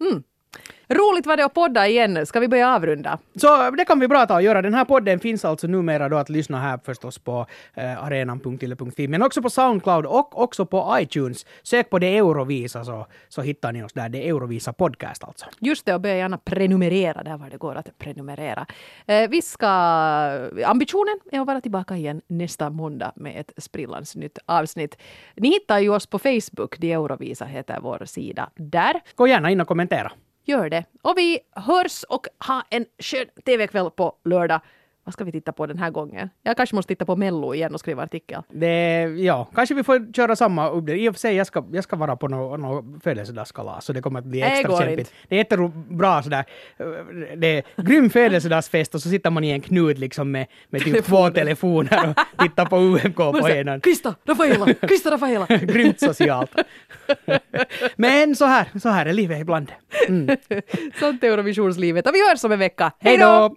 Mm. 0.00 0.22
Roligt 0.88 1.26
var 1.26 1.36
det 1.36 1.44
att 1.44 1.54
podda 1.54 1.88
igen. 1.88 2.26
Ska 2.26 2.40
vi 2.40 2.48
börja 2.48 2.74
avrunda? 2.74 3.18
Så 3.36 3.70
det 3.70 3.84
kan 3.84 4.00
vi 4.00 4.08
bra 4.08 4.26
ta 4.26 4.34
och 4.34 4.42
göra. 4.42 4.62
Den 4.62 4.74
här 4.74 4.84
podden 4.84 5.20
finns 5.20 5.44
alltså 5.44 5.66
numera 5.66 6.08
då 6.08 6.16
att 6.16 6.28
lyssna 6.28 6.60
här 6.60 6.78
förstås 6.84 7.18
på 7.18 7.46
eh, 7.74 8.04
arenan.yle.fi, 8.04 9.08
men 9.08 9.22
också 9.22 9.42
på 9.42 9.50
Soundcloud 9.50 10.06
och 10.06 10.42
också 10.42 10.66
på 10.66 10.96
iTunes. 11.00 11.46
Sök 11.62 11.90
på 11.90 11.98
det 11.98 12.16
Eurovisa 12.16 12.84
så, 12.84 13.06
så 13.28 13.42
hittar 13.42 13.72
ni 13.72 13.82
oss 13.82 13.92
där. 13.92 14.08
Det 14.08 14.28
Eurovisa 14.28 14.72
podcast 14.72 15.24
alltså. 15.24 15.46
Just 15.58 15.86
det, 15.86 15.94
och 15.94 16.00
börja 16.00 16.16
gärna 16.16 16.38
prenumerera 16.38 17.22
där 17.22 17.36
var 17.36 17.50
det 17.50 17.56
går 17.56 17.74
att 17.74 17.98
prenumerera. 17.98 18.66
Eh, 19.06 19.28
vi 19.30 19.42
ska... 19.42 19.68
Ambitionen 20.64 21.20
är 21.32 21.40
att 21.40 21.46
vara 21.46 21.60
tillbaka 21.60 21.96
igen 21.96 22.22
nästa 22.26 22.70
måndag 22.70 23.12
med 23.16 23.40
ett 23.40 23.52
sprillans 23.56 24.16
nytt 24.16 24.38
avsnitt. 24.46 24.96
Ni 25.34 25.48
hittar 25.48 25.78
ju 25.78 25.88
oss 25.88 26.06
på 26.06 26.18
Facebook, 26.18 26.78
Det 26.78 26.92
Eurovisa 26.92 27.44
heter 27.44 27.78
vår 27.82 28.02
sida 28.04 28.50
där. 28.54 29.00
Gå 29.14 29.26
gärna 29.28 29.50
in 29.50 29.60
och 29.60 29.68
kommentera. 29.68 30.12
Gör 30.48 30.70
det. 30.70 30.77
Och 31.02 31.18
vi 31.18 31.40
hörs 31.52 32.04
och 32.04 32.26
ha 32.46 32.62
en 32.70 32.86
skön 32.98 33.26
TV-kväll 33.44 33.90
på 33.90 34.16
lördag. 34.24 34.60
Vad 35.08 35.12
ska 35.12 35.24
vi 35.24 35.32
titta 35.32 35.52
på 35.52 35.66
den 35.66 35.78
här 35.78 35.90
gången? 35.90 36.30
Jag 36.42 36.56
kanske 36.56 36.76
måste 36.76 36.88
titta 36.94 37.04
på 37.04 37.16
Mello 37.16 37.54
igen 37.54 37.74
och 37.74 37.80
skriva 37.80 38.02
artikel. 38.02 38.42
Det, 38.52 39.00
ja, 39.02 39.48
kanske 39.54 39.74
vi 39.74 39.84
får 39.84 40.12
köra 40.12 40.36
samma 40.36 40.68
uppdelning. 40.70 41.04
I 41.04 41.08
och 41.08 41.14
för 41.14 41.20
sig, 41.20 41.34
jag 41.36 41.46
ska, 41.46 41.64
jag 41.72 41.84
ska 41.84 41.96
vara 41.96 42.16
på 42.16 42.28
något 42.28 42.60
no 42.60 43.00
födelsedagskalas, 43.04 43.84
så 43.84 43.92
det 43.92 44.02
kommer 44.02 44.18
att 44.18 44.24
bli 44.26 44.40
Nej, 44.40 44.50
extra 44.52 44.68
går 44.70 44.78
kämpigt. 44.78 44.98
inte. 44.98 45.10
Det 45.28 45.34
är 45.34 45.38
jättebra 45.38 46.22
sådär. 46.22 46.44
eh, 46.76 46.86
Det 47.36 47.46
är 47.46 47.82
grym 47.82 48.10
födelsedagsfest 48.10 48.94
och 48.94 49.02
så 49.02 49.08
sitter 49.08 49.30
man 49.30 49.44
i 49.44 49.50
en 49.50 49.60
knut 49.60 49.98
liksom 49.98 50.30
med, 50.30 50.46
med 50.70 50.84
typ 50.84 51.04
två 51.04 51.30
telefoner 51.30 52.14
och 52.36 52.42
tittar 52.44 52.66
på 52.66 52.76
UMK 52.76 53.16
på 53.16 53.48
ena. 53.48 53.80
Krista 53.80 54.14
Rafaela! 54.26 54.66
Krista 54.74 55.10
Rafaela! 55.10 55.46
Grymt 55.62 56.00
socialt. 56.00 56.50
Men 57.96 58.36
så 58.36 58.44
här, 58.44 58.68
så 58.80 58.88
här 58.88 59.06
är 59.06 59.12
livet 59.12 59.40
ibland. 59.40 59.72
Mm. 60.08 60.36
Sånt 61.00 61.24
är 61.24 61.28
Eurovisionslivet. 61.28 62.06
Och 62.06 62.14
vi 62.14 62.28
hörs 62.30 62.44
om 62.44 62.52
en 62.52 62.58
vecka. 62.58 62.92
Hej 63.00 63.18
då! 63.18 63.56